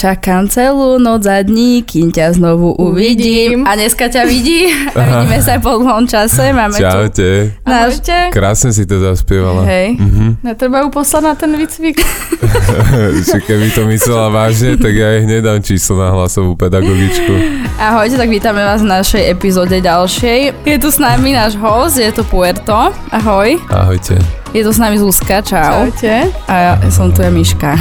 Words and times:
Čakám 0.00 0.48
celú 0.48 0.96
noc 0.96 1.28
a 1.28 1.44
dní, 1.44 1.84
kým 1.84 2.08
ťa 2.08 2.32
znovu 2.40 2.72
uvidím. 2.72 3.68
A 3.68 3.76
dneska 3.76 4.08
ťa 4.08 4.24
vidí. 4.24 4.72
A 4.96 5.04
vidíme 5.04 5.44
sa 5.44 5.60
po 5.60 5.76
dlhom 5.76 6.08
čase. 6.08 6.56
Máme 6.56 6.72
Čaute. 6.72 7.52
tu 7.52 7.68
náš... 7.68 8.00
Ahojte. 8.00 8.16
Krásne 8.32 8.72
si 8.72 8.88
to 8.88 8.96
zaspievala. 8.96 9.68
Hej. 9.68 10.00
Mhm. 10.00 10.40
Netreba 10.40 10.80
ju 10.80 10.88
poslať 10.88 11.22
na 11.28 11.34
ten 11.36 11.52
výcvik. 11.52 12.00
Keby 13.46 13.76
to 13.76 13.84
myslela 13.92 14.32
vážne, 14.32 14.80
tak 14.80 14.96
ja 14.96 15.20
jej 15.20 15.28
hneď 15.28 15.40
dám 15.44 15.60
číslo 15.60 16.00
na 16.00 16.16
hlasovú 16.16 16.56
pedagogičku. 16.56 17.60
Ahojte, 17.76 18.16
tak 18.16 18.32
vítame 18.32 18.64
vás 18.64 18.80
v 18.80 18.88
našej 18.88 19.28
epizóde 19.28 19.84
ďalšej. 19.84 20.64
Je 20.64 20.76
tu 20.80 20.88
s 20.88 20.96
nami 20.96 21.36
náš 21.36 21.60
host, 21.60 22.00
je 22.00 22.08
to 22.08 22.24
Puerto. 22.24 22.88
Ahoj. 23.12 23.60
Ahojte. 23.68 24.39
Je 24.50 24.66
tu 24.66 24.74
s 24.74 24.82
nami 24.82 24.98
Zuzka, 24.98 25.46
čau. 25.46 25.86
Ahojte. 25.86 26.26
A 26.50 26.54
ja 26.58 26.72
som 26.90 27.14
tu 27.14 27.22
je 27.22 27.30
Miška. 27.30 27.78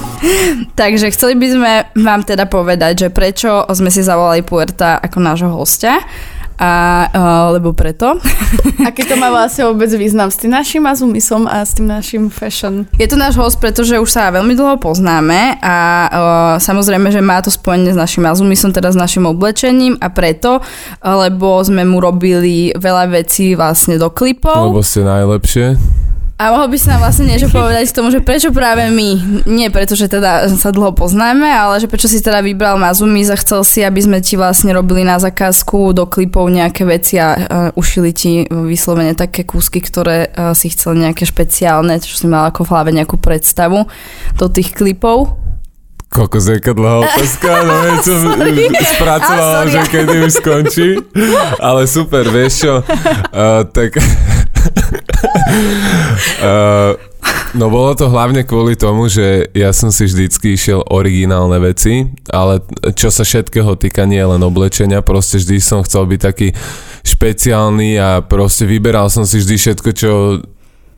Takže 0.80 1.12
chceli 1.12 1.36
by 1.36 1.46
sme 1.52 1.72
vám 2.00 2.24
teda 2.24 2.48
povedať, 2.48 3.04
že 3.04 3.08
prečo 3.12 3.68
sme 3.68 3.92
si 3.92 4.00
zavolali 4.00 4.40
Puerta 4.40 4.96
ako 5.04 5.18
nášho 5.20 5.52
hostia. 5.52 6.00
A, 6.62 7.10
uh, 7.10 7.58
lebo 7.58 7.74
preto. 7.74 8.22
Aký 8.88 9.02
to 9.02 9.18
má 9.18 9.34
vlastne 9.34 9.66
vôbec 9.66 9.90
význam 9.98 10.30
s 10.30 10.38
tým 10.38 10.54
našim 10.54 10.86
azumisom 10.86 11.50
a 11.50 11.66
s 11.66 11.74
tým 11.74 11.90
našim 11.90 12.30
fashion? 12.30 12.86
Je 13.02 13.10
to 13.10 13.18
náš 13.18 13.34
host, 13.34 13.58
pretože 13.58 13.98
už 13.98 14.06
sa 14.06 14.30
veľmi 14.30 14.54
dlho 14.54 14.78
poznáme 14.78 15.58
a 15.58 15.76
uh, 16.06 16.10
samozrejme, 16.62 17.10
že 17.10 17.18
má 17.18 17.42
to 17.42 17.50
spojenie 17.50 17.90
s 17.90 17.98
našim 17.98 18.22
azumisom, 18.30 18.70
teda 18.70 18.94
s 18.94 18.98
našim 18.98 19.26
oblečením 19.26 19.98
a 19.98 20.06
preto, 20.06 20.62
lebo 21.02 21.58
sme 21.66 21.82
mu 21.82 21.98
robili 21.98 22.70
veľa 22.78 23.10
vecí 23.10 23.58
vlastne 23.58 23.98
do 23.98 24.06
klipov. 24.14 24.70
Lebo 24.70 24.86
ste 24.86 25.02
najlepšie. 25.02 25.66
A 26.42 26.50
mohol 26.50 26.74
by 26.74 26.76
si 26.76 26.90
nám 26.90 27.06
vlastne 27.06 27.30
niečo 27.30 27.46
povedať 27.54 27.86
k 27.86 27.96
tomu, 28.02 28.10
že 28.10 28.18
prečo 28.18 28.50
práve 28.50 28.90
my, 28.90 29.14
nie 29.46 29.70
preto, 29.70 29.94
že 29.94 30.10
teda 30.10 30.50
sa 30.50 30.74
dlho 30.74 30.90
poznáme, 30.90 31.46
ale 31.46 31.78
že 31.78 31.86
prečo 31.86 32.10
si 32.10 32.18
teda 32.18 32.42
vybral 32.42 32.82
Mazumi 32.82 33.22
a 33.30 33.38
chcel 33.38 33.62
si, 33.62 33.78
aby 33.86 34.02
sme 34.02 34.18
ti 34.18 34.34
vlastne 34.34 34.74
robili 34.74 35.06
na 35.06 35.22
zakázku 35.22 35.94
do 35.94 36.10
klipov 36.10 36.50
nejaké 36.50 36.82
veci 36.82 37.22
a 37.22 37.38
uh, 37.38 37.38
ušili 37.78 38.10
ti 38.10 38.42
vyslovene 38.50 39.14
také 39.14 39.46
kúsky, 39.46 39.78
ktoré 39.78 40.34
uh, 40.34 40.50
si 40.50 40.66
chcel 40.74 40.98
nejaké 40.98 41.22
špeciálne, 41.22 42.02
čo 42.02 42.18
si 42.18 42.26
mal 42.26 42.50
ako 42.50 42.66
v 42.66 42.70
hlave 42.74 42.90
nejakú 42.90 43.22
predstavu 43.22 43.86
do 44.34 44.46
tých 44.50 44.74
klipov. 44.74 45.38
Koľko 46.10 46.42
zeka 46.42 46.74
dlhá 46.74 47.06
otázka, 47.06 47.50
no 47.62 47.74
veď 47.86 47.98
som 48.02 48.18
spracovala, 48.98 49.70
že 49.70 49.80
kedy 49.86 50.16
už 50.26 50.32
skončí. 50.42 50.88
Ale 51.62 51.86
super, 51.86 52.26
vieš 52.34 52.66
čo, 52.66 52.74
uh, 52.82 53.62
tak... 53.70 53.94
uh, 56.42 56.92
no 57.58 57.70
bolo 57.70 57.94
to 57.94 58.08
hlavne 58.08 58.42
kvôli 58.42 58.74
tomu, 58.74 59.06
že 59.08 59.48
ja 59.54 59.70
som 59.72 59.92
si 59.92 60.08
vždycky 60.08 60.56
išiel 60.56 60.82
originálne 60.90 61.58
veci, 61.62 62.08
ale 62.32 62.62
čo 62.96 63.12
sa 63.12 63.22
všetkého 63.22 63.76
týka 63.78 64.04
nie 64.08 64.22
len 64.22 64.42
oblečenia, 64.42 65.04
proste 65.04 65.38
vždy 65.38 65.56
som 65.62 65.84
chcel 65.86 66.08
byť 66.08 66.20
taký 66.20 66.48
špeciálny 67.02 67.98
a 67.98 68.22
proste 68.22 68.66
vyberal 68.66 69.10
som 69.10 69.26
si 69.26 69.42
vždy 69.42 69.56
všetko, 69.58 69.88
čo 69.94 70.12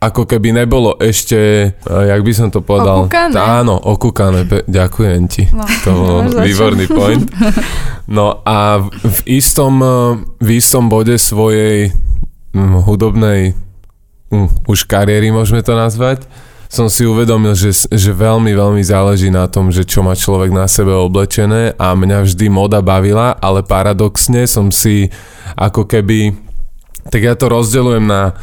ako 0.04 0.28
keby 0.28 0.52
nebolo 0.52 1.00
ešte, 1.00 1.72
a 1.88 2.12
jak 2.12 2.20
by 2.20 2.32
som 2.36 2.48
to 2.52 2.60
povedal? 2.60 3.08
Okúkané. 3.08 3.40
Áno, 3.40 3.80
okúkané, 3.80 4.44
ďakujem 4.68 5.22
ti. 5.32 5.48
No, 5.48 5.64
To 5.64 5.90
bol 5.96 6.18
čo. 6.28 6.44
výborný 6.44 6.84
point. 6.92 7.24
No 8.04 8.44
a 8.44 8.84
v, 8.84 9.18
istom, 9.40 9.80
eh, 9.80 10.20
v 10.44 10.48
istom 10.60 10.92
bode 10.92 11.16
svojej 11.16 11.88
hm, 12.52 12.84
hudobnej 12.84 13.56
už 14.66 14.88
kariéry, 14.88 15.30
môžeme 15.30 15.60
to 15.60 15.76
nazvať, 15.76 16.24
som 16.74 16.90
si 16.90 17.06
uvedomil, 17.06 17.54
že, 17.54 17.86
že 17.86 18.10
veľmi, 18.10 18.50
veľmi 18.50 18.82
záleží 18.82 19.30
na 19.30 19.46
tom, 19.46 19.70
že 19.70 19.86
čo 19.86 20.02
má 20.02 20.18
človek 20.18 20.50
na 20.50 20.66
sebe 20.66 20.90
oblečené 20.90 21.78
a 21.78 21.94
mňa 21.94 22.26
vždy 22.26 22.50
moda 22.50 22.82
bavila, 22.82 23.38
ale 23.38 23.62
paradoxne 23.62 24.42
som 24.50 24.74
si 24.74 25.06
ako 25.54 25.86
keby, 25.86 26.34
tak 27.14 27.22
ja 27.22 27.38
to 27.38 27.46
rozdeľujem 27.46 28.04
na, 28.10 28.34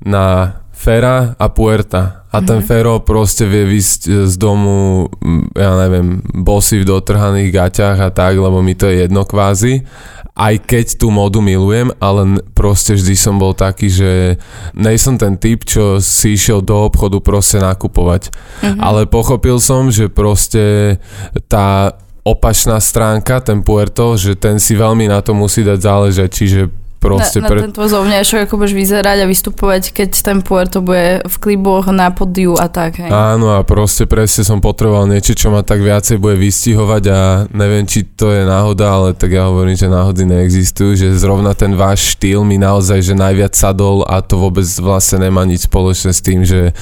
na 0.00 0.24
Fera 0.72 1.36
a 1.36 1.46
Puerta. 1.52 2.24
A 2.34 2.42
ten 2.42 2.64
Fero 2.66 2.98
proste 3.04 3.46
vie 3.46 3.62
vysť 3.62 4.26
z 4.26 4.34
domu, 4.40 5.06
ja 5.54 5.78
neviem, 5.78 6.18
bosy 6.24 6.82
v 6.82 6.88
dotrhaných 6.88 7.52
gaťach 7.54 7.98
a 8.00 8.10
tak, 8.10 8.34
lebo 8.34 8.58
mi 8.58 8.74
to 8.74 8.90
je 8.90 9.06
jedno 9.06 9.22
kvázi. 9.22 9.86
Aj 10.34 10.58
keď 10.58 10.98
tú 10.98 11.14
modu 11.14 11.38
milujem, 11.38 11.94
ale 12.02 12.42
proste 12.58 12.98
vždy 12.98 13.14
som 13.14 13.38
bol 13.38 13.54
taký, 13.54 13.86
že 13.86 14.42
nejsom 14.74 15.14
ten 15.14 15.38
typ, 15.38 15.62
čo 15.62 16.02
si 16.02 16.34
išiel 16.34 16.58
do 16.58 16.90
obchodu 16.90 17.22
proste 17.22 17.62
nakupovať. 17.62 18.34
Mhm. 18.62 18.78
Ale 18.82 19.06
pochopil 19.06 19.62
som, 19.62 19.94
že 19.94 20.10
proste 20.10 20.98
tá 21.46 21.94
opačná 22.24 22.80
stránka, 22.80 23.44
ten 23.44 23.60
Puerto, 23.60 24.16
že 24.16 24.34
ten 24.34 24.56
si 24.56 24.74
veľmi 24.74 25.06
na 25.06 25.20
to 25.20 25.36
musí 25.36 25.60
dať 25.60 25.78
záležať, 25.78 26.28
čiže 26.32 26.83
proste 27.04 27.38
na, 27.44 27.52
na 27.52 27.68
ten 27.68 27.72
tvoj 27.76 27.88
zovňajšok, 27.92 28.38
ako 28.48 28.54
budeš 28.56 28.74
vyzerať 28.74 29.18
a 29.20 29.26
vystupovať, 29.28 29.82
keď 29.92 30.10
ten 30.24 30.38
Puerto 30.40 30.80
bude 30.80 31.20
v 31.20 31.36
kliboch 31.36 31.92
na 31.92 32.08
podiu 32.08 32.56
a 32.56 32.72
tak. 32.72 33.04
Hej. 33.04 33.12
Áno 33.12 33.52
a 33.52 33.60
proste 33.60 34.08
presne 34.08 34.40
som 34.40 34.64
potreboval 34.64 35.04
niečo, 35.04 35.36
čo 35.36 35.52
ma 35.52 35.60
tak 35.60 35.84
viacej 35.84 36.16
bude 36.16 36.40
vystihovať 36.40 37.02
a 37.12 37.18
neviem, 37.52 37.84
či 37.84 38.08
to 38.08 38.32
je 38.32 38.48
náhoda, 38.48 38.88
ale 38.88 39.08
tak 39.12 39.36
ja 39.36 39.52
hovorím, 39.52 39.76
že 39.76 39.92
náhody 39.92 40.24
neexistujú, 40.24 40.96
že 40.96 41.12
zrovna 41.12 41.52
ten 41.52 41.76
váš 41.76 42.16
štýl 42.16 42.40
mi 42.40 42.56
naozaj, 42.56 43.04
že 43.04 43.12
najviac 43.12 43.52
sadol 43.52 44.08
a 44.08 44.24
to 44.24 44.40
vôbec 44.40 44.64
vlastne 44.80 45.28
nemá 45.28 45.44
nič 45.44 45.68
spoločné 45.68 46.16
s 46.16 46.24
tým, 46.24 46.40
že, 46.48 46.72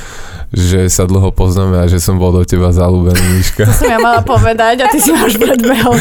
že 0.54 0.86
sa 0.86 1.02
dlho 1.08 1.34
poznáme 1.34 1.82
a 1.82 1.90
že 1.90 1.98
som 1.98 2.20
bol 2.20 2.30
do 2.30 2.46
teba 2.46 2.70
zalúbený, 2.70 3.42
Miška. 3.42 3.66
Som 3.74 3.90
ja 3.90 3.98
mala 3.98 4.22
povedať 4.22 4.84
a 4.84 4.86
ty 4.86 5.02
si 5.02 5.10
máš 5.10 5.34
predbehol. 5.34 5.98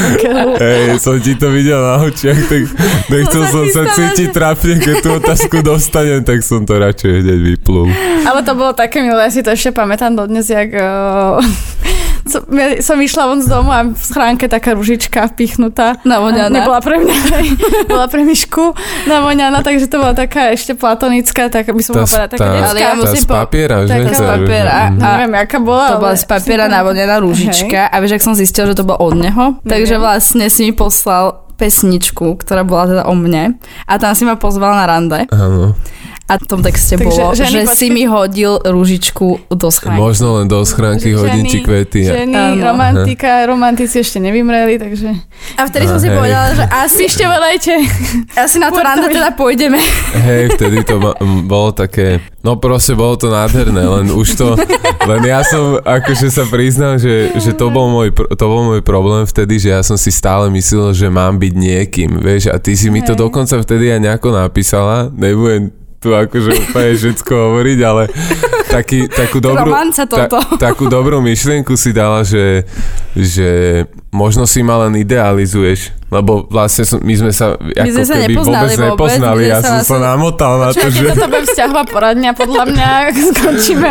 Hej, 0.62 1.02
som 1.02 1.18
ti 1.18 1.34
to 1.34 1.50
videl 1.50 1.82
na 1.82 1.98
očiach, 1.98 2.38
tak 2.46 2.62
nechcel 3.10 3.42
som 3.50 3.64
sa 3.72 3.82
cítiť 3.90 4.11
že- 4.18 4.30
trápne, 4.30 4.74
keď 4.76 4.94
tú 4.98 5.10
otázku 5.14 5.56
dostanem, 5.60 6.20
tak 6.20 6.40
som 6.40 6.62
to 6.62 6.74
radšej 6.74 7.12
hneď 7.20 7.40
vyplul. 7.54 7.88
Ale 8.22 8.40
to 8.40 8.52
bolo 8.52 8.72
také 8.72 9.00
milé, 9.00 9.20
ja 9.20 9.30
si 9.30 9.40
to 9.40 9.50
ešte 9.50 9.70
pamätám 9.70 10.12
dodnes, 10.12 10.44
jak... 10.44 10.72
Uh, 10.72 11.40
som, 12.24 12.46
ja 12.48 12.78
som 12.78 12.96
išla 12.96 13.26
von 13.26 13.40
z 13.40 13.48
domu 13.48 13.68
a 13.68 13.82
v 13.84 13.98
schránke 13.98 14.46
taká 14.46 14.72
ružička 14.72 15.26
vpichnutá. 15.28 15.98
Navoňaná. 16.02 16.54
Nebola 16.54 16.78
pre 16.78 16.96
mňa, 16.96 17.16
hej, 17.34 17.46
bola 17.84 18.06
pre 18.06 18.22
Myšku 18.22 18.72
navoňaná, 19.04 19.58
takže 19.60 19.86
to 19.86 19.98
bola 19.98 20.14
taká 20.14 20.54
ešte 20.54 20.72
platonická, 20.72 21.50
tak 21.50 21.66
by 21.66 21.82
som 21.82 21.92
mohla 21.94 22.06
povedať, 22.06 22.30
taká 22.32 22.46
detská. 22.48 22.68
Ale 22.68 22.78
ja 22.78 22.92
musím 22.94 23.20
z 23.20 23.26
po- 23.26 23.36
papiera, 23.36 23.76
že? 23.82 23.90
taká 23.90 24.10
z 24.12 24.22
papiera. 24.22 24.76
Mhm. 24.88 24.98
A- 24.98 25.10
Neviem, 25.12 25.32
aká 25.36 25.58
bola, 25.58 25.86
To 25.88 25.98
bola 26.00 26.14
z 26.14 26.24
papiera 26.24 26.64
navonená 26.66 27.14
rúžička 27.18 27.80
a 27.84 27.94
vieš, 27.98 28.12
ak 28.16 28.22
som 28.22 28.34
zistil, 28.34 28.64
že 28.64 28.74
to 28.74 28.86
bolo 28.86 29.02
od 29.02 29.14
neho, 29.14 29.44
takže 29.62 29.98
vlastne 29.98 30.46
si 30.46 30.62
mi 30.62 30.72
poslal 30.72 31.42
pesničku, 31.62 32.42
ktorá 32.42 32.66
bola 32.66 32.84
teda 32.90 33.02
o 33.06 33.14
mne 33.14 33.54
a 33.86 33.92
tam 34.02 34.18
si 34.18 34.26
ma 34.26 34.34
pozval 34.34 34.74
na 34.74 34.84
rande 34.90 35.30
Áno. 35.30 35.78
A 36.32 36.40
v 36.40 36.48
tom 36.48 36.64
texte 36.64 36.96
Takže 36.96 37.04
bolo, 37.04 37.36
ženy, 37.36 37.52
že 37.52 37.60
počkej. 37.68 37.76
si 37.76 37.86
mi 37.92 38.04
hodil 38.08 38.56
rúžičku 38.56 39.52
do 39.52 39.68
schránky. 39.68 40.00
Možno 40.00 40.40
len 40.40 40.48
do 40.48 40.64
schránky 40.64 41.12
hodím 41.12 41.44
ti 41.44 41.60
kvety. 41.60 42.08
Ženy, 42.08 42.56
Áno. 42.56 42.72
romantika, 42.72 43.44
romantici 43.44 44.00
ešte 44.00 44.16
nevymreli, 44.16 44.80
takže... 44.80 45.12
A 45.60 45.68
vtedy 45.68 45.92
som 45.92 46.00
si 46.00 46.08
Hej. 46.08 46.16
povedala, 46.16 46.48
že 46.56 46.64
asi, 46.88 47.04
Ešte 47.04 47.24
volajte. 47.28 47.72
asi 48.32 48.56
na 48.56 48.72
to 48.72 48.80
rande 48.80 49.12
teda 49.12 49.36
pôjdeme. 49.36 49.76
Hej, 50.16 50.56
vtedy 50.56 50.80
to 50.88 50.96
ma, 50.96 51.12
bolo 51.44 51.76
také, 51.76 52.24
no 52.40 52.56
proste 52.56 52.96
bolo 52.96 53.20
to 53.20 53.28
nádherné, 53.28 53.84
len 53.84 54.08
už 54.08 54.32
to, 54.32 54.56
len 55.04 55.22
ja 55.28 55.44
som, 55.44 55.84
akože 55.84 56.32
sa 56.32 56.48
priznám, 56.48 56.96
že, 56.96 57.28
že 57.36 57.52
to, 57.52 57.68
bol 57.68 57.92
môj, 57.92 58.08
to 58.14 58.44
bol 58.48 58.72
môj 58.72 58.80
problém 58.80 59.28
vtedy, 59.28 59.60
že 59.60 59.68
ja 59.68 59.84
som 59.84 60.00
si 60.00 60.08
stále 60.08 60.48
myslel, 60.48 60.96
že 60.96 61.12
mám 61.12 61.36
byť 61.36 61.52
niekým, 61.52 62.16
vieš, 62.24 62.48
a 62.48 62.56
ty 62.56 62.72
si 62.72 62.88
mi 62.88 63.04
to 63.04 63.12
Hej. 63.12 63.20
dokonca 63.20 63.60
vtedy 63.60 63.92
aj 63.92 64.00
nejako 64.00 64.32
napísala, 64.32 65.12
nebudem 65.12 65.81
tu 66.02 66.10
akože 66.10 66.50
úplne 66.66 66.92
všetko 66.98 67.30
hovoriť, 67.30 67.78
ale 67.86 68.10
taký, 68.66 69.06
takú 69.06 69.38
dobrú, 69.38 69.70
Romanca 69.70 70.02
toto. 70.02 70.42
takú 70.66 70.90
dobrú 70.90 71.22
myšlienku 71.22 71.78
si 71.78 71.94
dala, 71.94 72.26
že, 72.26 72.66
že 73.14 73.84
možno 74.10 74.42
si 74.50 74.66
ma 74.66 74.82
len 74.82 74.98
idealizuješ, 74.98 75.94
lebo 76.10 76.50
vlastne 76.50 76.82
som, 76.82 76.98
my 76.98 77.14
sme 77.14 77.30
sa 77.30 77.54
ako 77.54 77.92
sme 77.94 78.04
sa 78.04 78.16
keby 78.18 78.34
nepoznali 78.34 78.72
vôbec 78.74 78.82
vôbec, 78.82 78.90
nepoznali, 78.90 79.38
my 79.38 79.46
sme 79.46 79.52
ja 79.54 79.58
som 79.62 79.76
sa 79.78 79.78
vlastne- 79.78 80.02
namotal 80.10 80.52
na 80.58 80.68
to, 80.74 80.86
že... 80.90 81.04
toto 81.14 81.26
bude 81.30 81.44
vzťahová 81.46 81.82
poradňa, 81.86 82.30
podľa 82.34 82.64
mňa, 82.66 82.86
ak 83.06 83.16
skončíme. 83.30 83.90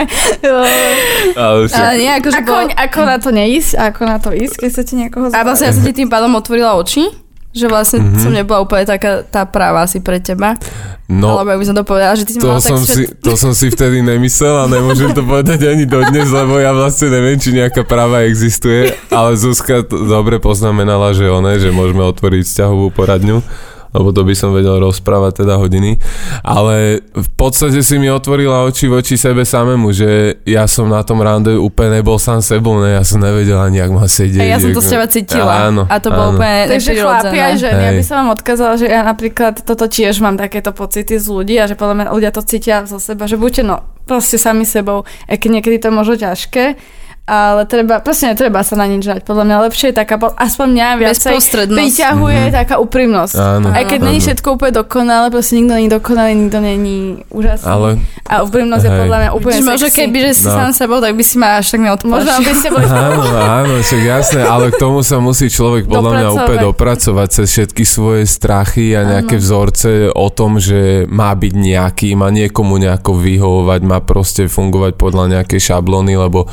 Ale 1.40 1.58
však, 1.72 1.80
Ale 1.80 1.94
nie, 1.96 2.12
akože 2.12 2.36
Ako, 2.44 2.52
bolo... 2.52 2.74
ako 2.76 3.00
na 3.08 3.18
to 3.24 3.30
neísť, 3.32 3.72
ako 3.80 4.02
na 4.04 4.18
to 4.20 4.30
ísť, 4.36 4.56
keď 4.60 4.68
chcete 4.68 4.94
niekoho 5.00 5.26
A 5.32 5.40
vlastne 5.48 5.72
ja 5.72 5.74
som 5.74 5.84
ti 5.88 5.96
tým 5.96 6.12
pádom 6.12 6.36
otvorila 6.36 6.76
oči, 6.76 7.21
že 7.52 7.68
vlastne 7.68 8.00
Mhm. 8.00 8.20
som 8.20 8.32
nebola 8.32 8.64
úplne 8.64 8.88
taká 8.88 9.22
tá 9.22 9.44
práva 9.44 9.84
asi 9.84 10.00
pre 10.00 10.18
teba. 10.18 10.56
no, 11.12 11.36
Alebo 11.36 11.60
by 11.60 11.66
som 11.68 11.76
to 11.76 11.84
povedala, 11.84 12.16
že 12.16 12.24
ty 12.24 12.34
si 12.36 12.40
to 12.40 12.48
mala 12.48 12.64
tak 12.64 12.72
som, 12.72 12.82
si, 12.88 13.04
to 13.20 13.32
som 13.36 13.52
si 13.52 13.68
vtedy 13.68 14.00
nemyslel 14.00 14.64
a 14.64 14.66
nemôžem 14.72 15.12
to 15.12 15.20
povedať 15.28 15.68
ani 15.68 15.84
dodnes, 15.84 16.32
lebo 16.32 16.56
ja 16.56 16.72
vlastne 16.72 17.12
neviem, 17.12 17.36
či 17.36 17.52
nejaká 17.52 17.84
práva 17.84 18.24
existuje, 18.24 18.96
ale 19.12 19.36
Zuzka 19.36 19.84
to 19.84 20.08
dobre 20.08 20.40
poznamenala, 20.40 21.12
že 21.12 21.28
one, 21.28 21.60
že 21.60 21.68
môžeme 21.70 22.08
otvoriť 22.08 22.48
vzťahovú 22.48 22.96
poradňu. 22.96 23.44
Lebo 23.92 24.16
to 24.16 24.24
by 24.24 24.34
som 24.36 24.56
vedel 24.56 24.80
rozprávať 24.80 25.44
teda 25.44 25.60
hodiny. 25.60 26.00
Ale 26.42 27.04
v 27.12 27.30
podstate 27.36 27.84
si 27.84 27.96
mi 28.00 28.08
otvorila 28.08 28.64
oči 28.68 28.88
voči 28.88 29.20
sebe 29.20 29.44
samému, 29.44 29.92
že 29.92 30.42
ja 30.48 30.66
som 30.66 30.88
na 30.88 31.04
tom 31.04 31.20
rande 31.20 31.56
úplne 31.56 32.00
nebol 32.00 32.16
sám 32.16 32.40
sebou, 32.40 32.80
ne? 32.80 32.96
ja 32.96 33.04
som 33.04 33.20
nevedel 33.20 33.60
ani, 33.60 33.84
jak 33.84 33.92
ma 33.92 34.08
sedieť. 34.08 34.42
A 34.42 34.48
ja 34.48 34.58
som 34.58 34.72
to 34.72 34.82
z 34.84 34.90
teba 34.96 35.08
cítila. 35.12 35.68
Áno, 35.68 35.84
a 35.86 35.96
to 36.00 36.10
bolo 36.10 36.32
áno. 36.32 36.40
úplne 36.40 36.72
Takže 36.72 36.92
chlapi 36.96 37.38
aj 37.38 37.56
ženy, 37.60 37.82
ja 37.84 37.92
by 37.96 38.04
som 38.04 38.16
vám 38.24 38.30
odkázala, 38.36 38.74
že 38.80 38.88
ja 38.88 39.02
napríklad 39.04 39.54
toto 39.68 39.86
tiež 39.92 40.24
mám 40.24 40.40
takéto 40.40 40.72
pocity 40.72 41.20
z 41.20 41.28
ľudí 41.28 41.56
a 41.60 41.68
že 41.68 41.76
podľa 41.76 41.96
mňa 42.00 42.08
ľudia 42.16 42.32
to 42.32 42.42
cítia 42.48 42.88
zo 42.88 42.98
seba, 42.98 43.28
že 43.28 43.36
buďte 43.36 43.64
no 43.68 43.84
proste 44.08 44.36
sami 44.36 44.66
sebou, 44.66 45.08
aj 45.30 45.38
keď 45.40 45.50
niekedy 45.62 45.78
to 45.80 45.88
je 45.88 45.94
možno 45.94 46.16
ťažké, 46.20 46.64
ale 47.24 47.64
treba, 47.64 48.00
proste 48.00 48.28
netreba 48.28 48.60
sa 48.60 48.76
na 48.76 48.86
nič 48.86 49.02
žať. 49.02 49.22
Podľa 49.22 49.46
mňa 49.46 49.58
lepšie 49.64 49.88
je 49.90 49.96
taká, 49.96 50.16
aspoň 50.36 50.68
mňa 50.70 50.88
viacej 51.00 51.34
priťahuje 51.70 52.42
Mhm. 52.42 52.52
taká 52.52 52.76
úprimnosť. 52.78 53.36
Áno, 53.36 53.68
Aj 53.70 53.84
keď 53.86 54.00
áno. 54.00 54.08
není 54.10 54.20
všetko 54.20 54.48
úplne 54.52 54.74
dokonalé, 54.76 55.28
proste 55.30 55.54
nikto 55.56 55.74
není 55.74 55.88
dokonalý, 55.88 56.32
nikto 56.36 56.60
není 56.60 56.98
úžasný. 57.30 57.66
Ale 57.66 57.90
A 58.26 58.48
úprimnosť 58.48 58.84
je 58.84 58.92
Hej. 58.92 59.00
podľa 59.02 59.18
mňa 59.18 59.30
úplne 59.34 59.58
Čiže 59.60 59.68
možno 59.68 59.88
keby, 59.92 60.18
že 60.22 60.32
si 60.34 60.46
No. 60.48 60.56
sám 60.56 60.72
sebou, 60.72 60.98
tak 60.98 61.14
by 61.14 61.22
si 61.22 61.36
ma 61.36 61.60
až 61.60 61.68
tak 61.68 61.82
neodplašil. 61.82 62.16
Možno 62.24 62.40
by 62.40 62.54
ste 62.56 62.68
boli 62.70 62.86
Áno, 62.88 63.24
áno, 63.36 63.74
však 63.78 64.02
jasné, 64.02 64.42
ale 64.42 64.66
k 64.68 64.78
tomu 64.78 65.00
sa 65.02 65.18
musí 65.20 65.46
človek 65.48 65.84
podľa 65.86 66.12
mňa 66.16 66.28
úplne 66.32 66.60
dopracovať 66.64 67.28
cez 67.30 67.48
všetky 67.50 67.84
svoje 67.84 68.24
strachy 68.24 68.96
a 68.96 69.04
nejaké 69.04 69.36
Áno. 69.36 69.44
vzorce 69.44 69.90
o 70.10 70.28
tom, 70.30 70.58
že 70.58 71.04
má 71.08 71.36
byť 71.36 71.54
nejaký, 71.54 72.10
má 72.16 72.32
niekomu 72.32 72.80
nejako 72.80 73.20
vyhovovať, 73.20 73.80
má 73.84 74.00
proste 74.00 74.48
fungovať 74.48 74.96
podľa 74.96 75.26
nejakej 75.38 75.60
šablóny, 75.60 76.16
lebo 76.16 76.48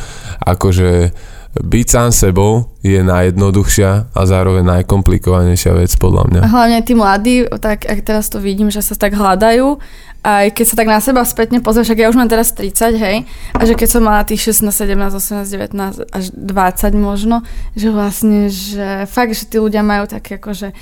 akože 0.59 1.15
byť 1.59 1.87
sám 1.89 2.11
sebou 2.13 2.77
je 2.85 3.01
najjednoduchšia 3.01 4.13
a 4.13 4.21
zároveň 4.29 4.69
najkomplikovanejšia 4.79 5.73
vec 5.75 5.91
podľa 5.97 6.25
mňa. 6.29 6.41
Hlavne 6.45 6.79
tí 6.85 6.93
mladí, 6.93 7.49
tak 7.59 7.89
ak 7.89 8.05
teraz 8.05 8.29
to 8.29 8.39
vidím, 8.39 8.69
že 8.69 8.85
sa 8.85 8.95
tak 8.95 9.17
hľadajú, 9.17 9.81
aj 10.23 10.53
keď 10.53 10.65
sa 10.69 10.75
tak 10.77 10.89
na 10.93 11.01
seba 11.01 11.25
spätne 11.25 11.65
pozrie, 11.65 11.89
však 11.89 11.99
ja 12.05 12.11
už 12.13 12.19
mám 12.21 12.29
teraz 12.29 12.53
30, 12.53 13.01
hej, 13.01 13.17
a 13.57 13.61
že 13.65 13.75
keď 13.75 13.89
som 13.89 14.03
mala 14.05 14.29
tých 14.29 14.45
16, 14.45 14.71
17, 14.71 15.15
18, 15.15 15.73
19 15.73 16.05
až 16.13 16.25
20 16.37 16.93
možno, 17.01 17.41
že 17.73 17.89
vlastne, 17.89 18.53
že 18.53 19.09
fakt, 19.09 19.33
že 19.33 19.49
tí 19.49 19.57
ľudia 19.57 19.81
majú 19.81 20.05
také 20.05 20.37
akože 20.37 20.77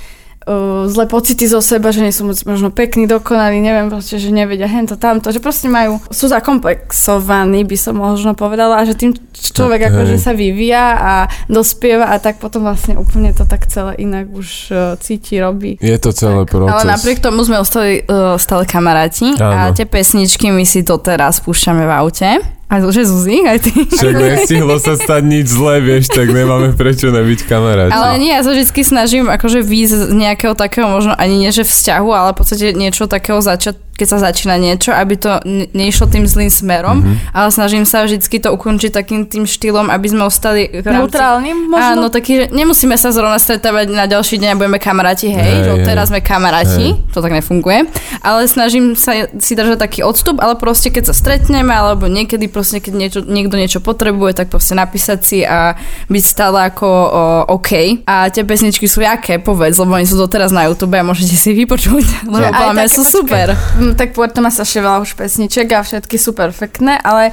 uh, 0.46 0.86
zlé 0.86 1.04
pocity 1.10 1.44
zo 1.50 1.58
seba, 1.60 1.90
že 1.90 2.00
nie 2.00 2.14
sú 2.14 2.24
možno 2.26 2.70
pekní, 2.70 3.10
dokonalí, 3.10 3.58
neviem, 3.58 3.90
proste, 3.90 4.16
že 4.16 4.30
nevedia 4.30 4.70
hento, 4.70 4.94
tamto, 4.96 5.34
že 5.34 5.42
proste 5.42 5.66
majú, 5.66 5.98
sú 6.08 6.30
zakomplexovaní, 6.30 7.66
by 7.66 7.76
som 7.76 7.98
možno 7.98 8.32
povedala, 8.38 8.80
a 8.80 8.86
že 8.86 8.94
tým 8.94 9.12
človek 9.34 9.86
Hej. 9.86 9.88
akože 9.92 10.16
sa 10.22 10.32
vyvíja 10.32 10.84
a 10.96 11.12
dospieva 11.50 12.08
a 12.08 12.16
tak 12.22 12.38
potom 12.38 12.64
vlastne 12.64 12.96
úplne 12.96 13.34
to 13.34 13.44
tak 13.44 13.66
celé 13.66 13.98
inak 14.00 14.30
už 14.30 14.48
uh, 14.72 14.78
cíti, 14.96 15.36
robí. 15.42 15.76
Je 15.82 15.98
to 15.98 16.14
celé 16.14 16.46
proces. 16.46 16.72
Ale 16.72 16.96
napriek 16.96 17.18
tomu 17.20 17.42
sme 17.42 17.60
ostali 17.60 18.06
uh, 18.06 18.38
stále 18.40 18.64
kamaráti 18.64 19.36
a 19.36 19.70
Áno. 19.70 19.74
tie 19.76 19.84
pesničky 19.84 20.48
my 20.54 20.64
si 20.64 20.86
doteraz 20.86 21.42
púšťame 21.42 21.84
v 21.84 21.92
aute. 21.92 22.55
A 22.66 22.82
že 22.82 23.06
Zuzi, 23.06 23.46
aj 23.46 23.62
ty. 23.62 23.70
Však 23.86 24.14
nestihlo 24.26 24.74
sa 24.82 24.98
stať 24.98 25.22
nič 25.22 25.46
zlé, 25.46 25.78
vieš, 25.78 26.10
tak 26.10 26.26
nemáme 26.34 26.74
prečo 26.74 27.14
nebyť 27.14 27.46
kamaráti. 27.46 27.94
Ale 27.94 28.18
nie, 28.18 28.34
ja 28.34 28.42
sa 28.42 28.50
vždy 28.50 28.82
snažím 28.82 29.30
akože 29.30 29.62
výjsť 29.62 29.94
z 29.94 30.02
nejakého 30.10 30.58
takého 30.58 30.90
možno 30.90 31.14
ani 31.14 31.46
nie 31.46 31.54
že 31.54 31.62
vzťahu, 31.62 32.10
ale 32.10 32.34
v 32.34 32.38
podstate 32.42 32.74
niečo 32.74 33.06
takého 33.06 33.38
začať, 33.38 33.78
keď 33.96 34.06
sa 34.06 34.18
začína 34.22 34.56
niečo, 34.56 34.92
aby 34.92 35.14
to 35.14 35.40
ne- 35.42 35.66
neišlo 35.72 36.06
tým 36.06 36.24
zlým 36.24 36.48
smerom, 36.48 36.96
Mhm. 36.98 37.14
ale 37.32 37.48
snažím 37.48 37.82
sa 37.82 38.02
vždycky 38.02 38.38
to 38.38 38.52
ukončiť 38.52 38.90
takým 38.90 39.24
tým 39.24 39.42
štýlom, 39.42 39.88
aby 39.88 40.06
sme 40.06 40.22
ostali 40.22 40.68
v 40.68 40.84
rámci- 40.84 41.10
Neutrálnym 41.10 41.58
možno? 41.66 41.90
Áno, 41.98 42.06
taký, 42.06 42.32
že 42.36 42.54
nemusíme 42.54 42.94
sa 42.94 43.08
zrovna 43.08 43.36
stretávať 43.36 43.88
na 43.88 44.04
ďalší 44.04 44.36
deň 44.36 44.48
a 44.48 44.56
budeme 44.56 44.78
kamaráti, 44.78 45.28
hej, 45.28 45.42
Hej, 45.46 45.58
že 45.62 45.72
teraz 45.82 46.08
sme 46.08 46.20
kamaráti, 46.20 46.94
to 47.10 47.18
tak 47.18 47.32
nefunguje, 47.32 47.88
ale 48.20 48.44
snažím 48.44 48.92
sa 48.92 49.12
si 49.34 49.52
držať 49.52 49.78
taký 49.78 50.00
odstup, 50.02 50.36
ale 50.36 50.54
proste 50.54 50.88
keď 50.88 51.04
sa 51.06 51.14
stretneme, 51.16 51.70
alebo 51.70 52.06
niekedy 52.06 52.46
proste, 52.46 52.78
keď 52.78 52.92
niečo, 52.92 53.20
niekto 53.22 53.54
niečo 53.54 53.80
potrebuje, 53.80 54.34
tak 54.34 54.46
proste 54.46 54.74
napísať 54.74 55.18
si 55.18 55.38
a 55.40 55.74
byť 56.06 56.24
stále 56.26 56.66
ako 56.66 56.86
o, 56.86 57.22
OK. 57.54 57.70
A 58.04 58.28
tie 58.28 58.42
pesničky 58.42 58.84
sú 58.84 59.00
jaké, 59.00 59.38
povedz, 59.38 59.76
lebo 59.76 59.92
oni 59.92 60.04
sú 60.04 60.16
doteraz 60.16 60.50
na 60.50 60.66
YouTube 60.66 60.92
a 60.92 61.02
môžete 61.02 61.32
si 61.32 61.54
vypočuť, 61.54 62.26
lebo 62.26 62.42
aj 62.42 62.52
podľa 62.52 62.74
mňa 62.74 62.86
sú 62.86 63.00
počkaj. 63.00 63.12
super. 63.12 63.46
Tak 63.94 64.16
povedz, 64.16 64.34
to 64.34 64.42
má 64.42 64.50
strašne 64.50 64.82
veľa 64.82 64.98
už 65.04 65.14
pesniček 65.14 65.70
a 65.76 65.86
všetky 65.86 66.16
sú 66.18 66.34
perfektné, 66.34 66.98
ale 66.98 67.30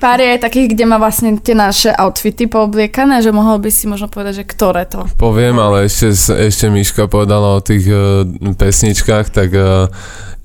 pár 0.00 0.20
je 0.20 0.32
aj 0.36 0.40
takých, 0.40 0.72
kde 0.72 0.84
má 0.88 0.96
vlastne 0.96 1.36
tie 1.36 1.52
naše 1.52 1.92
outfity 1.92 2.48
poobliekané, 2.48 3.20
že 3.20 3.34
mohol 3.34 3.60
by 3.60 3.68
si 3.68 3.84
možno 3.84 4.08
povedať, 4.08 4.44
že 4.44 4.48
ktoré 4.48 4.88
to. 4.88 5.04
Poviem, 5.20 5.60
ale 5.60 5.88
ešte, 5.88 6.12
ešte 6.32 6.72
Miška 6.72 7.08
povedala 7.10 7.58
o 7.58 7.60
tých 7.60 7.84
uh, 7.88 8.24
pesničkách, 8.56 9.26
tak 9.28 9.52
uh, 9.52 9.92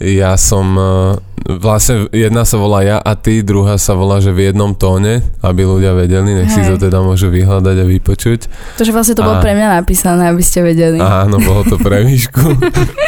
ja 0.04 0.36
som, 0.36 0.65
uh, 0.75 1.15
vlastne 1.48 2.12
jedna 2.12 2.44
sa 2.44 2.59
volá 2.59 2.83
Ja 2.83 2.98
a 3.00 3.15
ty, 3.15 3.39
druhá 3.39 3.80
sa 3.80 3.95
volá, 3.95 4.19
že 4.19 4.36
v 4.36 4.51
jednom 4.51 4.75
tóne, 4.75 5.24
aby 5.39 5.63
ľudia 5.63 5.95
vedeli, 5.95 6.36
nech 6.36 6.51
si 6.51 6.62
Hej. 6.62 6.75
to 6.75 6.92
teda 6.92 7.00
môžu 7.00 7.31
vyhľadať 7.31 7.75
a 7.81 7.86
vypočuť. 7.88 8.39
Takže 8.77 8.92
vlastne 8.92 9.15
to 9.15 9.24
bolo 9.24 9.39
A- 9.39 9.44
pre 9.44 9.56
mňa 9.56 9.80
napísané, 9.80 10.27
aby 10.27 10.44
ste 10.44 10.59
vedeli. 10.59 11.00
Áno, 11.00 11.39
bolo 11.39 11.63
to 11.63 11.80
pre 11.80 12.04
Mišku. 12.04 12.44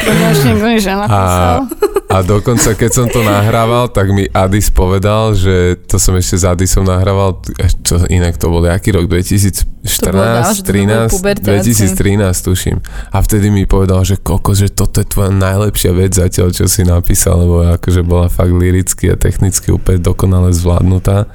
To 0.00 0.10
už 0.10 0.40
nikto 0.48 0.66
nič 0.66 0.84
nenapísal. 0.88 1.68
A 2.10 2.26
dokonca, 2.26 2.74
keď 2.74 2.90
som 2.90 3.06
to 3.06 3.22
nahrával, 3.22 3.86
tak 3.86 4.10
mi 4.10 4.26
Adis 4.34 4.66
povedal, 4.66 5.30
že 5.38 5.78
to 5.86 5.94
som 6.02 6.18
ešte 6.18 6.42
s 6.42 6.44
Adisom 6.44 6.82
nahrával, 6.82 7.38
čo 7.86 8.02
inak 8.10 8.34
to 8.34 8.50
bol, 8.50 8.66
aký 8.66 8.90
rok? 8.90 9.06
2014, 9.06 9.86
dávno, 10.10 10.50
že 10.50 10.62
to 10.66 10.74
13, 10.74 11.14
puberťáci. 11.14 11.70
2013 11.94 12.46
tuším. 12.50 12.78
A 13.14 13.22
vtedy 13.22 13.54
mi 13.54 13.62
povedal, 13.62 14.02
že 14.02 14.18
koko, 14.18 14.58
že 14.58 14.74
toto 14.74 14.98
je 14.98 15.06
tvoja 15.06 15.30
najlepšia 15.30 15.94
vec 15.94 16.10
zatiaľ, 16.10 16.50
čo 16.50 16.66
si 16.66 16.82
napísal, 16.82 17.46
lebo 17.46 17.62
akože 17.78 18.02
bola 18.02 18.26
fakt 18.26 18.58
liricky 18.58 19.06
a 19.06 19.14
technicky 19.14 19.70
úplne 19.70 20.02
dokonale 20.02 20.50
zvládnutá. 20.50 21.30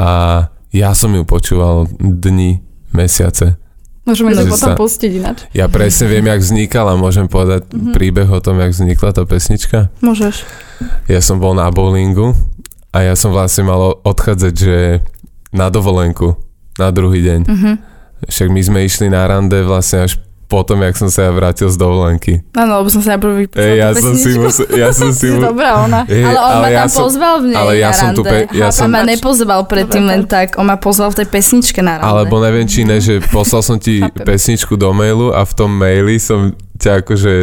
A 0.00 0.08
ja 0.72 0.96
som 0.96 1.12
ju 1.12 1.28
počúval 1.28 1.92
dni, 2.00 2.64
mesiace. 2.96 3.60
Môžeme 4.10 4.34
to 4.34 4.42
potom 4.48 4.68
sa- 4.68 4.76
pustiť 4.76 5.10
ináč. 5.12 5.38
Ja 5.52 5.66
presne 5.66 6.06
viem, 6.06 6.26
jak 6.26 6.40
vznikala, 6.40 6.94
môžem 6.94 7.26
povedať 7.26 7.70
Mhm. 7.70 7.92
príbeh 7.92 8.26
o 8.26 8.38
tom, 8.38 8.58
jak 8.58 8.70
vznikla 8.70 9.10
tá 9.12 9.22
pesnička. 9.22 9.94
Môžeš. 10.00 10.42
Ja 11.06 11.20
som 11.20 11.38
bol 11.38 11.52
na 11.52 11.68
bowlingu 11.68 12.34
a 12.90 12.98
ja 13.00 13.14
som 13.14 13.30
vlastne 13.30 13.62
mal 13.62 14.00
odchádzať, 14.00 14.52
že 14.52 14.78
na 15.50 15.66
dovolenku, 15.66 16.34
na 16.76 16.90
druhý 16.90 17.20
deň. 17.20 17.40
Mhm. 17.44 17.72
Však 18.22 18.48
my 18.48 18.60
sme 18.60 18.78
išli 18.82 19.06
na 19.06 19.24
rande 19.24 19.62
vlastne 19.62 20.04
až 20.04 20.18
potom, 20.50 20.82
jak 20.82 20.92
som 20.92 21.06
sa 21.06 21.24
ja 21.24 21.32
vrátil 21.32 21.70
z 21.70 21.78
dovolenky. 21.78 22.42
Áno, 22.52 22.82
lebo 22.82 22.90
som 22.90 22.98
sa 22.98 23.14
najprv 23.14 23.54
Ej, 23.54 23.72
ja 23.78 23.88
som 23.94 24.12
si 24.12 24.30
musel, 24.34 24.66
ja 24.74 24.90
som 24.98 25.08
si 25.08 25.22
Si 25.22 25.26
mu... 25.30 25.38
dobrá 25.40 25.78
ona. 25.80 26.02
Ej, 26.04 26.26
Ale 26.26 26.38
on 26.40 26.54
ma 26.58 26.68
ja 26.68 26.78
tam 26.80 26.88
som, 26.90 27.00
pozval 27.06 27.34
v 27.38 27.44
nej 27.46 27.56
ale 27.56 27.72
ja 27.78 27.88
na 27.88 27.94
som 27.94 28.08
tu 28.10 28.20
rande. 28.20 28.30
pe- 28.42 28.46
ja 28.52 28.68
som- 28.68 28.90
ma 28.90 29.00
nepozval 29.00 29.60
predtým 29.64 30.02
len 30.02 30.26
tak, 30.26 30.58
on 30.58 30.66
ma 30.66 30.74
pozval 30.74 31.08
v 31.08 31.22
tej 31.22 31.28
pesničke 31.30 31.78
na 31.78 31.96
rande. 31.96 32.10
alebo 32.10 32.34
neviem, 32.36 32.66
či 32.66 32.82
ne, 32.82 32.98
že 32.98 33.22
poslal 33.24 33.62
som 33.62 33.76
ti 33.76 34.02
pesničku 34.02 34.74
do 34.74 34.90
mailu 34.90 35.30
a 35.30 35.40
v 35.40 35.52
tom 35.54 35.70
maili 35.70 36.18
som 36.18 36.50
ťa 36.76 37.00
akože 37.00 37.34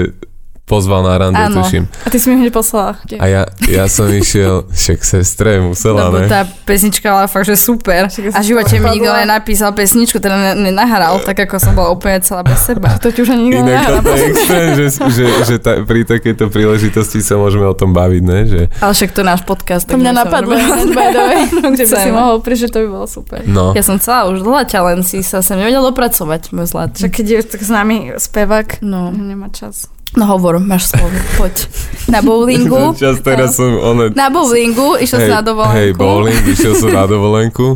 pozval 0.68 1.00
na 1.02 1.16
rande, 1.16 1.40
Áno. 1.40 1.64
tuším. 1.64 1.88
A 2.04 2.12
ty 2.12 2.20
si 2.20 2.28
mi 2.28 2.36
hneď 2.38 2.52
poslala. 2.52 3.00
A 3.16 3.26
ja, 3.26 3.48
ja 3.64 3.88
som 3.88 4.04
išiel, 4.06 4.68
však 4.68 5.00
sestre, 5.00 5.58
musela, 5.58 6.12
Lebo 6.12 6.20
ne? 6.20 6.28
tá 6.28 6.44
pesnička 6.44 7.08
bola 7.08 7.26
fakt, 7.26 7.48
že 7.48 7.56
super. 7.56 8.12
A 8.12 8.40
v 8.40 8.46
živote 8.46 8.76
mi 8.76 8.92
nikto 8.94 9.08
nenapísal 9.08 9.72
pesničku, 9.72 10.20
teda 10.20 10.36
ne- 10.36 10.68
nenahral, 10.68 11.24
tak 11.24 11.40
ako 11.40 11.56
som 11.56 11.72
bola 11.72 11.90
úplne 11.90 12.20
celá 12.20 12.44
bez 12.44 12.60
seba. 12.60 13.00
To 13.00 13.08
ti 13.08 13.24
už 13.24 13.32
ani 13.32 13.48
nikto 13.48 13.64
Inak 13.64 13.88
toto 13.98 14.12
je 14.12 14.24
extrém, 14.28 14.68
že, 14.76 14.86
že, 15.08 15.26
že 15.46 15.56
ta, 15.58 15.72
pri 15.82 16.04
takejto 16.04 16.52
príležitosti 16.52 17.24
sa 17.24 17.40
môžeme 17.40 17.64
o 17.64 17.72
tom 17.72 17.96
baviť, 17.96 18.22
ne? 18.22 18.40
Že, 18.44 18.62
Ale 18.78 18.92
však 18.92 19.10
to 19.10 19.20
je 19.20 19.28
náš 19.28 19.42
podcast. 19.42 19.88
To 19.88 19.96
tak 19.96 20.04
mňa 20.04 20.12
napadlo, 20.14 20.52
môžeme- 20.60 21.48
hneď, 21.64 21.80
by 21.82 21.96
si 21.96 22.12
mohol 22.12 22.44
prísť, 22.44 22.62
že 22.62 22.70
to 22.70 22.78
by 22.84 22.88
bolo 22.92 23.08
super. 23.08 23.40
no, 23.48 23.72
Ja 23.72 23.82
som 23.82 23.96
celá 23.98 24.28
už 24.28 24.44
dlhá 24.44 24.68
len 24.68 25.00
si 25.02 25.24
sa 25.24 25.40
sem 25.40 25.56
nevedel 25.56 25.80
dopracovať, 25.82 26.52
môj 26.52 26.68
zlatý. 26.68 27.00
Však 27.02 27.12
keď 27.14 27.26
je 27.26 27.40
tak 27.48 27.62
známy 27.64 27.96
spevák, 28.18 28.84
No. 28.84 29.10
nemá 29.10 29.48
čas. 29.48 29.88
No 30.16 30.24
hovor, 30.30 30.62
máš 30.64 30.96
slovo, 30.96 31.12
poď. 31.36 31.68
Na 32.08 32.24
bowlingu, 32.24 32.94
čas 33.02 33.20
teraz 33.20 33.60
som, 33.60 33.68
one, 33.68 34.16
na 34.16 34.32
bowlingu, 34.32 34.96
išiel 35.02 35.28
si 35.28 35.32
na 35.32 35.44
dovolenku. 35.44 35.76
hej, 35.76 35.92
bowling, 35.98 36.44
išiel 36.48 36.74
som 36.80 36.90
na 36.96 37.04
dovolenku 37.04 37.68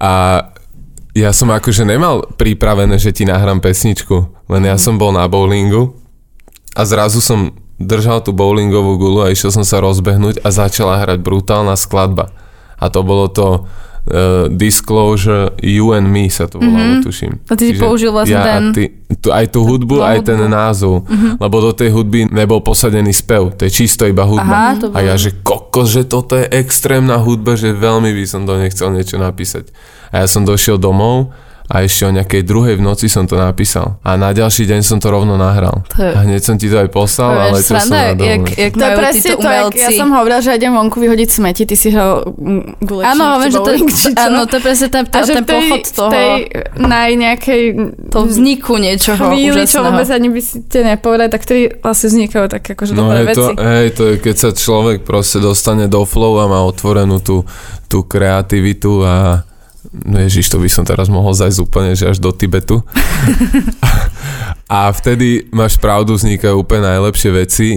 a 0.00 0.12
ja 1.14 1.30
som 1.34 1.50
akože 1.50 1.86
nemal 1.86 2.26
pripravené, 2.38 2.98
že 2.98 3.14
ti 3.14 3.26
nahrám 3.26 3.62
pesničku, 3.62 4.46
len 4.50 4.62
ja 4.66 4.74
som 4.78 4.98
bol 4.98 5.14
na 5.14 5.26
bowlingu 5.30 5.94
a 6.74 6.82
zrazu 6.86 7.22
som 7.22 7.54
držal 7.80 8.20
tú 8.20 8.36
bowlingovú 8.36 9.00
gulu 9.00 9.18
a 9.24 9.32
išiel 9.32 9.50
som 9.50 9.64
sa 9.64 9.80
rozbehnúť 9.80 10.44
a 10.44 10.48
začala 10.52 11.00
hrať 11.00 11.18
brutálna 11.24 11.74
skladba. 11.74 12.30
A 12.76 12.92
to 12.92 13.00
bolo 13.00 13.26
to 13.32 13.64
uh, 14.02 14.48
Disclosure 14.48 15.52
You 15.58 15.92
and 15.92 16.06
Me 16.06 16.26
sa 16.26 16.44
to 16.44 16.56
volalo, 16.56 16.96
Mhm. 16.96 17.02
tuším. 17.02 17.32
A 17.44 17.54
ty 17.54 17.64
si 17.66 17.74
použil 17.76 18.08
vlastne 18.08 18.32
ja 18.32 18.44
ten- 18.46 18.72
ty, 18.72 18.84
tu, 19.16 19.28
aj 19.28 19.46
tú 19.48 19.60
hudbu, 19.62 19.96
tú 19.96 20.02
aj 20.02 20.18
ten 20.22 20.36
hudbu. 20.36 20.46
Mhm. 20.46 20.56
názov. 20.56 20.94
Lebo 21.36 21.56
do 21.60 21.72
tej 21.72 21.90
hudby 21.90 22.26
nebol 22.26 22.60
posadený 22.60 23.10
spev, 23.10 23.52
to 23.52 23.64
je 23.64 23.72
čisto 23.72 24.04
iba 24.04 24.22
hudba. 24.22 24.56
Aha, 24.70 24.78
to 24.78 24.86
A 24.90 25.02
ja, 25.02 25.14
že 25.14 25.36
kokos, 25.36 25.90
že 25.90 26.04
toto 26.04 26.34
je 26.34 26.46
extrémna 26.46 27.16
hudba, 27.16 27.54
že 27.54 27.70
veľmi 27.70 28.10
by 28.10 28.24
som 28.24 28.42
do 28.42 28.54
nej 28.54 28.68
chcel 28.68 28.90
niečo 28.90 29.16
napísať. 29.16 29.68
A 30.08 30.22
ja 30.22 30.26
som 30.26 30.42
došiel 30.42 30.76
domov 30.76 31.30
a 31.70 31.80
ešte 31.80 32.02
o 32.02 32.10
nejakej 32.10 32.42
druhej 32.42 32.74
v 32.74 32.82
noci 32.82 33.06
som 33.06 33.24
to 33.24 33.38
napísal. 33.38 34.02
A 34.02 34.18
na 34.18 34.34
ďalší 34.34 34.66
deň 34.66 34.82
som 34.82 34.98
to 34.98 35.06
rovno 35.06 35.38
nahral. 35.38 35.86
To 35.88 36.02
je- 36.02 36.10
A 36.10 36.26
hneď 36.26 36.42
som 36.42 36.58
ti 36.58 36.66
to 36.66 36.76
aj 36.76 36.90
poslal, 36.90 37.30
ale 37.30 37.62
čo 37.62 37.78
som 37.78 37.94
na 37.94 38.10
jak, 38.10 38.42
jak 38.50 38.72
To 38.72 38.82
je 38.82 38.92
presne 38.92 39.30
to, 39.32 39.46
jak 39.46 39.74
ja 39.78 39.88
som 39.94 40.08
hovorila, 40.10 40.40
že 40.40 40.50
idem 40.52 40.74
vonku 40.74 40.98
vyhodiť 40.98 41.28
smeti, 41.30 41.62
ty 41.64 41.78
si 41.78 41.88
hral 41.88 42.26
mm, 42.28 42.82
gulečník, 42.82 43.14
Áno, 43.14 43.38
viem, 43.38 43.50
že 43.50 43.58
to, 43.60 43.70
čo. 43.86 44.08
áno, 44.12 44.40
to 44.44 44.58
je 44.58 44.62
presne 44.62 44.88
ten, 44.90 45.02
a 45.06 45.18
že 45.22 45.32
ten 45.32 45.44
tej, 45.46 45.54
pochod 45.62 45.80
v 45.80 45.92
toho, 45.94 46.10
tej 46.10 46.30
naj 46.76 47.10
nejakej 47.16 47.62
to 48.10 48.18
vzniku 48.24 48.72
niečoho 48.76 49.22
chvíli, 49.30 49.62
čo 49.62 49.78
úžasného. 49.78 49.86
vôbec 49.86 50.08
ani 50.10 50.28
by 50.28 50.40
si 50.40 50.56
te 50.66 50.80
nepovedali, 50.82 51.30
tak 51.30 51.40
vtedy 51.40 51.62
vlastne 51.78 52.06
vznikajú 52.10 52.44
také 52.50 52.68
akože 52.74 52.92
No 52.92 53.06
dobré 53.06 53.18
hej 53.22 53.26
to, 53.30 53.44
veci. 53.46 53.52
hej, 53.56 53.86
to 53.94 54.02
je, 54.02 54.14
keď 54.18 54.34
sa 54.36 54.50
človek 54.50 54.98
proste 55.00 55.38
dostane 55.38 55.86
do 55.86 56.02
flow 56.02 56.34
a 56.36 56.50
má 56.50 56.60
otvorenú 56.60 57.20
tú, 57.20 57.46
tú 57.86 58.02
kreativitu 58.02 59.02
a 59.02 59.46
Ježiš, 59.90 60.54
to 60.54 60.62
by 60.62 60.70
som 60.70 60.86
teraz 60.86 61.10
mohol 61.10 61.34
zajsť 61.34 61.58
úplne, 61.66 61.98
že 61.98 62.06
až 62.06 62.22
do 62.22 62.30
Tibetu. 62.30 62.86
a 64.70 64.86
vtedy 64.94 65.50
máš 65.50 65.82
pravdu, 65.82 66.14
vznikajú 66.14 66.62
úplne 66.62 66.86
najlepšie 66.86 67.30
veci, 67.34 67.68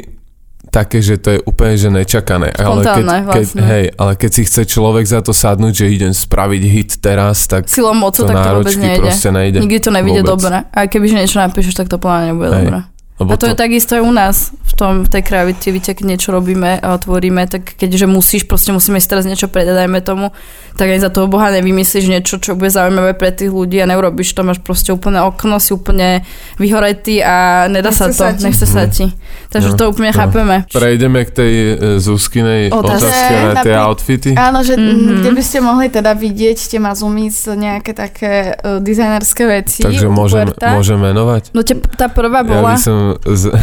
také, 0.74 1.06
že 1.06 1.22
to 1.22 1.38
je 1.38 1.40
úplne 1.46 1.78
že 1.78 1.94
nečakané. 1.94 2.50
Ale 2.58 2.82
keď, 2.82 2.86
Spontánne, 2.98 3.18
keď, 3.30 3.46
vlastne. 3.46 3.62
hej, 3.62 3.86
ale 3.94 4.12
keď 4.18 4.32
si 4.34 4.42
chce 4.50 4.62
človek 4.66 5.06
za 5.06 5.22
to 5.22 5.30
sadnúť, 5.30 5.74
že 5.74 5.86
idem 5.90 6.14
spraviť 6.14 6.64
hit 6.66 6.92
teraz, 6.98 7.46
tak 7.46 7.70
Silou 7.70 7.94
mocu, 7.94 8.26
to 8.26 8.30
tak 8.30 8.42
to 8.42 8.50
vôbec 8.62 8.78
nejde. 8.78 9.02
proste 9.06 9.30
nejde. 9.30 9.58
Nikdy 9.62 9.80
to 9.82 9.92
nevidie 9.94 10.22
Vôbec. 10.26 10.34
dobre. 10.34 10.58
A 10.74 10.80
kebyže 10.90 11.18
niečo 11.22 11.38
napíšeš, 11.38 11.78
tak 11.78 11.94
to 11.94 12.02
mňa 12.02 12.34
nebude 12.34 12.50
Hej. 12.50 12.58
dobre. 12.58 12.80
Lebo 13.24 13.34
A 13.34 13.38
to, 13.40 13.48
je 13.48 13.56
takisto 13.56 13.96
aj 13.96 14.04
u 14.04 14.12
nás, 14.12 14.52
v, 14.52 14.74
tom, 14.76 14.94
v 15.06 15.10
tej 15.10 15.24
kreativite, 15.24 15.96
keď 15.96 16.06
niečo 16.06 16.30
robíme 16.34 16.82
a 16.82 16.98
tvoríme, 16.98 17.48
tak 17.48 17.78
keďže 17.80 18.10
musíš, 18.10 18.44
proste 18.44 18.76
musíme 18.76 19.00
si 19.00 19.08
teraz 19.08 19.24
niečo 19.24 19.48
predať, 19.48 19.86
dajme 19.86 20.04
tomu, 20.04 20.36
tak 20.76 20.90
aj 20.90 21.00
za 21.00 21.10
toho 21.14 21.30
Boha 21.30 21.54
nevymyslíš 21.54 22.10
niečo, 22.10 22.42
čo 22.42 22.58
bude 22.58 22.74
zaujímavé 22.74 23.14
pre 23.14 23.30
tých 23.32 23.54
ľudí 23.54 23.78
a 23.80 23.86
neurobíš 23.86 24.34
to, 24.34 24.42
máš 24.42 24.60
proste 24.60 24.90
úplne 24.92 25.22
okno, 25.22 25.62
si 25.62 25.72
úplne 25.72 26.26
vyhoretý 26.58 27.22
a 27.22 27.66
nedá 27.70 27.94
sa 27.94 28.10
Nechce 28.10 28.18
to, 28.18 28.24
sa 28.26 28.28
nechce 28.44 28.66
sa 28.66 28.82
Mhm. 28.84 28.92
ti. 28.92 29.06
Takže 29.54 29.70
No, 29.70 29.78
to 29.78 29.84
úplne 29.88 30.10
no. 30.10 30.18
chápeme. 30.18 30.56
Prejdeme 30.68 31.20
k 31.24 31.32
tej 31.32 31.54
e, 31.54 31.74
Zuzkinej 32.02 32.74
Otázke. 32.74 33.06
otázke 33.06 33.34
na 33.38 33.54
tie 33.62 33.76
outfity. 33.78 34.32
Áno, 34.34 34.66
že 34.66 34.74
Mhm. 34.74 34.82
mm-hmm. 34.84 35.18
kde 35.22 35.30
by 35.30 35.44
ste 35.46 35.58
mohli 35.62 35.88
teda 35.88 36.12
vidieť 36.18 36.58
tie 36.58 36.80
mazumi 36.82 37.30
z 37.30 37.54
nejaké 37.54 37.94
také 37.94 38.58
uh, 38.58 38.82
dizajnerské 38.82 39.44
veci. 39.46 39.86
Takže 39.86 40.10
môžem, 40.10 40.50
môžem 40.50 40.98
menovať? 40.98 41.54
No 41.54 41.62
te, 41.62 41.78
tá 41.78 42.10
prvá 42.10 42.42
Ja 42.42 42.50
bola... 42.50 42.74
by 42.74 42.82
som... 42.82 42.98
Z... 43.22 43.54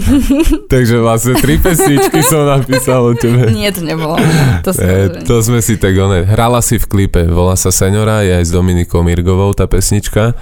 Takže 0.72 1.00
vlastne 1.00 1.34
tri 1.38 1.56
pesničky 1.56 2.20
som 2.20 2.44
napísal 2.44 3.00
o 3.00 3.12
tebe. 3.16 3.48
Nie, 3.50 3.72
to 3.72 3.80
nebolo. 3.80 4.20
To, 4.62 4.76
som 4.76 4.84
E, 4.84 5.24
to 5.24 5.40
sme 5.40 5.64
si 5.64 5.80
tak 5.80 5.96
one. 5.96 6.28
Hrala 6.28 6.60
si 6.60 6.76
v 6.76 6.84
klipe, 6.84 7.24
volá 7.24 7.56
sa 7.56 7.72
Senora, 7.72 8.20
je 8.20 8.36
aj 8.36 8.44
s 8.44 8.52
Dominikou 8.52 9.00
Mirgovou 9.00 9.56
tá 9.56 9.64
pesnička. 9.64 10.36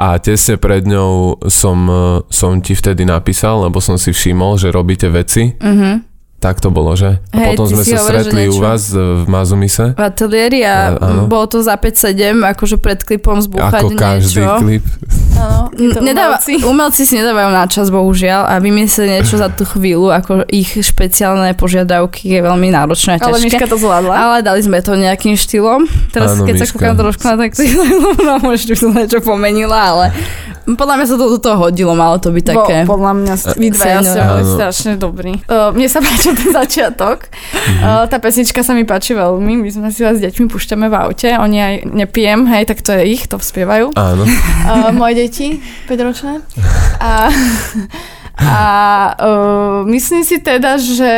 A 0.00 0.16
tesne 0.16 0.56
pred 0.56 0.88
ňou 0.88 1.44
som, 1.52 1.76
e, 1.84 2.24
som 2.32 2.56
ti 2.64 2.72
vtedy 2.72 3.04
napísal, 3.04 3.68
lebo 3.68 3.84
som 3.84 4.00
si 4.00 4.16
všimol, 4.16 4.56
že 4.56 4.72
robíte 4.72 5.12
veci. 5.12 5.52
Mhm. 5.60 6.09
Tak 6.40 6.56
to 6.56 6.68
bolo, 6.68 6.96
že? 6.96 7.20
A 7.30 7.36
Hej, 7.36 7.46
potom 7.52 7.68
sme 7.68 7.84
sa 7.84 8.00
stretli 8.00 8.48
u 8.48 8.56
vás 8.56 8.88
e, 8.88 8.96
v 8.96 9.28
Mazumise. 9.28 9.92
v 9.92 10.00
ateliéri 10.00 10.64
a 10.64 10.74
A- 10.90 10.98
áno. 10.98 11.22
bolo 11.26 11.44
to 11.46 11.60
za 11.60 11.76
5-7, 11.76 12.16
akože 12.48 12.76
pred 12.76 12.96
klipom 12.98 13.36
zbúchať 13.38 13.76
Ako 13.76 13.88
každý 13.92 14.40
niečo. 14.40 14.56
klip. 14.56 14.84
Áno, 15.36 15.68
Nedáva, 16.00 16.40
umelci. 16.40 16.54
umelci 16.64 17.02
si 17.04 17.14
nedávajú 17.14 17.50
na 17.50 17.64
čas, 17.66 17.88
bohužiaľ, 17.88 18.44
a 18.46 18.56
vymyslieť 18.56 19.08
niečo 19.12 19.36
za 19.36 19.48
tú 19.48 19.68
chvíľu, 19.68 20.08
ako 20.10 20.48
ich 20.48 20.72
špeciálne 20.74 21.52
požiadavky 21.52 22.32
je 22.32 22.40
veľmi 22.40 22.72
náročné 22.72 23.14
a 23.14 23.18
Ale 23.20 23.36
ťažké. 23.36 23.44
Miška 23.46 23.66
to 23.68 23.76
zvládla. 23.76 24.14
Ale 24.16 24.36
dali 24.40 24.60
sme 24.60 24.80
to 24.80 24.96
nejakým 24.96 25.36
štýlom. 25.36 25.84
Teraz, 26.08 26.34
Áno, 26.34 26.48
keď 26.48 26.54
sa 26.56 26.64
Miška. 26.64 26.74
kúkam 26.74 26.96
trošku 26.96 27.22
na 27.22 27.36
tak 27.36 27.52
no 28.24 28.40
možno 28.40 28.64
by 28.66 28.76
som 28.78 28.90
niečo 28.90 29.20
pomenila, 29.20 29.76
ale 29.92 30.04
podľa 30.74 30.94
mňa 31.00 31.06
sa 31.06 31.16
to 31.16 31.26
do 31.30 31.38
toho 31.38 31.56
hodilo, 31.56 31.94
malo 31.94 32.18
to 32.18 32.34
byť 32.34 32.44
také. 32.44 32.76
Bo, 32.84 32.98
podľa 32.98 33.12
mňa 33.22 33.34
ste- 33.38 33.58
vy 33.58 33.68
dvaja 33.70 34.00
ste 34.02 34.20
boli 34.20 34.44
strašne 34.44 34.92
dobrí. 34.98 35.32
Uh, 35.46 35.70
mne 35.72 35.88
sa 35.88 36.02
páči 36.02 36.34
ten 36.34 36.50
začiatok. 36.50 37.30
Uh, 37.80 38.04
tá 38.10 38.18
pesnička 38.18 38.60
sa 38.60 38.74
mi 38.74 38.84
páči 38.84 39.14
veľmi. 39.14 39.62
My 39.62 39.68
sme 39.70 39.88
si 39.94 40.04
vás 40.04 40.18
s 40.18 40.24
deťmi 40.24 40.50
púšťame 40.50 40.86
v 40.90 40.94
aute. 40.94 41.30
Oni 41.38 41.58
aj 41.58 41.74
nepijem, 41.88 42.44
hej, 42.50 42.66
tak 42.68 42.82
to 42.82 42.92
je 42.94 43.02
ich, 43.14 43.24
to 43.30 43.40
spievajú. 43.40 43.94
Áno. 43.94 44.22
Uh, 44.26 44.90
moje 44.92 45.26
deti, 45.26 45.62
5-ročné. 45.88 46.44
A, 47.00 47.32
a 48.36 48.60
uh, 49.16 49.78
myslím 49.88 50.22
si 50.24 50.42
teda, 50.42 50.76
že 50.76 51.12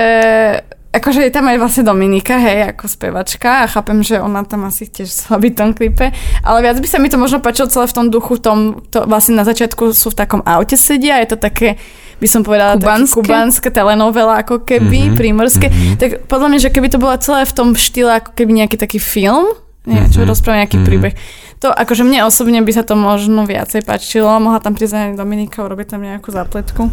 akože 0.93 1.25
je 1.25 1.33
tam 1.33 1.49
aj 1.49 1.57
vlastne 1.57 1.83
Dominika, 1.83 2.37
hej, 2.37 2.71
ako 2.71 2.85
spevačka 2.87 3.65
a 3.65 3.71
chápem, 3.71 4.05
že 4.05 4.21
ona 4.21 4.45
tam 4.45 4.69
asi 4.69 4.85
tiež 4.85 5.09
chcela 5.09 5.41
byť 5.41 5.53
v 5.53 5.59
tom 5.59 5.71
klipe, 5.73 6.13
ale 6.45 6.59
viac 6.61 6.77
by 6.77 6.87
sa 6.87 7.01
mi 7.01 7.09
to 7.09 7.17
možno 7.17 7.41
páčilo 7.41 7.67
celé 7.67 7.89
v 7.89 7.97
tom 7.97 8.07
duchu, 8.13 8.37
v 8.37 8.43
tom, 8.45 8.59
to 8.93 9.09
vlastne 9.09 9.35
na 9.35 9.43
začiatku 9.43 9.91
sú 9.91 10.13
v 10.13 10.21
takom 10.21 10.45
aute 10.45 10.77
sedia, 10.77 11.17
je 11.25 11.33
to 11.33 11.41
také 11.41 11.81
by 12.23 12.31
som 12.31 12.47
povedala, 12.47 12.79
Kubanské? 12.79 13.03
také 13.03 13.19
kubánske 13.19 13.69
telenovela 13.75 14.35
ako 14.39 14.63
keby, 14.63 15.11
Mhm, 15.11 15.17
prímorské. 15.19 15.67
mhm. 15.67 15.99
Tak 15.99 16.11
podľa 16.31 16.55
mňa, 16.55 16.59
že 16.63 16.71
keby 16.71 16.87
to 16.87 17.03
bolo 17.03 17.19
celé 17.19 17.43
v 17.43 17.51
tom 17.51 17.75
štýle 17.75 18.23
ako 18.23 18.31
keby 18.39 18.63
nejaký 18.63 18.79
taký 18.79 19.03
film, 19.03 19.51
nie, 19.83 19.99
čo 20.07 20.23
Mhm, 20.23 20.31
rozpráva 20.31 20.63
nejaký 20.63 20.79
mhm. 20.79 20.87
príbeh. 20.87 21.15
To 21.59 21.75
akože 21.75 22.07
mne 22.07 22.23
osobne 22.23 22.63
by 22.63 22.71
sa 22.71 22.87
to 22.87 22.95
možno 22.95 23.43
viacej 23.43 23.83
páčilo. 23.83 24.31
Mohla 24.39 24.63
tam 24.63 24.75
prísť 24.75 24.95
aj 24.95 25.19
Dominika, 25.19 25.67
urobiť 25.67 25.95
tam 25.95 26.07
nejakú 26.07 26.31
zapletku. 26.31 26.91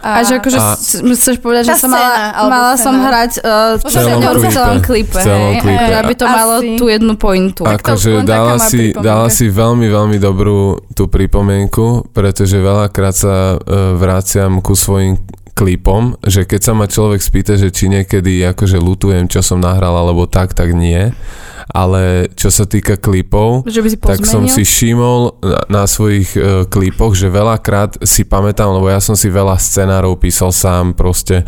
A 0.00 0.24
že 0.24 0.40
akože 0.40 0.58
a, 0.58 0.80
chceš 1.12 1.36
povedať, 1.44 1.70
že 1.70 1.76
som 1.76 1.92
mala, 1.92 2.08
scéna, 2.08 2.48
mala 2.48 2.72
scéna. 2.72 2.84
som 2.84 2.94
hrať 3.04 3.32
uh, 3.40 3.72
V 3.76 3.84
celom 3.92 4.20
v 4.20 4.44
celom 4.48 4.78
klipe. 4.80 5.20
V 5.20 5.24
celom 5.28 5.52
klipe. 5.60 5.76
hej, 5.76 5.94
aby 6.00 6.14
to 6.16 6.24
Asi. 6.24 6.36
malo 6.36 6.54
tú 6.80 6.84
jednu 6.88 7.14
pointu. 7.20 7.62
Akože 7.68 8.24
dala 8.24 8.56
si, 8.56 8.96
dala 8.96 9.28
si 9.28 9.52
veľmi, 9.52 9.86
veľmi 9.92 10.16
dobrú 10.16 10.80
tú 10.96 11.12
pripomienku, 11.12 12.12
pretože 12.16 12.56
veľakrát 12.56 13.14
sa 13.14 13.36
uh, 13.56 13.92
vraciam 13.96 14.64
ku 14.64 14.72
svojim 14.72 15.20
klipom, 15.52 16.16
že 16.24 16.46
keď 16.46 16.60
sa 16.60 16.72
ma 16.72 16.86
človek 16.86 17.20
spýta, 17.20 17.58
že 17.58 17.74
či 17.74 17.90
niekedy 17.90 18.40
akože 18.54 18.78
lutujem, 18.80 19.26
čo 19.26 19.44
som 19.44 19.60
nahral, 19.60 19.94
alebo 19.94 20.24
tak, 20.30 20.56
tak 20.56 20.72
nie. 20.72 21.12
Ale 21.70 22.26
čo 22.34 22.50
sa 22.50 22.66
týka 22.66 22.98
klipov, 22.98 23.62
Že 23.62 23.80
by 23.84 23.88
si 23.92 23.96
tak 24.02 24.26
som 24.26 24.50
si 24.50 24.66
všimol 24.66 25.38
na, 25.38 25.60
na 25.70 25.82
svojich 25.86 26.30
uh, 26.34 26.42
klipoch, 26.66 27.14
že 27.14 27.30
veľakrát 27.30 28.02
si 28.02 28.26
pamätám, 28.26 28.74
lebo 28.74 28.90
ja 28.90 28.98
som 28.98 29.14
si 29.14 29.30
veľa 29.30 29.54
scenárov 29.54 30.18
písal 30.18 30.50
sám, 30.50 30.98
proste 30.98 31.46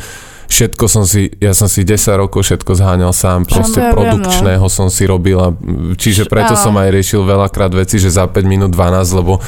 všetko 0.52 0.85
som 0.85 1.09
si, 1.09 1.32
ja 1.40 1.56
som 1.56 1.64
si 1.64 1.80
10 1.80 1.97
rokov 2.21 2.44
všetko 2.44 2.76
zháňal 2.76 3.16
sám, 3.16 3.49
proste 3.49 3.80
ja 3.80 3.88
viem, 3.88 3.92
no. 3.92 3.97
produkčného 3.97 4.66
som 4.68 4.92
si 4.92 5.09
robil 5.09 5.40
a 5.40 5.49
čiže 5.97 6.28
preto 6.28 6.52
Áno. 6.52 6.61
som 6.61 6.75
aj 6.76 6.92
riešil 6.92 7.25
veľakrát 7.25 7.73
veci, 7.73 7.97
že 7.97 8.12
za 8.12 8.28
5 8.28 8.44
minút 8.44 8.76
12, 8.76 9.16
lebo 9.16 9.40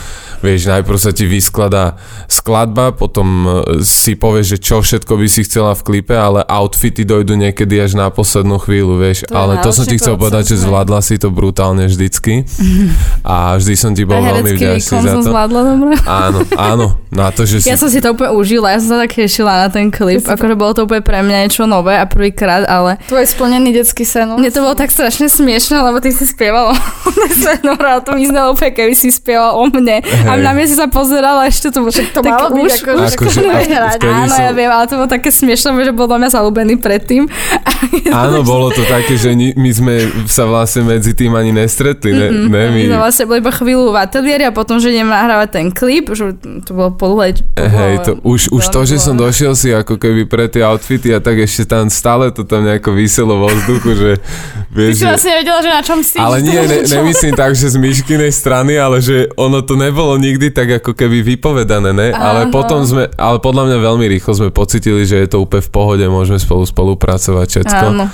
vieš, 0.45 0.69
najprv 0.69 0.99
sa 1.01 1.13
ti 1.13 1.25
vyskladá 1.25 1.97
skladba, 2.29 2.93
potom 2.93 3.27
e, 3.27 3.49
si 3.81 4.13
povieš, 4.13 4.57
že 4.57 4.59
čo 4.61 4.77
všetko 4.85 5.13
by 5.17 5.27
si 5.29 5.41
chcela 5.49 5.73
v 5.73 5.83
klipe, 5.85 6.13
ale 6.13 6.45
outfity 6.45 7.09
dojdu 7.09 7.37
niekedy 7.41 7.81
až 7.81 7.97
na 7.97 8.13
poslednú 8.13 8.61
chvíľu, 8.61 9.01
vieš, 9.01 9.25
To 9.29 9.37
ale 9.37 9.65
to 9.65 9.73
som 9.73 9.89
ti 9.89 9.97
chcel 9.97 10.21
povedať, 10.21 10.53
že 10.53 10.65
zvládla 10.69 11.01
si 11.01 11.17
to 11.17 11.33
brutálne 11.33 11.89
vždycky 11.89 12.45
a 13.25 13.57
vždy 13.57 13.75
som 13.77 13.97
ti 13.97 14.05
bol 14.05 14.21
veľmi 14.21 14.53
vďačný 14.53 15.01
za 15.01 15.21
to. 15.21 15.25
zvládla 15.25 15.61
dobre. 15.65 15.95
Áno, 16.05 16.45
áno, 16.61 16.87
na 17.09 17.33
to, 17.33 17.49
že 17.49 17.65
si... 17.65 17.73
Ja 17.73 17.81
som 17.81 17.89
si 17.89 18.05
to 18.05 18.13
úplne 18.13 18.37
užila, 18.37 18.77
ja 18.77 18.79
som 18.85 18.97
sa 18.97 19.09
tak 19.09 19.17
tešila 19.17 19.65
na 19.65 19.69
ten 19.73 19.89
klip, 19.89 20.29
akože 20.29 20.55
bolo 20.61 20.77
to 20.77 20.85
úplne 20.85 20.94
pre 21.01 21.25
mňa 21.25 21.49
niečo 21.49 21.65
nové 21.65 21.97
a 21.97 22.05
prvýkrát, 22.05 22.69
ale 22.69 23.01
tvoj 23.09 23.25
splnený 23.25 23.73
detský 23.73 24.05
sen. 24.05 24.29
mne 24.31 24.51
to 24.51 24.61
bolo 24.61 24.77
tak 24.77 24.93
strašne 24.93 25.27
smiešne, 25.27 25.81
lebo 25.81 25.99
ty 25.99 26.13
si 26.13 26.29
spievala 26.29 26.75
o 26.75 26.77
Senora 27.43 27.99
a 27.99 28.01
to 28.05 28.15
vyznalo 28.15 28.53
úplne, 28.55 28.71
keby 28.71 28.93
si 28.93 29.09
spievala 29.11 29.57
o 29.57 29.65
mne. 29.67 30.05
A 30.05 30.37
Hej. 30.37 30.43
na 30.43 30.51
mňa 30.53 30.65
si 30.69 30.77
sa 30.77 30.87
pozerala 30.87 31.49
ešte 31.49 31.73
to, 31.73 31.81
to 31.89 32.21
tak 32.21 32.29
malo 32.29 32.55
byť 32.55 32.63
už, 32.63 32.73
ako- 32.79 32.95
už 32.95 33.13
Akože 33.15 33.41
už- 33.41 33.73
a 33.75 33.89
vtedy 33.97 34.13
Áno, 34.13 34.29
som- 34.31 34.45
ja 34.45 34.53
viem, 34.53 34.71
ale 34.71 34.85
to 34.87 34.95
bolo 34.99 35.09
také 35.09 35.31
smiešne, 35.33 35.73
že 35.81 35.93
bol 35.95 36.07
do 36.07 36.17
mňa 36.19 36.31
zalúbený 36.31 36.77
predtým. 36.79 37.27
Áno, 38.15 38.43
bolo 38.43 38.69
to 38.71 38.83
také, 38.85 39.17
že 39.17 39.33
ni- 39.33 39.55
my 39.55 39.71
sme 39.71 39.95
sa 40.27 40.45
vlastne 40.45 40.85
medzi 40.85 41.15
tým 41.15 41.33
ani 41.33 41.55
nestretli, 41.55 42.11
ne? 42.13 42.29
Mhm. 42.29 42.47
ne 42.51 42.63
my, 42.69 42.81
sme 42.91 42.99
vlastne 43.01 43.25
boli 43.25 43.39
iba 43.41 43.53
chvíľu 43.55 43.95
v 43.95 43.99
ateliéri 44.01 44.45
a 44.45 44.53
potom, 44.53 44.77
že 44.83 44.91
idem 44.91 45.09
nahrávať 45.09 45.49
ten 45.51 45.67
klip, 45.71 46.11
že 46.13 46.35
to 46.67 46.71
bolo 46.75 46.91
polulej. 46.95 47.41
Hej, 47.57 47.95
to, 48.05 48.11
už, 48.25 48.51
už 48.51 48.65
to, 48.69 48.81
že 48.85 48.97
som 48.99 49.15
došiel 49.15 49.55
si 49.55 49.71
ako 49.71 49.97
keby 49.97 50.27
pre 50.27 50.51
tie 50.51 50.65
outfity 50.85 51.17
a 51.17 51.21
tak 51.25 51.41
ešte 51.41 51.65
tam 51.65 51.89
stále 51.89 52.29
to 52.29 52.45
tam 52.45 52.69
nejako 52.69 52.93
vyselo 52.93 53.41
vo 53.41 53.49
vzduchu, 53.49 53.91
že 53.97 54.11
Ty 54.21 54.77
vieš, 54.77 54.93
si 54.93 55.01
že... 55.01 55.09
vlastne 55.09 55.31
nevedela, 55.33 55.59
že 55.65 55.71
na 55.73 55.83
čom 55.83 55.99
si. 56.05 56.17
Ale 56.21 56.45
nie, 56.45 56.61
ne, 56.61 56.79
nemyslím 56.85 57.33
tak, 57.33 57.57
že 57.57 57.73
z 57.73 57.81
Myškinej 57.81 58.29
strany, 58.29 58.77
ale 58.77 59.01
že 59.01 59.33
ono 59.41 59.65
to 59.65 59.81
nebolo 59.81 60.21
nikdy 60.21 60.53
tak 60.53 60.85
ako 60.85 60.93
keby 60.93 61.25
vypovedané, 61.25 61.97
ne? 61.97 62.13
Ale 62.13 62.45
Áno. 62.45 62.53
potom 62.53 62.85
sme, 62.85 63.09
ale 63.17 63.41
podľa 63.41 63.73
mňa 63.73 63.79
veľmi 63.81 64.07
rýchlo 64.13 64.33
sme 64.37 64.51
pocitili, 64.53 65.09
že 65.09 65.25
je 65.25 65.29
to 65.33 65.41
úplne 65.41 65.65
v 65.65 65.73
pohode, 65.73 66.05
môžeme 66.05 66.37
spolu 66.37 66.69
spolupracovať 66.69 67.47
všetko. 67.49 67.87
Áno. 67.97 68.05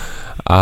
A 0.47 0.61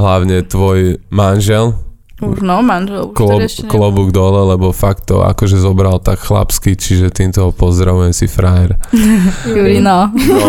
hlavne 0.00 0.40
tvoj 0.48 0.96
manžel, 1.12 1.76
Už 2.18 2.42
no, 2.42 2.58
manžel. 2.66 3.14
Klob, 3.14 3.46
klobúk 3.70 4.10
dole, 4.10 4.42
lebo 4.58 4.74
fakt 4.74 5.06
to 5.06 5.22
akože 5.22 5.54
zobral 5.54 6.02
tak 6.02 6.18
chlapsky, 6.18 6.74
čiže 6.74 7.14
týmto 7.14 7.46
ho 7.46 7.50
pozdravujem 7.54 8.10
si 8.10 8.26
frajer. 8.26 8.74
Juri, 9.46 9.78
no. 9.78 10.10
No. 10.10 10.46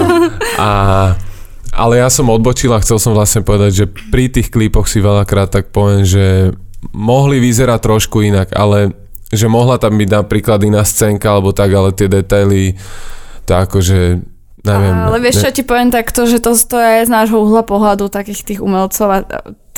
A, 0.58 0.70
ale 1.70 2.02
ja 2.02 2.10
som 2.10 2.26
odbočil 2.34 2.74
a 2.74 2.82
chcel 2.82 2.98
som 2.98 3.14
vlastne 3.14 3.46
povedať, 3.46 3.72
že 3.72 3.86
pri 3.86 4.34
tých 4.34 4.50
klipoch 4.50 4.90
si 4.90 4.98
veľakrát 4.98 5.54
tak 5.54 5.70
poviem, 5.70 6.02
že 6.02 6.58
mohli 6.90 7.38
vyzerať 7.38 7.80
trošku 7.86 8.26
inak, 8.26 8.50
ale 8.58 8.98
že 9.30 9.46
mohla 9.46 9.78
tam 9.78 9.94
byť 9.94 10.10
napríklad 10.10 10.66
iná 10.66 10.82
scénka 10.82 11.30
alebo 11.30 11.54
tak, 11.54 11.70
ale 11.70 11.94
tie 11.94 12.10
detaily 12.10 12.74
to 13.46 13.54
akože 13.54 14.26
neviem. 14.66 14.96
Ale 15.06 15.22
vieš, 15.22 15.38
ne- 15.38 15.44
čo 15.46 15.50
ti 15.54 15.62
poviem 15.62 15.94
takto, 15.94 16.26
že 16.26 16.42
to, 16.42 16.58
to 16.58 16.78
je 16.82 17.06
z 17.06 17.12
nášho 17.14 17.38
uhla 17.38 17.62
pohľadu 17.62 18.10
takých 18.10 18.42
tých 18.42 18.60
umelcov 18.66 19.08
a 19.08 19.20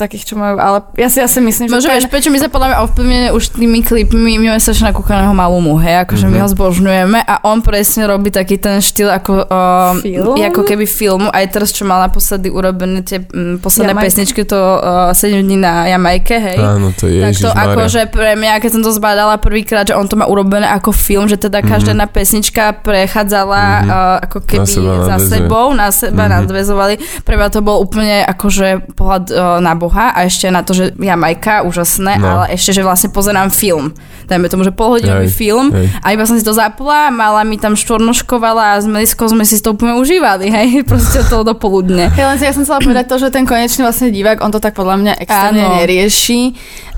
takých, 0.02 0.24
čo 0.24 0.34
majú, 0.34 0.58
ale 0.58 0.82
ja 0.94 1.06
si 1.06 1.18
asi 1.18 1.38
myslím, 1.38 1.66
že 1.66 1.72
Možno 1.72 1.86
ten, 1.86 1.94
vieš, 1.96 2.08
prečo 2.08 2.28
my 2.28 2.36
sa 2.36 2.48
podľa 2.48 2.68
mňa 2.68 2.78
ovplyvnené 2.82 3.28
už 3.30 3.42
tými 3.52 3.80
klipmi, 3.80 4.36
my 4.36 4.46
máme 4.48 4.58
strašne 4.58 4.90
nakúkaného 4.90 5.30
malú 5.32 5.52
hej, 5.78 6.02
akože 6.02 6.24
Mhm. 6.24 6.32
my 6.32 6.38
ho 6.38 6.48
zbožňujeme 6.48 7.18
a 7.20 7.34
on 7.44 7.60
presne 7.60 8.04
robí 8.04 8.28
taký 8.28 8.56
ten 8.56 8.78
štýl 8.78 9.08
ako, 9.08 9.32
uh, 9.42 9.94
Film? 9.96 10.34
ako 10.34 10.62
keby 10.62 10.84
filmu, 10.84 11.28
aj 11.28 11.44
teraz, 11.48 11.70
čo 11.70 11.84
mal 11.84 12.02
naposledy 12.02 12.48
urobené 12.48 13.00
tie 13.00 13.20
mm, 13.20 13.60
posledné 13.60 13.92
Jamajka. 13.92 14.06
pesničky, 14.08 14.40
to 14.42 14.56
uh, 14.56 15.12
7 15.12 15.38
dní 15.38 15.56
na 15.56 15.86
Jamajke, 15.86 16.34
hej. 16.34 16.58
Áno, 16.58 16.90
to 16.90 17.06
je 17.06 17.20
tak 17.20 17.34
to 17.36 17.50
akože 17.52 18.00
pre 18.08 18.34
mňa, 18.34 18.58
keď 18.58 18.70
som 18.70 18.82
to 18.82 18.90
zbadala 18.90 19.36
prvýkrát, 19.36 19.84
že 19.84 19.94
on 19.94 20.04
to 20.04 20.16
má 20.16 20.24
urobené 20.24 20.66
ako 20.66 20.90
film, 20.90 21.24
že 21.24 21.36
teda 21.36 21.60
každá 21.62 21.92
jedna 21.92 22.06
pesnička 22.06 22.72
prechádzala 22.76 23.60
Mhm. 23.62 23.86
uh, 23.86 23.96
ako 24.22 24.38
keby 24.40 24.72
za 25.04 25.16
sebou, 25.20 25.66
na 25.72 25.92
seba 25.92 26.24
Mhm. 26.24 26.32
nadväzovali. 26.40 26.94
Pre 27.20 27.34
mňa 27.34 27.48
to 27.50 27.60
bol 27.60 27.76
úplne 27.78 28.24
akože 28.24 28.94
pohľad 28.94 29.24
uh, 29.28 29.36
na 29.58 29.74
Boha 29.74 29.91
a 29.94 30.24
ešte 30.24 30.48
na 30.48 30.64
to, 30.64 30.72
že 30.72 30.96
Jamajka, 30.96 31.62
úžasné, 31.62 32.16
No. 32.16 32.40
ale 32.40 32.56
ešte, 32.56 32.72
že 32.72 32.80
vlastne 32.80 33.10
pozerám 33.10 33.52
film. 33.52 33.92
Dajme 34.24 34.48
tomu, 34.48 34.62
že 34.62 34.72
polhodinový 34.72 35.28
Hej, 35.28 35.34
film 35.34 35.68
hej. 35.68 35.92
a 36.00 36.06
iba 36.10 36.24
som 36.24 36.34
si 36.34 36.42
to 36.42 36.56
zapla, 36.56 37.12
mala 37.12 37.42
mi 37.42 37.58
tam 37.58 37.76
štvornoškovala 37.76 38.74
a 38.74 38.80
s 38.80 38.86
Meliskou 38.86 39.26
sme 39.26 39.44
si 39.44 39.58
to 39.58 39.74
úplne 39.74 39.98
užívali, 39.98 40.48
hej, 40.48 40.68
proste 40.88 41.20
od 41.20 41.28
toho 41.28 41.42
do 41.42 41.52
poludne. 41.52 42.08
Ja 42.14 42.32
len 42.32 42.38
si, 42.38 42.46
ja 42.46 42.54
som 42.54 42.64
chcela 42.64 42.80
povedať 42.80 43.04
to, 43.06 43.16
že 43.18 43.28
ten 43.28 43.44
konečný 43.44 43.82
vlastne 43.82 44.08
divák, 44.08 44.40
on 44.40 44.48
to 44.48 44.58
tak 44.58 44.72
podľa 44.72 44.96
mňa 44.96 45.12
extrémne 45.20 45.84
nerieši, 45.84 46.40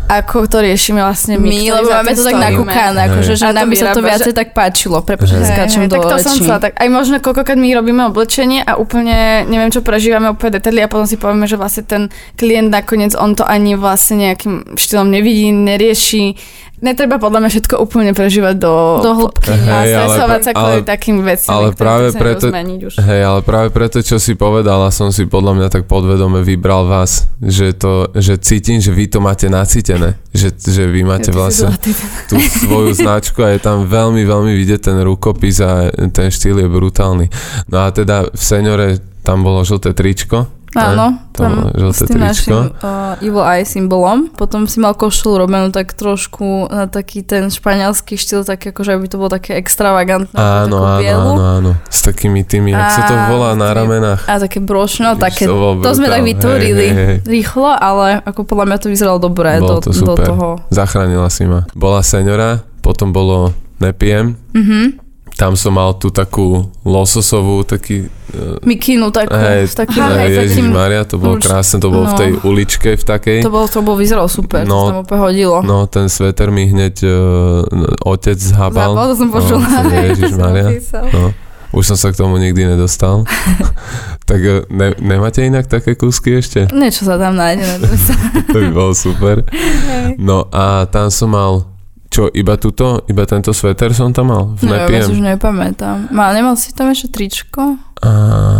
ako 0.04 0.46
to 0.46 0.60
riešime 0.60 1.00
vlastne 1.00 1.40
my, 1.40 1.48
My, 1.48 1.60
lebo 1.80 1.88
máme 1.88 2.12
to 2.12 2.24
tak 2.24 2.36
nakúkané, 2.36 3.00
akože, 3.08 3.32
že 3.34 3.44
nám 3.50 3.66
by 3.72 3.76
sa 3.76 3.96
to 3.96 4.02
viacej 4.04 4.32
že- 4.32 4.38
tak 4.38 4.48
páčilo, 4.52 5.00
prepáč, 5.00 5.32
že 5.32 5.44
skáčem 5.44 5.88
do 5.88 5.96
tak 5.96 6.04
to 6.04 6.16
som 6.20 6.34
chcela, 6.36 6.58
tak 6.60 6.72
aj 6.76 6.88
možno 6.92 7.16
koľkokrát 7.18 7.56
my 7.56 7.68
robíme 7.72 8.02
oblečenie 8.12 8.60
a 8.60 8.76
úplne 8.76 9.48
neviem, 9.48 9.72
čo 9.72 9.80
prežívame 9.80 10.28
úplne 10.28 10.60
detaily 10.60 10.84
a 10.84 10.88
potom 10.92 11.08
si 11.08 11.16
povieme, 11.16 11.48
že 11.48 11.56
vlastne 11.56 11.82
ten 11.88 12.02
klient 12.36 12.68
nakoniec 12.68 13.16
on 13.16 13.32
to 13.32 13.42
ani 13.48 13.74
vlastne 13.74 14.28
nejakým 14.28 14.76
štýlom 14.76 15.08
nevidí, 15.08 15.50
nerieši. 15.50 16.36
Netreba 16.84 17.16
podľa 17.16 17.40
mňa 17.40 17.50
všetko 17.50 17.74
úplne 17.80 18.12
prežívať 18.12 18.60
do, 18.60 18.74
Do 19.00 19.12
hĺbky. 19.16 19.48
a 19.48 19.56
Hej, 19.80 19.88
stresovať 19.88 20.40
sa 20.44 20.50
kvôli 20.52 20.80
ale- 20.80 20.86
takým 20.86 21.16
veciam, 21.24 21.56
ale 21.56 21.66
práve 21.72 22.12
preto- 22.12 22.52
už. 22.52 22.94
Hej, 23.00 23.20
ale 23.24 23.40
práve 23.40 23.68
preto, 23.72 24.04
čo 24.04 24.20
si 24.20 24.36
povedala, 24.36 24.92
som 24.92 25.08
si 25.08 25.24
podľa 25.24 25.56
mňa 25.56 25.68
tak 25.72 25.88
podvedome 25.88 26.44
vybral 26.44 26.84
vás, 26.84 27.24
že 27.40 27.72
to, 27.72 28.12
že 28.12 28.36
cítim, 28.36 28.84
že 28.84 28.92
vy 28.92 29.08
to 29.08 29.18
máte 29.18 29.48
nacítené, 29.48 30.20
že, 30.30 30.52
že 30.52 30.84
vy 30.84 31.08
máte 31.08 31.32
Ja, 31.32 31.40
vlastne 31.40 31.72
tú 32.28 32.36
svoju 32.36 32.92
značku 33.00 33.40
a 33.40 33.56
je 33.56 33.64
tam 33.64 33.88
veľmi, 33.88 34.20
veľmi 34.20 34.52
vidieť 34.52 34.92
ten 34.92 35.00
rukopis 35.00 35.64
a 35.64 35.88
ten 35.88 36.28
štýl 36.28 36.60
je 36.60 36.68
brutálny. 36.68 37.32
No 37.72 37.80
a 37.80 37.88
teda 37.88 38.28
v 38.28 38.42
Seniore 38.42 38.88
tam 39.24 39.40
bolo 39.40 39.64
žlté 39.64 39.96
tričko. 39.96 40.52
Áno, 40.74 41.22
tam 41.30 41.70
s 41.70 42.02
tým 42.02 42.18
tričko. 42.18 42.26
našim 42.26 42.54
uh, 42.82 43.18
Evil 43.22 43.46
Eye 43.46 43.62
symbolom. 43.62 44.30
Potom 44.34 44.66
si 44.66 44.82
mal 44.82 44.98
košelu 44.98 45.46
robenú 45.46 45.70
tak 45.70 45.94
trošku 45.94 46.66
na 46.70 46.90
taký 46.90 47.22
ten 47.22 47.50
španielský 47.50 48.18
štýl, 48.18 48.42
tak 48.42 48.62
akože 48.62 48.94
aby 48.98 49.06
to 49.06 49.16
bolo 49.18 49.30
také 49.30 49.54
extravagantné. 49.58 50.34
Áno, 50.34 50.82
áno, 50.82 50.98
bielu. 50.98 51.30
áno, 51.34 51.44
áno. 51.58 51.70
S 51.86 52.02
takými 52.02 52.42
tými, 52.42 52.74
jak 52.74 52.90
sa 52.90 53.02
to 53.06 53.14
A 53.14 53.30
volá 53.30 53.50
na 53.54 53.70
ramenách. 53.70 54.26
A 54.26 54.42
také 54.42 54.58
brošno, 54.58 55.14
také, 55.14 55.46
to 55.46 55.54
bol 55.54 55.78
to 55.78 55.94
sme 55.94 56.10
tak 56.10 56.22
vytvorili 56.26 56.86
Hej, 56.90 56.94
hej, 56.94 57.06
hej. 57.06 57.18
rýchlo, 57.22 57.70
ale 57.70 58.18
ako 58.26 58.42
podľa 58.42 58.64
mňa 58.70 58.78
to 58.82 58.86
vyzeralo 58.90 59.18
dobre 59.22 59.62
Bolo 59.62 59.78
do, 59.78 59.86
to 59.86 59.90
do 59.94 60.14
super. 60.14 60.26
toho. 60.26 60.48
Zachránila 60.74 61.30
si 61.30 61.46
ma. 61.46 61.66
Bola 61.74 62.02
Seniora, 62.02 62.62
potom 62.82 63.14
bolo 63.14 63.54
Nepijem. 63.78 64.38
Mhm. 64.54 65.03
Tam 65.34 65.58
som 65.58 65.74
mal 65.74 65.98
tú 65.98 66.14
takú 66.14 66.70
lososovú, 66.86 67.66
taký... 67.66 68.06
Uh, 68.30 68.54
Mikinu 68.62 69.10
takú, 69.10 69.34
hej, 69.34 69.66
s 69.66 69.74
takým, 69.74 69.98
hej, 69.98 70.30
hej, 70.30 70.36
takým 70.46 70.70
Maria, 70.70 71.02
to 71.02 71.18
bolo 71.18 71.42
krásne, 71.42 71.82
to 71.82 71.90
bolo 71.90 72.06
v 72.06 72.14
no. 72.14 72.20
tej 72.22 72.30
uličke 72.46 72.90
v 72.94 73.02
takej. 73.02 73.38
to 73.42 73.50
bol, 73.50 73.66
to 73.66 73.82
bol, 73.82 73.98
vyzeralo 73.98 74.30
super, 74.30 74.62
No, 74.62 74.78
to 74.78 74.90
tam 74.94 74.98
úplne 75.02 75.20
hodilo. 75.26 75.56
No, 75.66 75.90
ten 75.90 76.06
sveter 76.06 76.54
mi 76.54 76.70
hneď 76.70 77.02
uh, 77.02 78.06
otec 78.06 78.38
zhabal. 78.38 78.94
Zábal, 78.94 79.04
to 79.10 79.14
som 79.18 79.28
počula. 79.34 79.66
No, 79.66 79.90
Ježišmaria. 80.14 80.68
No, 81.10 81.34
už 81.74 81.84
som 81.90 81.98
sa 81.98 82.14
k 82.14 82.18
tomu 82.22 82.38
nikdy 82.38 82.70
nedostal. 82.70 83.26
tak 84.30 84.38
uh, 84.38 84.62
ne, 84.70 84.94
nemáte 85.02 85.42
inak 85.42 85.66
také 85.66 85.98
kúsky 85.98 86.38
ešte? 86.38 86.70
Niečo 86.70 87.02
sa 87.10 87.18
tam 87.18 87.34
nájde. 87.34 87.66
To 88.54 88.56
by 88.62 88.70
bolo 88.70 88.94
super. 88.94 89.42
No 90.14 90.46
a 90.54 90.86
tam 90.86 91.10
som 91.10 91.34
mal, 91.34 91.66
čo, 92.14 92.30
iba 92.30 92.54
tuto, 92.54 93.02
iba 93.10 93.26
tento 93.26 93.50
sveter 93.50 93.90
som 93.90 94.14
tam 94.14 94.30
mal? 94.30 94.42
V 94.54 94.70
Neviem, 94.70 94.70
ja 94.70 94.86
Nepijem. 94.86 95.08
už 95.10 95.20
nepamätám. 95.34 95.96
Mal, 96.14 96.30
nemal 96.30 96.54
si 96.54 96.70
tam 96.70 96.94
ešte 96.94 97.10
tričko? 97.10 97.74
A... 97.98 98.10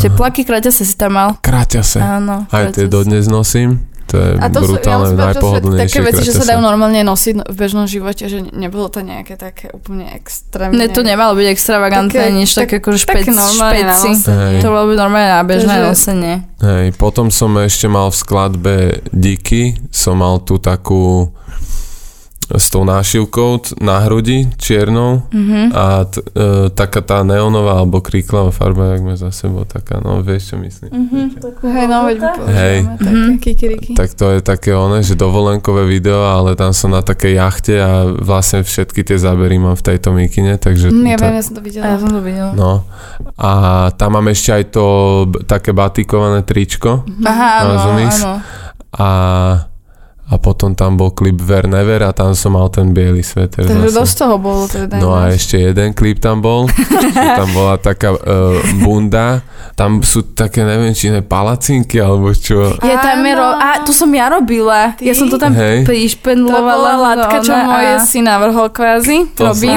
Teplaky 0.03 0.43
kraťase 0.43 0.83
si 0.83 0.99
tam 0.99 1.14
mal. 1.14 1.38
Kráťase. 1.38 2.03
Áno. 2.03 2.51
Aj 2.51 2.75
tie 2.75 2.83
kraťase. 2.83 2.90
dodnes 2.90 3.25
nosím. 3.31 3.87
To 4.05 4.21
je 4.21 4.37
A 4.37 4.53
to 4.53 4.61
sú, 4.61 4.75
ja 4.77 4.85
brutálne, 4.85 5.07
sú 5.07 5.17
najpohodlnejšie 5.17 5.97
také 5.97 6.03
veci, 6.03 6.23
že 6.27 6.33
sa 6.35 6.43
kraťase. 6.43 6.51
dajú 6.51 6.61
normálne 6.61 7.01
nosiť 7.01 7.35
no- 7.40 7.47
v 7.47 7.57
bežnom 7.57 7.87
živote, 7.87 8.27
že 8.29 8.38
nebolo 8.53 8.90
to 8.90 9.01
nejaké 9.01 9.38
také 9.38 9.71
úplne 9.71 10.11
extrémne. 10.12 10.75
Ne, 10.77 10.90
to 10.93 11.01
nemalo 11.01 11.33
byť 11.33 11.47
extravagantné, 11.49 12.21
Také- 12.27 12.35
nič 12.37 12.51
tak- 12.53 12.69
také 12.69 12.77
tak 12.85 13.01
špec, 13.01 13.25
normálne 13.31 13.83
na 13.87 13.95
špeci. 13.97 14.29
Hej. 14.29 14.57
To 14.61 14.69
bolo 14.69 14.85
by 14.90 14.95
normálne 14.99 15.31
na 15.31 15.43
bežné 15.47 15.79
Takže- 15.79 15.88
nosenie. 15.88 16.35
Hej, 16.59 16.87
potom 16.99 17.31
som 17.31 17.55
ešte 17.57 17.87
mal 17.87 18.11
v 18.11 18.17
skladbe 18.19 18.77
Diky, 19.09 19.79
som 19.88 20.21
mal 20.21 20.43
tú 20.43 20.59
takú 20.61 21.31
s 22.50 22.66
tou 22.68 22.85
nášivkou 22.85 23.80
na 23.80 23.98
hrudi 24.04 24.48
čiernou 24.57 25.22
Mhm. 25.33 25.72
a 25.72 26.04
t- 26.04 26.20
e, 26.20 26.68
taká 26.70 27.00
tá 27.00 27.24
neonová 27.24 27.80
alebo 27.80 28.00
kríklavá 28.00 28.50
farba, 28.50 28.92
jak 28.92 29.02
má 29.02 29.14
za 29.14 29.30
sebou 29.30 29.64
taká, 29.64 29.98
no 29.98 30.20
vieš 30.20 30.52
čo 30.52 30.57
myslím. 30.61 30.90
Mhm. 30.92 31.20
Hej, 31.64 31.87
no, 31.87 31.98
veď 32.04 32.16
Hej. 32.46 32.76
Mhm. 33.00 33.94
Tak 33.96 34.12
to 34.12 34.30
je 34.30 34.40
také 34.40 34.74
one, 34.74 35.00
že 35.00 35.14
dovolenkové 35.14 35.85
video, 35.85 36.20
ale 36.20 36.52
tam 36.52 36.70
som 36.70 36.90
na 36.90 37.00
takej 37.00 37.35
jachte 37.35 37.74
a 37.76 37.90
vlastne 38.07 38.61
všetky 38.61 39.00
tie 39.00 39.16
zábery 39.16 39.57
mám 39.57 39.74
v 39.74 39.85
tejto 39.87 40.12
mikine, 40.12 40.57
takže... 40.57 40.92
Mm, 40.92 41.07
ja 41.07 41.16
viem, 41.16 41.35
ja 41.35 41.42
som 41.42 41.54
to 41.54 41.61
A 41.61 41.64
ja 41.64 41.66
videla. 41.66 41.96
som 41.96 42.11
to 42.11 42.20
videla. 42.20 42.52
No 42.52 42.85
a 43.37 43.50
tam 43.92 44.11
mám 44.12 44.28
ešte 44.28 44.50
aj 44.52 44.64
to 44.70 44.85
také 45.44 45.72
batikované 45.72 46.42
tričko 46.42 47.02
Aha, 47.24 47.50
áno, 47.62 47.72
áno. 48.04 48.33
a, 48.94 49.09
a 50.25 50.35
potom 50.35 50.73
tam 50.73 50.95
bol 50.95 51.11
klip 51.11 51.37
Ver 51.37 51.65
Never 51.65 52.01
a 52.01 52.11
tam 52.11 52.33
som 52.33 52.53
mal 52.53 52.67
ten 52.69 52.91
biely 52.91 53.21
sveter. 53.21 53.61
Takže 53.63 53.77
zase. 53.87 53.99
dosť 53.99 54.15
toho 54.17 54.37
bolo 54.37 54.65
teda. 54.65 54.97
No 54.97 55.13
a 55.13 55.29
ešte 55.29 55.61
jeden 55.63 55.93
klip 55.93 56.17
tam 56.17 56.41
bol, 56.41 56.65
tam 57.39 57.49
bola 57.51 57.77
taká 57.77 58.11
uh, 58.11 58.21
bunda, 58.81 59.45
tam 59.73 60.01
sú 60.01 60.25
také, 60.27 60.61
neviem, 60.61 60.91
či 60.91 61.09
ne 61.09 61.21
palacinky, 61.21 61.99
alebo 61.99 62.33
čo. 62.33 62.73
Je 62.75 62.97
tam 62.97 63.21
je 63.21 63.33
ro- 63.33 63.53
a 63.55 63.81
to 63.81 63.91
som 63.91 64.09
ja 64.09 64.27
robila. 64.29 64.93
Ty? 64.93 65.03
Ja 65.03 65.13
som 65.13 65.29
to 65.29 65.37
tam 65.37 65.53
Hej. 65.53 65.83
To 65.83 65.93
prišpendlovala. 65.93 66.65
bola 66.65 66.93
látka, 66.97 67.37
čo 67.41 67.53
ona 67.53 67.65
môj 67.67 67.87
a- 67.91 68.01
si 68.01 68.19
navrhol 68.19 68.69
kvázi. 68.69 69.29
To 69.35 69.53
Robím. 69.53 69.77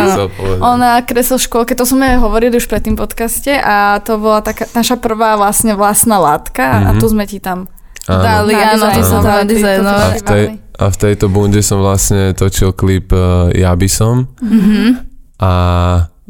Ona 0.58 1.02
kresol 1.02 1.36
v 1.36 1.44
škôlke, 1.44 1.74
to 1.74 1.84
sme 1.84 2.16
hovorili 2.16 2.56
už 2.56 2.66
pred 2.66 2.82
tým 2.82 2.96
podcaste 2.96 3.52
a 3.52 4.00
to 4.00 4.16
bola 4.16 4.40
taká 4.40 4.64
naša 4.72 4.96
prvá 4.96 5.36
vlastne 5.36 5.74
vlastná 5.74 6.18
látka 6.18 6.64
a 6.64 6.90
Mhm. 6.90 7.00
tu 7.00 7.06
sme 7.08 7.24
ti 7.24 7.38
tam. 7.38 7.68
Dali, 8.08 8.56
áno, 8.56 8.86
to 8.88 9.02
som 9.04 9.20
tam 9.20 9.43
dizajnovali. 9.43 10.15
A 10.15 10.15
v, 10.15 10.24
tej, 10.24 10.43
a 10.80 10.86
v 10.88 10.98
tejto 10.98 11.26
bunde 11.28 11.60
som 11.60 11.84
vlastne 11.84 12.32
točil 12.32 12.72
klip 12.72 13.12
uh, 13.12 13.52
Ja 13.52 13.76
by 13.76 13.89
som 13.91 14.32
Mhm. 14.39 15.04
a 15.38 15.52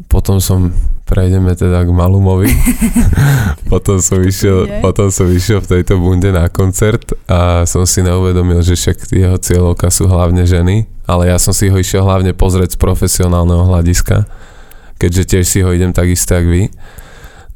potom 0.10 0.38
som 0.38 0.74
prejdeme 1.08 1.56
teda 1.56 1.88
k 1.88 1.90
Malumovi. 1.90 2.52
potom, 3.72 3.98
som 4.04 4.20
išiel, 4.20 4.84
potom 4.84 5.08
som 5.08 5.26
išiel 5.32 5.64
v 5.64 5.80
tejto 5.80 5.96
bunde 5.98 6.36
na 6.36 6.52
koncert 6.52 7.16
a 7.32 7.64
som 7.64 7.88
si 7.88 8.04
neuvedomil, 8.04 8.60
že 8.60 8.76
však 8.76 9.16
jeho 9.16 9.38
cieľovka 9.40 9.88
sú 9.88 10.12
hlavne 10.12 10.44
ženy, 10.44 10.84
ale 11.08 11.32
ja 11.32 11.40
som 11.40 11.56
si 11.56 11.72
ho 11.72 11.78
išiel 11.80 12.04
hlavne 12.04 12.36
pozrieť 12.36 12.76
z 12.76 12.82
profesionálneho 12.84 13.64
hľadiska, 13.64 14.28
keďže 15.00 15.24
tiež 15.24 15.46
si 15.48 15.60
ho 15.64 15.72
idem 15.72 15.96
takisto, 15.96 16.36
jak 16.36 16.46
vy. 16.46 16.68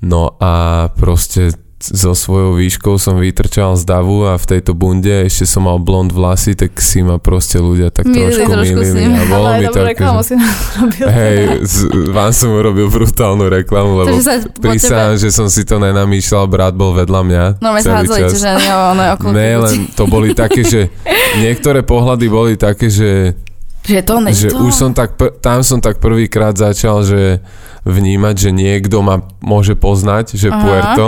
No 0.02 0.40
a 0.40 0.88
proste 0.96 1.52
so 1.84 2.14
svojou 2.14 2.56
výškou 2.56 2.96
som 2.96 3.18
vytrčal 3.18 3.74
z 3.74 3.84
davu 3.84 4.24
a 4.24 4.34
v 4.34 4.46
tejto 4.48 4.72
bunde 4.72 5.26
ešte 5.26 5.44
som 5.46 5.66
mal 5.66 5.76
blond 5.76 6.08
vlasy, 6.08 6.54
tak 6.54 6.78
si 6.78 7.02
ma 7.02 7.18
proste 7.18 7.58
ľudia 7.58 7.90
tak 7.90 8.06
Milili 8.06 8.46
trošku 8.46 8.78
milili 8.78 9.10
a 9.10 9.24
bolo 9.26 9.46
Ale 9.48 9.58
mi 9.58 9.68
to 9.68 9.82
reklamu 9.82 10.22
akože- 10.22 10.30
si. 10.30 10.36
Hej, 11.18 11.38
z- 11.64 11.86
vám 12.08 12.32
som 12.32 12.50
urobil 12.52 12.88
brutálnu 12.88 13.50
reklamu, 13.50 13.98
lebo 13.98 14.14
sa 14.18 14.38
prísahám, 14.54 15.18
že 15.18 15.30
som 15.30 15.50
si 15.50 15.62
to 15.62 15.76
nenamýšľal, 15.76 16.46
brat 16.46 16.74
bol 16.74 16.94
vedľa 16.94 17.22
mňa 17.24 17.44
No, 17.58 17.74
my 17.74 17.82
tie 17.82 18.30
ženy, 18.30 18.64
jo, 18.64 18.78
ono 18.92 19.02
je 19.02 19.12
okolo 19.12 19.30
Ne, 19.32 19.50
len 19.58 19.76
to 19.92 20.04
boli 20.06 20.30
také, 20.32 20.62
že 20.62 20.94
niektoré 21.44 21.82
pohľady 21.82 22.26
boli 22.28 22.54
také, 22.56 22.88
že. 22.88 23.34
Že 23.82 24.00
to, 24.06 24.16
ne 24.20 24.30
že 24.30 24.48
to. 24.48 24.62
už 24.62 24.74
som 24.78 24.94
tak, 24.94 25.18
pr- 25.18 25.34
tam 25.42 25.66
som 25.66 25.82
tak 25.82 25.98
prvýkrát 25.98 26.54
začal, 26.54 27.02
že 27.02 27.42
vnímať, 27.84 28.36
že 28.38 28.50
niekto 28.52 29.00
ma 29.00 29.20
môže 29.40 29.74
poznať, 29.74 30.36
že 30.36 30.48
Aha. 30.48 30.60
Puerto. 30.60 31.08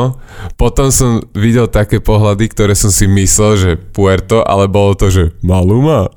Potom 0.53 0.89
som 0.89 1.09
videl 1.31 1.67
také 1.67 1.97
pohľady, 1.97 2.49
ktoré 2.49 2.73
som 2.73 2.89
si 2.89 3.05
myslel, 3.05 3.51
že 3.53 3.71
Puerto, 3.75 4.41
ale 4.41 4.65
bolo 4.65 4.93
to, 4.93 5.07
že 5.07 5.37
Maluma. 5.39 6.09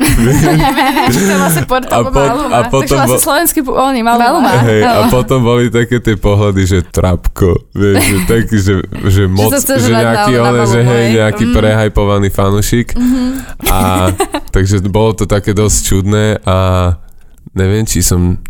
vlastne 1.36 1.64
Puerto 1.64 1.92
A 1.92 2.00
po- 2.02 2.48
a 2.48 2.60
potom 2.66 2.96
vlastne 2.96 3.12
bol- 3.12 3.22
slovenský, 3.22 3.60
oni, 3.62 4.00
Maluma. 4.00 4.24
Maluma. 4.40 4.52
Hej, 4.64 4.80
a 4.80 4.92
potom 5.08 5.38
boli 5.40 5.68
také 5.68 5.98
tie 5.98 6.16
pohľady, 6.16 6.62
že 6.64 6.78
trapko, 6.82 7.68
vieš, 7.70 8.00
že 8.02 8.16
taký, 8.32 8.56
že, 8.56 8.74
že 9.04 9.22
moc, 9.26 9.52
že 9.52 9.60
hrať 9.62 9.92
nejaký, 9.92 10.32
na- 10.34 10.64
že 10.66 10.80
hej, 10.80 11.04
nejaký 11.14 11.44
Mm. 11.46 11.52
prehajpovaný 11.54 12.28
fanušik. 12.28 12.96
A 13.66 14.10
takže 14.50 14.80
bolo 14.82 15.12
to 15.12 15.24
také 15.24 15.52
dosť 15.52 15.78
čudné 15.84 16.40
a 16.42 16.56
neviem, 17.52 17.82
či 17.82 18.00
som, 18.00 18.40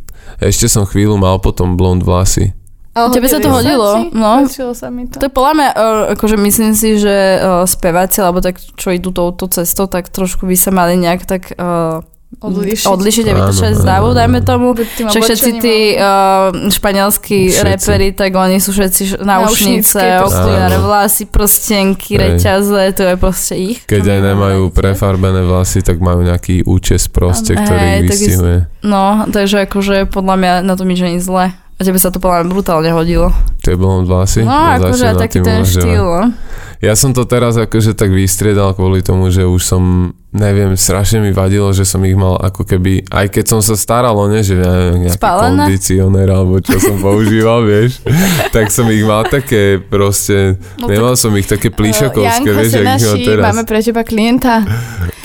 ešte 0.41 0.67
som 0.69 0.85
chvíľu 0.85 1.17
mal 1.17 1.41
potom 1.41 1.75
blond 1.75 2.05
vlasy. 2.05 2.53
Ale 2.97 3.13
Tebe 3.13 3.29
sa 3.29 3.37
to 3.37 3.53
hodilo, 3.53 4.09
ti? 4.09 4.17
no. 4.17 4.49
Sa 4.73 4.89
mi 4.89 5.05
to. 5.05 5.21
To 5.21 5.29
je 5.29 5.33
podľa 5.37 5.53
mňa, 5.53 5.69
uh, 5.77 6.05
akože 6.17 6.37
myslím 6.41 6.73
si, 6.73 6.97
že 6.97 7.37
uh, 7.37 7.69
speváci, 7.69 8.25
alebo 8.25 8.41
tak, 8.41 8.57
čo 8.57 8.89
idú 8.89 9.13
touto 9.13 9.53
cestou, 9.53 9.85
tak 9.85 10.09
trošku 10.09 10.49
by 10.49 10.57
sa 10.57 10.73
mali 10.73 10.97
nejak 10.97 11.29
tak 11.29 11.53
uh, 11.61 12.01
Odlišiť. 12.37 12.91
odlišiť 12.91 13.25
a 13.25 13.33
Áno, 13.33 13.39
vytočať 13.39 13.73
z 13.81 13.85
áno. 13.87 14.11
dajme 14.13 14.41
tomu. 14.43 14.75
Však 14.77 15.23
všetci 15.25 15.51
tí 15.57 15.95
uh, 15.95 16.51
španielskí 16.69 17.49
Všetci. 17.49 17.65
reperi, 17.65 18.09
tak 18.13 18.35
oni 18.35 18.59
sú 18.59 18.75
všetci 18.75 19.23
náušnice, 19.23 20.27
okuliare, 20.27 20.77
vlasy, 20.77 21.25
prstenky, 21.31 22.19
Hej. 22.19 22.37
reťaze, 22.37 22.83
to 22.93 23.03
je 23.09 23.15
proste 23.17 23.55
ich. 23.57 23.79
Keď 23.87 24.03
aj 24.05 24.21
nemajú 24.21 24.69
prefarbené 24.69 25.47
vlasy, 25.47 25.81
tak 25.81 26.03
majú 26.03 26.27
nejaký 26.27 26.67
účes 26.67 27.09
proste, 27.09 27.55
ktorý 27.57 27.79
Hej, 27.81 27.95
ich 27.95 28.11
tak 28.11 28.19
vystihuje. 28.19 28.57
No, 28.83 29.05
takže 29.31 29.57
akože 29.65 29.97
podľa 30.11 30.35
mňa 30.37 30.53
na 30.67 30.75
to 30.77 30.83
nič 30.85 31.01
nie 31.01 31.17
je 31.17 31.25
zle. 31.25 31.47
A 31.77 31.85
tebe 31.85 32.01
sa 32.01 32.09
to 32.09 32.17
podľa 32.17 32.41
mňa 32.41 32.53
brutálne 32.53 32.89
hodilo. 32.89 33.29
Tie 33.61 33.77
blond 33.77 34.09
vlasy? 34.09 34.41
No, 34.43 34.77
akože 34.77 35.13
taký 35.15 35.45
ten 35.45 35.61
štýl. 35.61 36.01
no. 36.01 36.33
Ja 36.81 36.93
som 36.93 37.13
to 37.17 37.25
teraz 37.25 37.57
akože 37.57 37.97
tak 37.97 38.13
vystriedal 38.13 38.73
kvôli 38.77 39.01
tomu, 39.01 39.29
že 39.33 39.45
už 39.45 39.61
som, 39.65 40.13
neviem, 40.37 40.73
strašne 40.73 41.19
mi 41.19 41.31
vadilo, 41.31 41.73
že 41.73 41.83
som 41.83 41.99
ich 42.01 42.13
mal 42.13 42.37
ako 42.37 42.63
keby, 42.63 43.05
aj 43.07 43.27
keď 43.29 43.45
som 43.47 43.61
sa 43.61 43.75
staral 43.75 44.13
o 44.13 44.27
ne, 44.27 44.41
že 44.41 44.55
neviem, 44.55 45.05
nejaký 45.05 45.17
Spálené? 45.17 45.65
kondicionér 45.67 46.29
alebo 46.31 46.61
čo 46.61 46.77
som 46.77 46.97
používal, 46.99 47.65
vieš, 47.69 48.05
tak 48.51 48.69
som 48.69 48.85
ich 48.87 49.03
mal 49.03 49.25
také 49.25 49.81
proste, 49.81 50.61
No 50.77 50.87
nemal 50.87 51.17
som 51.17 51.33
ich 51.33 51.45
také 51.45 51.69
plíšakovské, 51.69 52.45
Janko, 52.47 52.61
vieš, 52.61 52.71
jak 52.71 53.01
Senaši, 53.01 53.25
teraz. 53.25 53.45
máme 53.47 53.63
pre 53.65 53.81
teba 53.81 54.03
klienta. 54.03 54.63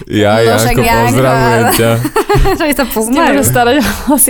Ja, 0.07 0.33
No, 0.35 0.57
Janko, 0.57 0.81
Janko, 0.81 1.07
pozdravujem 1.07 1.65
ťa. 1.73 1.91
Že 2.61 2.73
sa 2.73 2.85
S 2.85 3.07
tým 3.07 3.13
môžu 3.13 3.43
starať. 3.43 3.75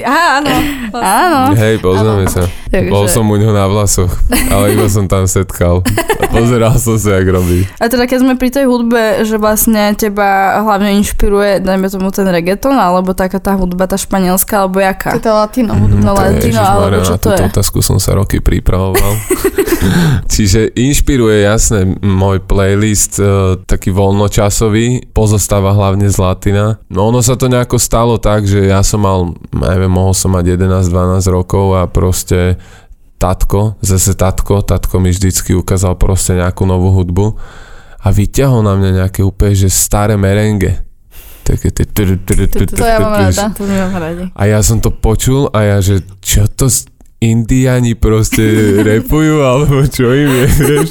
Á, 0.03 0.15
áno. 0.37 0.53
Áno. 0.93 1.39
Hej, 1.55 1.79
poznáme 1.79 2.25
sa. 2.27 2.43
Takže- 2.67 2.91
Bol 2.91 3.05
som 3.07 3.25
u 3.25 3.35
ňoho 3.35 3.51
na 3.51 3.65
vlasoch, 3.65 4.11
ale 4.47 4.73
iba 4.73 4.85
som 4.87 5.05
tam 5.05 5.25
setkal. 5.25 5.81
A 6.17 6.27
pozeral 6.27 6.75
som 6.75 6.95
sa, 6.95 7.17
jak 7.17 7.27
robí. 7.27 7.65
A 7.77 7.87
teda 7.87 8.05
keď 8.05 8.17
sme 8.19 8.33
pri 8.35 8.49
tej 8.49 8.65
hudbe, 8.65 9.23
že 9.23 9.35
vlastne 9.35 9.91
teba 9.93 10.59
hlavne 10.71 10.95
inšpiruje, 11.03 11.59
dajme 11.59 11.91
tomu 11.91 12.07
ten 12.15 12.23
reggaeton, 12.23 12.71
alebo 12.71 13.11
taká 13.11 13.43
tá 13.43 13.59
hudba, 13.59 13.91
tá 13.91 13.99
španielská, 13.99 14.63
alebo 14.63 14.79
To 14.79 14.87
jaká? 14.87 15.19
je 15.19 15.27
to 15.27 15.35
latino 15.35 15.75
hudba. 15.75 15.99
No, 15.99 16.15
to 16.15 16.21
je, 16.23 16.27
latino, 16.31 16.61
ježišmarja, 16.63 16.79
alebo 16.79 16.99
čo 17.03 17.15
na 17.15 17.19
to 17.19 17.29
je? 17.35 17.39
otázku 17.51 17.77
som 17.83 17.97
sa 17.99 18.11
roky 18.15 18.39
pripravoval. 18.39 19.13
Čiže 20.33 20.71
inšpiruje 20.71 21.43
jasne 21.43 21.99
môj 21.99 22.39
playlist 22.47 23.19
e, 23.19 23.59
taký 23.67 23.91
voľnočasový, 23.91 25.11
pozostáva 25.11 25.75
hlavne 25.75 26.07
z 26.07 26.15
latina. 26.15 26.79
No 26.87 27.11
ono 27.11 27.19
sa 27.19 27.35
to 27.35 27.51
nejako 27.51 27.75
stalo 27.75 28.15
tak, 28.15 28.47
že 28.47 28.71
ja 28.71 28.79
som 28.85 29.03
mal, 29.03 29.35
neviem, 29.51 29.91
mohol 29.91 30.15
som 30.15 30.31
mať 30.31 30.55
11-12 30.55 31.19
rokov 31.27 31.75
a 31.75 31.89
proste 31.91 32.55
tatko, 33.19 33.77
zase 33.83 34.17
tatko, 34.17 34.65
tatko 34.65 34.97
mi 34.97 35.11
vždycky 35.13 35.53
ukázal 35.53 35.99
proste 35.99 36.39
nejakú 36.39 36.63
novú 36.65 36.89
hudbu 36.95 37.37
a 38.01 38.07
vyťahol 38.09 38.65
na 38.65 38.73
mňa 38.77 38.89
nejaké 39.05 39.21
úplne, 39.21 39.53
že 39.53 39.69
staré 39.69 40.17
merengue. 40.17 40.81
Také 41.41 41.73
tie... 41.73 41.85
To 41.89 42.85
ja 42.85 42.97
mám 43.01 43.17
rada. 43.17 43.49
To 43.53 43.63
mi 43.65 43.75
mám 43.77 43.93
radi. 43.97 44.23
A 44.33 44.41
ja 44.49 44.59
som 44.61 44.81
to 44.81 44.93
počul 44.93 45.49
a 45.53 45.65
ja, 45.65 45.77
že 45.81 46.05
čo 46.21 46.45
to 46.49 46.69
Indiani 47.21 47.93
proste 47.93 48.41
repujú, 48.89 49.45
alebo 49.45 49.85
čo 49.85 50.09
im 50.09 50.29
je, 50.41 50.47
vieš? 50.49 50.89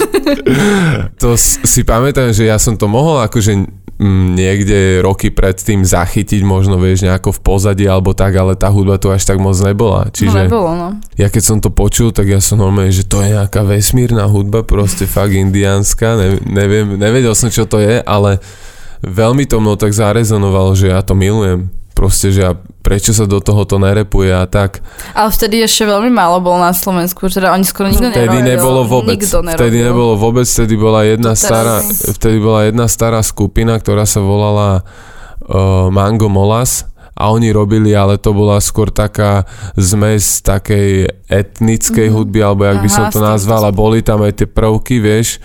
To 1.18 1.34
si 1.38 1.82
pamätám, 1.82 2.30
že 2.30 2.46
ja 2.46 2.54
som 2.62 2.78
to 2.78 2.86
mohol 2.86 3.18
akože 3.18 3.79
niekde 4.00 5.04
roky 5.04 5.28
predtým 5.28 5.84
zachytiť, 5.84 6.40
možno 6.40 6.80
vieš, 6.80 7.04
nejako 7.04 7.36
v 7.36 7.40
pozadí 7.44 7.84
alebo 7.84 8.16
tak, 8.16 8.32
ale 8.32 8.56
tá 8.56 8.72
hudba 8.72 8.96
tu 8.96 9.12
až 9.12 9.28
tak 9.28 9.36
moc 9.36 9.52
nebola. 9.60 10.08
No 10.08 10.14
Čiže 10.16 10.48
nebolo, 10.48 10.72
no. 10.72 10.88
ja 11.20 11.28
keď 11.28 11.42
som 11.44 11.58
to 11.60 11.68
počul, 11.68 12.08
tak 12.08 12.32
ja 12.32 12.40
som 12.40 12.64
normálne, 12.64 12.88
že 12.88 13.04
to 13.04 13.20
je 13.20 13.36
nejaká 13.36 13.60
vesmírna 13.60 14.24
hudba, 14.24 14.64
proste 14.64 15.04
fakt 15.20 15.36
indiánska, 15.36 16.16
ne, 16.16 16.28
neviem, 16.48 16.96
nevedel 16.96 17.36
som, 17.36 17.52
čo 17.52 17.68
to 17.68 17.76
je, 17.76 18.00
ale 18.00 18.40
veľmi 19.04 19.44
to 19.44 19.60
mnou 19.60 19.76
tak 19.76 19.92
zarezonovalo, 19.92 20.72
že 20.72 20.88
ja 20.88 21.04
to 21.04 21.12
milujem. 21.12 21.68
Proste, 22.00 22.32
že 22.32 22.40
prečo 22.80 23.12
sa 23.12 23.28
do 23.28 23.38
toho 23.38 23.60
to 23.62 23.76
nerepuje 23.76 24.32
a 24.32 24.48
tak. 24.48 24.80
Ale 25.12 25.28
vtedy 25.28 25.60
ešte 25.60 25.84
veľmi 25.84 26.08
málo 26.08 26.40
bolo 26.40 26.56
na 26.56 26.72
Slovensku, 26.72 27.28
teda 27.28 27.52
oni 27.52 27.60
skoro 27.60 27.92
nikto 27.92 28.08
Vtedy 28.08 28.40
nerobil. 28.40 28.50
nebolo 28.56 28.80
vôbec. 28.88 29.20
Nikto 29.20 29.36
nerobil. 29.44 29.60
Vtedy 29.60 29.78
nebolo 29.84 30.12
vôbec, 30.16 30.46
vtedy 30.48 30.74
bola 30.74 31.00
jedna 31.04 31.36
To 31.36 31.44
stará, 31.44 31.76
vtedy 32.16 32.38
bola 32.40 32.60
jedna 32.64 32.88
stará 32.88 33.20
skupina, 33.20 33.76
ktorá 33.76 34.08
sa 34.08 34.18
volala 34.18 34.80
uh, 35.44 35.92
Mango 35.92 36.26
Molas 36.26 36.88
a 37.12 37.28
oni 37.28 37.52
robili, 37.52 37.92
ale 37.92 38.16
to 38.16 38.32
bola 38.32 38.56
skôr 38.64 38.88
taká 38.88 39.44
zmes 39.76 40.40
takej 40.40 41.04
etnickej 41.28 42.08
Mhm. 42.08 42.14
hudby, 42.16 42.40
alebo 42.40 42.64
jak 42.64 42.80
by 42.80 42.88
Aha, 42.88 42.96
som 42.96 43.04
s 43.06 43.12
to 43.12 43.20
nazval, 43.20 43.60
a 43.60 43.76
boli 43.76 44.00
tam 44.00 44.24
aj 44.24 44.40
tie 44.40 44.48
prvky, 44.48 45.04
vieš. 45.04 45.36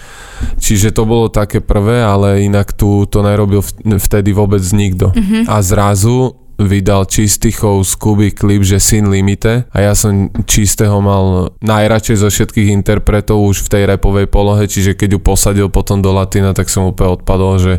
Čiže 0.55 0.95
to 0.95 1.03
bolo 1.03 1.27
také 1.27 1.59
prvé, 1.59 1.99
ale 1.99 2.47
inak 2.47 2.71
tu 2.71 3.03
to 3.03 3.19
nerobil 3.19 3.59
vtedy 3.99 4.31
vôbec 4.31 4.63
nikto. 4.71 5.11
Mhm. 5.11 5.51
A 5.51 5.59
zrazu 5.59 6.31
vydal 6.55 7.03
Čistichov 7.07 7.83
z 7.83 7.93
Kuby 7.99 8.29
klip, 8.31 8.63
že 8.63 8.79
Sin 8.79 9.11
Limite 9.11 9.67
a 9.71 9.77
ja 9.83 9.93
som 9.93 10.31
Čistého 10.47 11.03
mal 11.03 11.51
najradšej 11.59 12.17
zo 12.23 12.29
všetkých 12.31 12.71
interpretov 12.71 13.43
už 13.43 13.67
v 13.67 13.71
tej 13.71 13.83
repovej 13.95 14.31
polohe, 14.31 14.63
čiže 14.65 14.95
keď 14.95 15.15
ju 15.15 15.19
posadil 15.19 15.67
potom 15.67 15.99
do 15.99 16.15
latina, 16.15 16.55
tak 16.55 16.71
som 16.71 16.87
úplne 16.87 17.19
odpadol, 17.19 17.59
že 17.59 17.73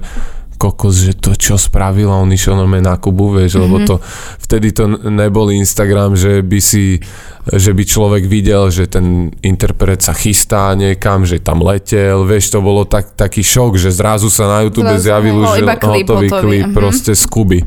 kokos, 0.57 1.05
že 1.05 1.13
to 1.13 1.37
čo 1.37 1.61
spravil 1.61 2.09
a 2.09 2.21
on 2.21 2.33
išiel 2.33 2.57
normálne 2.57 2.89
na 2.89 2.97
Kubu, 2.97 3.37
vieš, 3.37 3.61
mm-hmm. 3.61 3.65
lebo 3.69 3.77
to 3.85 3.95
vtedy 4.41 4.73
to 4.73 4.89
nebol 5.13 5.53
Instagram, 5.53 6.17
že 6.17 6.41
by 6.41 6.59
si 6.61 6.99
že 7.47 7.71
by 7.71 7.87
človek 7.87 8.27
videl, 8.27 8.75
že 8.75 8.91
ten 8.91 9.31
interpret 9.39 10.03
sa 10.03 10.11
chystá 10.11 10.75
niekam, 10.75 11.23
že 11.23 11.39
tam 11.39 11.63
letel, 11.63 12.27
vieš, 12.27 12.51
to 12.51 12.59
bolo 12.59 12.83
tak, 12.83 13.15
taký 13.15 13.47
šok, 13.47 13.79
že 13.79 13.95
zrazu 13.95 14.27
sa 14.27 14.51
na 14.51 14.67
YouTube 14.67 14.91
Zrazu, 14.91 15.07
zjavil 15.07 15.37
už 15.47 15.63
hotový 15.63 16.29
klip 16.33 16.67
mhm. 16.73 16.75
proste 16.75 17.15
z 17.15 17.23
Kuby. 17.31 17.61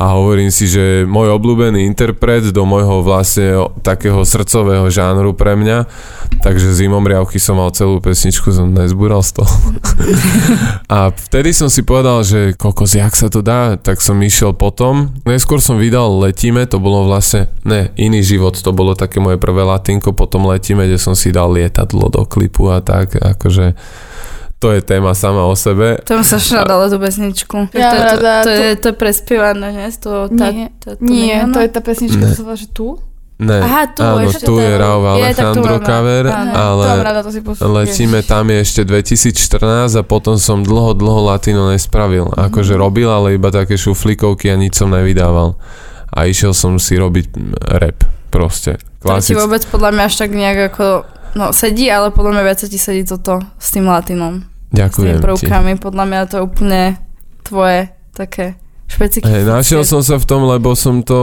A 0.00 0.16
hovorím 0.16 0.48
si, 0.48 0.64
že 0.64 1.04
môj 1.04 1.36
obľúbený 1.36 1.84
interpret 1.84 2.40
do 2.56 2.64
môjho 2.64 3.04
vlastne 3.04 3.68
takého 3.84 4.24
srdcového 4.24 4.88
žánru 4.88 5.36
pre 5.36 5.52
mňa, 5.60 5.84
takže 6.40 6.72
zimom 6.72 7.04
riavky 7.04 7.36
som 7.36 7.60
mal 7.60 7.68
celú 7.76 8.00
pesničku, 8.00 8.48
som 8.48 8.72
nezbúral 8.72 9.20
z 9.20 9.44
toho. 9.44 9.52
A 10.96 11.12
vtedy 11.12 11.52
som 11.52 11.68
si 11.68 11.84
povedal, 11.84 12.24
že 12.24 12.56
kokos, 12.56 12.96
jak 12.96 13.12
sa 13.12 13.28
to 13.28 13.44
dá, 13.44 13.76
tak 13.76 14.00
som 14.00 14.16
išiel 14.24 14.56
potom. 14.56 15.12
Neskôr 15.28 15.60
som 15.60 15.76
vydal 15.76 16.08
Letíme, 16.16 16.64
to 16.64 16.80
bolo 16.80 17.04
vlastne, 17.04 17.52
ne, 17.68 17.92
iný 18.00 18.24
život, 18.24 18.56
to 18.56 18.72
bolo 18.72 18.96
také 18.96 19.20
moje 19.20 19.36
prvé 19.36 19.68
latinko, 19.68 20.16
potom 20.16 20.48
Letíme, 20.48 20.88
kde 20.88 20.96
som 20.96 21.12
si 21.12 21.28
dal 21.28 21.52
lietadlo 21.52 22.08
do 22.08 22.24
klipu 22.24 22.72
a 22.72 22.80
tak, 22.80 23.20
akože 23.20 23.76
to 24.60 24.76
je 24.76 24.84
téma 24.84 25.16
sama 25.16 25.48
o 25.48 25.56
sebe. 25.56 26.04
To 26.04 26.20
som 26.20 26.24
sa 26.24 26.36
strašne 26.36 26.68
dala 26.68 26.92
tú 26.92 27.00
pesničku. 27.00 27.72
Ja 27.72 27.90
to, 27.90 27.96
to, 27.96 28.16
to, 28.20 28.28
tú- 28.44 28.52
je, 28.52 28.70
to 28.76 28.86
je 28.92 28.96
prespievané, 29.00 29.66
nie? 29.72 29.88
To, 30.04 30.28
tá, 30.28 30.46
Nie, 30.52 30.68
to, 30.76 30.88
to 30.94 31.02
Nie, 31.02 31.48
nie, 31.48 31.52
to 31.56 31.58
je 31.64 31.68
tá 31.72 31.80
pesnička, 31.80 32.22
čo 32.28 32.34
sa 32.36 32.44
volá, 32.44 32.56
že 32.60 32.68
tu? 32.68 33.00
Ne, 33.40 33.56
Aha, 33.56 33.88
tu, 33.96 34.04
áno, 34.04 34.28
ešte 34.28 34.44
tu 34.44 34.52
to 34.52 34.60
je 34.60 34.76
Raúl 34.76 35.00
Alejandro 35.16 35.80
cover, 35.80 36.28
áno. 36.28 36.52
ale 36.52 36.84
To 36.84 37.00
rada, 37.00 37.20
to 37.24 37.32
si 37.32 37.40
letíme 37.56 38.20
tam 38.20 38.52
je 38.52 38.60
ešte 38.60 38.84
2014 38.84 39.96
a 39.96 40.02
potom 40.04 40.36
som 40.36 40.60
dlho, 40.60 40.92
dlho 40.92 41.24
latino 41.24 41.72
nespravil. 41.72 42.28
Akože 42.36 42.76
robil, 42.76 43.08
ale 43.08 43.40
iba 43.40 43.48
také 43.48 43.80
šuflíkovky 43.80 44.52
a 44.52 44.60
nič 44.60 44.76
som 44.76 44.92
nevydával. 44.92 45.56
A 46.12 46.28
išiel 46.28 46.52
som 46.52 46.76
si 46.76 47.00
robiť 47.00 47.32
rap, 47.80 48.04
proste. 48.28 48.76
To 49.08 49.16
ti 49.16 49.32
vôbec 49.32 49.64
podľa 49.72 49.96
mňa 49.96 50.04
až 50.04 50.14
tak 50.20 50.36
nejak 50.36 50.76
ako... 50.76 50.86
No 51.30 51.54
sedí, 51.56 51.88
ale 51.88 52.12
podľa 52.12 52.36
mňa 52.36 52.42
viac 52.44 52.60
ti 52.60 52.76
sedí 52.76 53.08
toto 53.08 53.40
s 53.56 53.72
tým 53.72 53.88
latinom. 53.88 54.49
S 54.70 54.74
Ďakujem 54.78 55.18
tými 55.18 55.18
ti. 55.18 55.26
prvkami. 55.26 55.72
Podľa 55.82 56.04
mňa 56.06 56.20
to 56.30 56.34
je 56.38 56.42
úplne 56.46 56.82
tvoje 57.42 57.90
také 58.14 58.54
špecifické. 58.86 59.42
Hej, 59.42 59.50
našiel 59.50 59.82
som 59.82 60.00
sa 60.02 60.18
v 60.18 60.26
tom, 60.26 60.46
lebo 60.46 60.74
som 60.78 61.02
to 61.02 61.18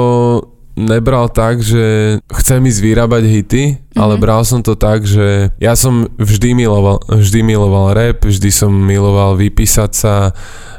nebral 0.78 1.34
tak, 1.34 1.66
že 1.66 2.18
chcem 2.30 2.62
ísť 2.70 2.80
vyrábať 2.86 3.24
hity, 3.26 3.63
mm-hmm. 3.74 3.98
ale 3.98 4.22
bral 4.22 4.46
som 4.46 4.62
to 4.62 4.78
tak, 4.78 5.04
že 5.10 5.50
ja 5.58 5.74
som 5.74 6.06
vždy 6.22 6.54
miloval, 6.54 7.02
vždy 7.10 7.42
miloval 7.42 7.98
rap, 7.98 8.22
vždy 8.22 8.54
som 8.54 8.70
miloval 8.70 9.34
vypísať 9.36 9.92
sa, 9.92 10.32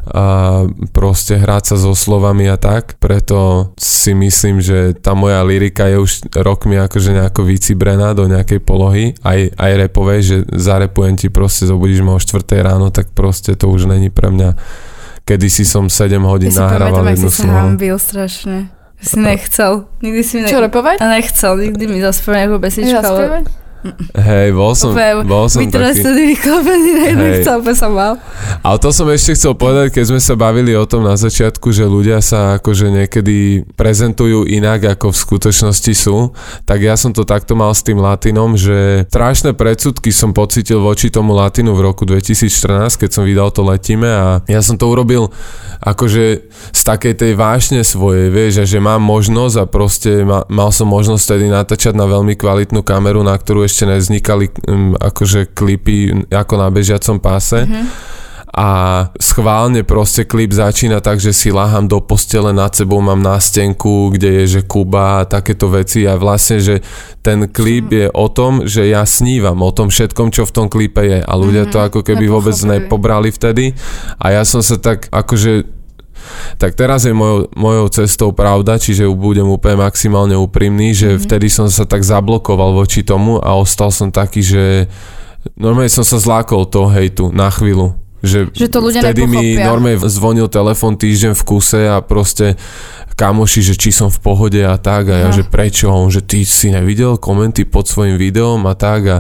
a 0.09 0.65
proste 0.97 1.37
hrať 1.37 1.75
sa 1.75 1.77
so 1.77 1.93
slovami 1.93 2.49
a 2.49 2.57
tak. 2.57 2.97
Preto 2.97 3.71
si 3.77 4.17
myslím, 4.17 4.65
že 4.65 4.97
tá 4.97 5.13
moja 5.13 5.45
lyrika 5.45 5.85
je 5.85 6.01
už 6.01 6.33
rokmi 6.33 6.81
akože 6.81 7.13
nejako 7.13 7.45
vycibrená 7.45 8.17
do 8.17 8.25
nejakej 8.25 8.61
polohy, 8.65 9.13
aj, 9.21 9.53
aj 9.53 9.73
repovej, 9.89 10.21
že 10.25 10.37
zarepujem 10.49 11.15
ti 11.21 11.29
proste, 11.29 11.69
zobudíš 11.69 12.01
ma 12.01 12.17
o 12.17 12.21
4 12.21 12.41
ráno, 12.65 12.89
tak 12.89 13.13
proste 13.13 13.53
to 13.53 13.69
už 13.69 13.85
není 13.91 14.09
pre 14.09 14.33
mňa 14.33 14.57
kedy 15.29 15.53
si 15.53 15.69
som 15.69 15.93
7 15.93 16.17
hodín 16.25 16.49
ja 16.49 16.73
nahrával 16.73 17.13
jednu 17.13 17.29
si 17.29 17.45
sa 17.45 17.69
strašne. 18.01 18.73
Si 18.99 19.19
nechcel. 19.19 19.87
Nikdy 20.03 20.23
si 20.27 20.35
mi 20.39 20.43
ne... 20.43 20.49
Čo, 20.51 20.59
repovať? 20.59 20.99
A 20.99 21.07
nechcel, 21.15 21.55
nikdy 21.55 21.85
mi 21.87 21.99
zaspievať 22.03 22.39
nejakú 22.43 22.57
pesničku. 22.59 22.99
Ale... 22.99 23.47
Hej, 24.19 24.59
bol 24.59 24.75
som, 24.75 24.91
bol 25.23 25.47
som 25.47 25.63
taký... 25.71 26.03
vyklopený 26.03 26.91
na 26.99 27.05
jednej 27.15 27.33
som 27.79 27.95
mal. 27.95 28.19
Ale 28.67 28.77
to 28.83 28.91
som 28.91 29.07
ešte 29.07 29.39
chcel 29.39 29.55
povedať, 29.55 29.95
keď 29.95 30.05
sme 30.11 30.21
sa 30.21 30.35
bavili 30.35 30.75
o 30.75 30.83
tom 30.83 31.07
na 31.07 31.15
začiatku, 31.15 31.71
že 31.71 31.87
ľudia 31.87 32.19
sa 32.19 32.59
akože 32.59 32.91
niekedy 32.91 33.63
prezentujú 33.79 34.51
inak, 34.51 34.99
ako 34.99 35.15
v 35.15 35.19
skutočnosti 35.23 35.93
sú, 35.95 36.35
tak 36.67 36.83
ja 36.83 36.99
som 36.99 37.15
to 37.15 37.23
takto 37.23 37.55
mal 37.55 37.71
s 37.71 37.87
tým 37.87 38.03
latinom, 38.03 38.59
že 38.59 39.07
strašné 39.07 39.55
predsudky 39.55 40.11
som 40.11 40.35
pocitil 40.35 40.83
voči 40.83 41.15
tomu 41.15 41.39
latinu 41.39 41.79
v 41.79 41.87
roku 41.87 42.03
2014, 42.03 42.99
keď 42.99 43.11
som 43.15 43.23
vydal 43.23 43.55
to 43.55 43.63
Letíme 43.63 44.11
a 44.11 44.27
ja 44.51 44.61
som 44.65 44.75
to 44.75 44.91
urobil 44.91 45.31
akože 45.79 46.25
z 46.75 46.81
takej 46.83 47.15
tej 47.15 47.33
vášne 47.39 47.87
svojej, 47.87 48.35
vieš, 48.35 48.63
a 48.63 48.65
že 48.67 48.83
mám 48.83 48.99
možnosť 48.99 49.55
a 49.63 49.65
proste 49.71 50.27
ma, 50.27 50.43
mal 50.51 50.75
som 50.75 50.91
možnosť 50.91 51.39
tedy 51.39 51.47
natáčať 51.47 51.95
na 51.95 52.11
veľmi 52.11 52.35
kvalitnú 52.35 52.83
kameru, 52.83 53.23
na 53.23 53.39
ktorú 53.39 53.68
ešte 53.69 53.85
nevznikali 53.85 54.49
um, 54.67 54.97
akože 54.97 55.53
klipy 55.53 56.27
ako 56.33 56.55
na 56.57 56.69
bežiacom 56.73 57.21
páse. 57.21 57.69
Mm-hmm 57.69 58.17
a 58.59 58.69
schválne 59.23 59.85
proste 59.87 60.27
klip 60.27 60.51
začína 60.51 60.99
tak, 60.99 61.23
že 61.23 61.37
si 61.37 61.55
láham 61.55 61.87
do 61.87 62.03
postele, 62.03 62.51
nad 62.51 62.75
sebou 62.75 62.99
mám 62.99 63.23
nástenku, 63.23 64.11
kde 64.11 64.43
je, 64.43 64.45
že 64.59 64.61
Kuba 64.67 65.23
a 65.23 65.29
takéto 65.31 65.71
veci. 65.71 66.09
A 66.11 66.19
vlastne, 66.19 66.59
že 66.59 66.83
ten 67.23 67.47
klip 67.47 67.95
je 67.95 68.11
o 68.11 68.27
tom, 68.27 68.67
že 68.67 68.91
ja 68.91 69.07
snívam 69.07 69.63
o 69.63 69.71
tom 69.71 69.95
všetkom, 69.95 70.35
čo 70.35 70.43
v 70.43 70.55
tom 70.55 70.67
klipe 70.67 71.07
je. 71.07 71.19
A 71.23 71.33
ľudia 71.39 71.71
to 71.71 71.79
mhm. 71.79 71.87
ako 71.87 72.01
keby 72.03 72.25
vôbec 72.27 72.59
nepobrali 72.67 73.31
vtedy. 73.31 73.79
A 74.19 74.35
ja 74.35 74.43
som 74.43 74.59
sa 74.59 74.75
tak 74.75 75.07
akože 75.13 75.78
tak 76.61 76.75
teraz 76.75 77.07
je 77.07 77.15
mojou, 77.15 77.49
mojou 77.55 77.87
cestou 77.91 78.31
pravda, 78.35 78.81
čiže 78.81 79.07
budem 79.11 79.47
úplne 79.47 79.85
maximálne 79.85 80.35
úprimný, 80.35 80.95
že 80.95 81.15
mm-hmm. 81.15 81.25
vtedy 81.25 81.47
som 81.51 81.67
sa 81.69 81.85
tak 81.85 82.03
zablokoval 82.03 82.75
voči 82.75 83.07
tomu 83.07 83.39
a 83.39 83.55
ostal 83.57 83.93
som 83.93 84.13
taký, 84.13 84.43
že 84.43 84.87
normálne 85.55 85.91
som 85.91 86.05
sa 86.05 86.19
zlákol 86.21 86.69
toho 86.69 86.89
hejtu 86.93 87.31
na 87.31 87.49
chvíľu. 87.49 87.95
Že, 88.19 88.51
že 88.51 88.67
to 88.67 88.83
ľudia 88.83 89.01
vtedy 89.07 89.31
nepochopia. 89.31 89.63
mi 89.63 89.63
normálne 89.63 89.99
zvonil 90.11 90.51
telefon 90.51 90.99
týždeň 90.99 91.39
v 91.39 91.43
kuse 91.47 91.87
a 91.87 92.03
proste 92.03 92.59
kamoši, 93.15 93.61
že 93.63 93.75
či 93.79 93.91
som 93.95 94.11
v 94.11 94.19
pohode 94.23 94.63
a 94.63 94.75
tak 94.79 95.11
a 95.11 95.17
ja, 95.27 95.29
že 95.31 95.47
prečo, 95.47 95.91
on, 95.91 96.11
že 96.11 96.23
ty 96.23 96.43
si 96.43 96.71
nevidel 96.71 97.19
komenty 97.19 97.67
pod 97.67 97.87
svojim 97.87 98.15
videom 98.15 98.63
a 98.67 98.75
tak 98.79 99.01
a 99.07 99.19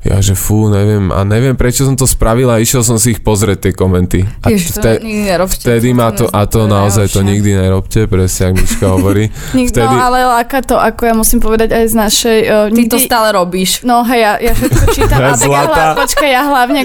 ja 0.00 0.16
že 0.24 0.32
fú, 0.32 0.72
neviem, 0.72 1.12
a 1.12 1.28
neviem 1.28 1.52
prečo 1.52 1.84
som 1.84 1.92
to 1.92 2.08
spravil 2.08 2.48
a 2.48 2.56
išiel 2.56 2.80
som 2.80 2.96
si 2.96 3.12
ich 3.12 3.20
pozrieť 3.20 3.68
tie 3.68 3.72
komenty. 3.76 4.24
A 4.40 4.48
Jež, 4.48 4.72
vte, 4.72 4.96
nikdy 4.96 5.28
nerobte. 5.28 5.60
Vtedy 5.60 5.92
ma 5.92 6.08
to, 6.08 6.24
a 6.24 6.48
to 6.48 6.64
naozaj 6.64 7.12
to 7.12 7.20
nikdy 7.20 7.52
nerobte, 7.52 8.08
presne, 8.08 8.48
ak 8.48 8.64
Miška 8.64 8.86
hovorí. 8.96 9.28
vtedy... 9.52 9.84
No 9.84 10.00
ale 10.00 10.24
láka 10.24 10.64
to, 10.64 10.80
ako 10.80 11.04
ja 11.04 11.12
musím 11.12 11.44
povedať 11.44 11.76
aj 11.76 11.84
z 11.92 11.94
našej... 12.00 12.38
Uh, 12.48 12.66
nikdy... 12.72 12.88
Ty 12.88 12.96
to 12.96 13.00
stále 13.12 13.28
robíš. 13.36 13.84
No 13.84 14.00
hej, 14.08 14.24
ja, 14.24 14.32
ja 14.40 14.52
všetko 14.56 14.84
čítam. 14.96 15.18
a 15.28 15.36
tak 15.36 15.48
ja, 15.52 15.92
počkaj, 15.92 16.30
ja 16.32 16.42
hlavne, 16.48 16.80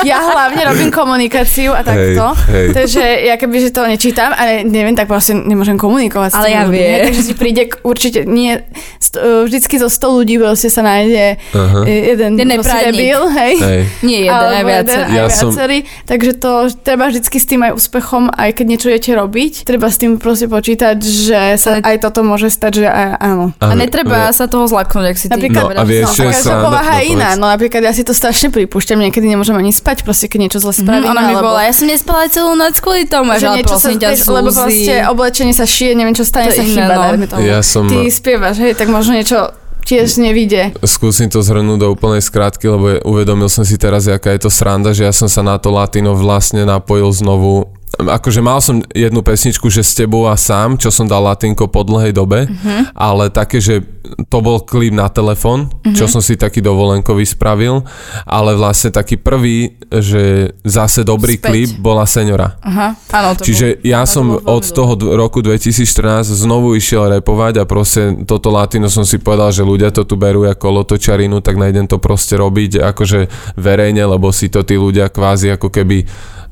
ja 0.00 0.18
hlavne 0.24 0.60
robím 0.64 0.88
komunikáciu 0.88 1.76
a 1.76 1.84
takto. 1.84 2.32
Hej, 2.48 2.56
hej. 2.56 2.66
Takže 2.72 3.02
ja 3.28 3.34
keby, 3.36 3.68
že 3.68 3.70
to 3.76 3.84
nečítam, 3.84 4.32
ale 4.32 4.64
neviem, 4.64 4.96
tak 4.96 5.12
proste 5.12 5.36
nemôžem 5.36 5.76
komunikovať 5.76 6.32
ale 6.32 6.48
ja 6.56 6.64
viem. 6.64 7.04
Takže 7.04 7.20
si 7.20 7.32
príde 7.36 7.68
určite, 7.84 8.24
nie, 8.24 8.64
st- 8.96 9.44
vždycky 9.44 9.76
zo 9.76 9.92
100 9.92 10.16
ľudí 10.24 10.40
proste 10.40 10.72
sa 10.72 10.80
nájde 10.80 11.36
uh-huh. 11.52 11.84
jeden 11.84 12.45
neprádnik. 12.46 12.94
debil, 12.94 13.20
hej. 13.34 13.54
hej. 13.58 13.80
Nie 14.06 14.18
jeden, 14.30 14.50
aj 14.54 14.64
viacerý. 14.64 15.10
Ja 15.10 15.22
aj 15.26 15.30
som... 15.34 15.50
viacerý. 15.50 15.78
Takže 16.06 16.30
to 16.38 16.50
treba 16.82 17.04
vždycky 17.10 17.36
s 17.42 17.46
tým 17.46 17.60
aj 17.66 17.72
úspechom, 17.74 18.30
aj 18.30 18.50
keď 18.54 18.66
niečo 18.66 18.86
idete 18.90 19.10
robiť, 19.18 19.52
treba 19.66 19.90
s 19.90 19.98
tým 19.98 20.22
proste 20.22 20.46
počítať, 20.46 20.96
že 21.02 21.40
sa 21.58 21.82
aj 21.82 21.96
toto 22.02 22.22
môže 22.22 22.48
stať, 22.48 22.84
že 22.84 22.86
aj, 22.86 23.08
áno. 23.18 23.52
A, 23.58 23.72
a 23.72 23.74
netreba 23.74 24.30
vie... 24.30 24.36
sa 24.36 24.46
toho 24.46 24.64
zlaknúť, 24.70 25.04
ak 25.12 25.16
si 25.18 25.26
ty 25.26 25.48
no, 25.50 25.70
a 25.72 25.84
vieš, 25.84 26.14
no, 26.16 26.30
sa 26.32 26.62
povaha 26.62 27.02
je 27.02 27.18
iná. 27.18 27.34
No 27.34 27.50
napríklad 27.50 27.82
ja 27.82 27.92
si 27.92 28.06
to 28.06 28.14
strašne 28.14 28.54
pripúšťam, 28.54 29.00
niekedy 29.02 29.26
nemôžem 29.26 29.56
ani 29.56 29.74
spať, 29.74 30.06
proste 30.06 30.30
keď 30.30 30.38
niečo 30.48 30.58
zle 30.62 30.72
mhm, 30.72 30.80
spravím. 30.84 31.06
Mm, 31.08 31.12
ona 31.12 31.22
mi 31.26 31.34
bola, 31.34 31.60
ja 31.66 31.72
som 31.74 31.86
nespala 31.90 32.30
celú 32.30 32.54
noc 32.54 32.78
kvôli 32.78 33.08
tomu, 33.08 33.34
že 33.36 33.46
niečo 33.50 33.76
sa, 33.76 33.90
ťa 33.90 34.08
lebo 34.30 34.50
proste 34.52 34.94
oblečenie 35.08 35.54
sa 35.56 35.64
šije, 35.66 35.92
neviem 35.96 36.14
čo 36.14 36.24
stane 36.24 36.52
sa 36.52 36.62
chyba. 36.62 37.16
No. 37.16 37.38
Ja 37.42 37.60
som... 37.64 37.88
Ty 37.88 37.98
spievaš, 38.08 38.56
hej, 38.62 38.72
tak 38.76 38.88
možno 38.92 39.16
niečo 39.16 39.50
tiež 39.86 40.18
nevidie. 40.18 40.74
Skúsim 40.82 41.30
to 41.30 41.40
zhrnúť 41.40 41.78
do 41.78 41.88
úplnej 41.94 42.18
skrátky, 42.18 42.66
lebo 42.66 42.86
uvedomil 43.06 43.46
som 43.46 43.62
si 43.62 43.78
teraz, 43.78 44.10
aká 44.10 44.34
je 44.34 44.44
to 44.44 44.50
sranda, 44.50 44.90
že 44.90 45.06
ja 45.06 45.14
som 45.14 45.30
sa 45.30 45.46
na 45.46 45.54
to 45.62 45.70
latino 45.70 46.18
vlastne 46.18 46.66
napojil 46.66 47.14
znovu 47.14 47.70
akože 47.94 48.40
mal 48.42 48.58
som 48.58 48.82
jednu 48.92 49.22
pesničku, 49.22 49.70
že 49.70 49.86
s 49.86 49.94
tebou 49.94 50.26
a 50.26 50.34
sám, 50.34 50.76
čo 50.76 50.90
som 50.90 51.06
dal 51.06 51.22
latinko 51.22 51.70
po 51.70 51.86
dlhej 51.86 52.12
dobe, 52.12 52.44
uh-huh. 52.44 52.92
ale 52.92 53.30
také, 53.32 53.62
že 53.62 53.80
to 54.26 54.38
bol 54.42 54.62
klip 54.62 54.92
na 54.92 55.06
telefon, 55.06 55.70
uh-huh. 55.70 55.94
čo 55.94 56.10
som 56.10 56.20
si 56.20 56.34
taký 56.34 56.60
dovolenkový 56.60 57.22
spravil, 57.24 57.86
ale 58.26 58.58
vlastne 58.58 58.90
taký 58.90 59.16
prvý, 59.16 59.78
že 59.88 60.54
zase 60.66 61.06
dobrý 61.06 61.38
Späť. 61.38 61.46
klip 61.46 61.70
bola 61.78 62.04
Senora. 62.04 62.58
Uh-huh. 62.58 62.90
Áno, 63.16 63.28
to 63.38 63.46
Čiže 63.46 63.80
bol, 63.80 63.86
ja 63.86 64.02
som 64.04 64.34
od 64.34 64.64
toho 64.66 64.92
roku 65.14 65.40
2014 65.40 66.26
znovu 66.26 66.74
išiel 66.74 67.08
repovať 67.22 67.62
a 67.62 67.64
proste 67.64 68.26
toto 68.28 68.50
latino 68.50 68.90
som 68.90 69.06
si 69.06 69.22
povedal, 69.22 69.54
že 69.54 69.62
ľudia 69.62 69.94
to 69.94 70.04
tu 70.04 70.18
berú 70.18 70.44
ako 70.44 70.84
lotočarinu, 70.84 71.38
tak 71.40 71.56
najdem 71.56 71.86
to 71.86 72.02
proste 72.02 72.34
robiť 72.34 72.82
akože 72.82 73.54
verejne, 73.56 74.04
lebo 74.04 74.34
si 74.34 74.50
to 74.50 74.66
tí 74.66 74.74
ľudia 74.74 75.08
kvázi 75.08 75.54
ako 75.54 75.70
keby 75.70 76.04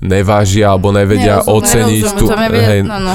nevážia 0.04 0.68
alebo 0.68 0.92
nevedia 0.92 1.23
nerozumiem, 1.24 1.56
oceniť 1.56 2.02
nerozumiem, 2.04 2.20
tú... 2.20 2.24
Nevie, 2.36 2.62
hej, 2.62 2.80
no, 2.84 2.96
no. 3.00 3.14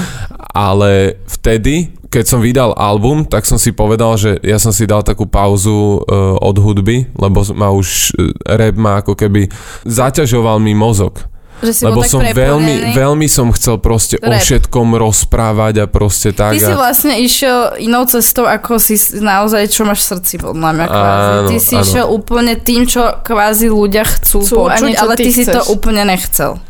Ale 0.50 1.22
vtedy, 1.30 1.76
keď 2.10 2.26
som 2.26 2.42
vydal 2.42 2.74
album, 2.74 3.22
tak 3.24 3.46
som 3.46 3.62
si 3.62 3.70
povedal, 3.70 4.18
že 4.18 4.42
ja 4.42 4.58
som 4.58 4.74
si 4.74 4.90
dal 4.90 5.06
takú 5.06 5.30
pauzu 5.30 6.02
uh, 6.02 6.36
od 6.42 6.58
hudby, 6.58 7.06
lebo 7.14 7.46
ma 7.54 7.70
už 7.70 8.18
uh, 8.18 8.34
rap 8.50 8.76
ma 8.76 9.06
ako 9.06 9.14
keby 9.14 9.46
zaťažoval 9.86 10.58
mi 10.58 10.74
mozog. 10.74 11.30
Že 11.60 11.72
si 11.76 11.84
Lebo 11.84 12.08
som 12.08 12.24
veľmi, 12.24 12.96
veľmi 12.96 13.28
som 13.28 13.52
chcel 13.52 13.84
proste 13.84 14.16
Rap. 14.16 14.32
o 14.32 14.34
všetkom 14.40 14.96
rozprávať 14.96 15.84
a 15.84 15.86
proste 15.92 16.32
tak. 16.32 16.56
Ty 16.56 16.64
a... 16.64 16.68
si 16.72 16.76
vlastne 16.76 17.14
išiel 17.20 17.76
inou 17.84 18.08
cestou, 18.08 18.48
ako 18.48 18.80
si 18.80 18.96
naozaj, 19.20 19.68
čo 19.68 19.84
máš 19.84 20.08
v 20.08 20.16
srdci, 20.16 20.34
podľa 20.40 20.72
mňa 20.72 20.86
kvázi. 20.88 21.28
Áno, 21.28 21.50
ty 21.52 21.58
si 21.60 21.76
áno. 21.76 21.84
išiel 21.84 22.06
úplne 22.08 22.54
tým, 22.56 22.88
čo 22.88 23.04
kvázi 23.28 23.68
ľudia 23.68 24.08
chcú, 24.08 24.40
chcú 24.40 24.72
počuť, 24.72 24.96
ale 25.04 25.14
ty, 25.20 25.28
ty 25.28 25.32
si 25.36 25.44
to 25.44 25.60
úplne 25.68 26.08
nechcel 26.08 26.64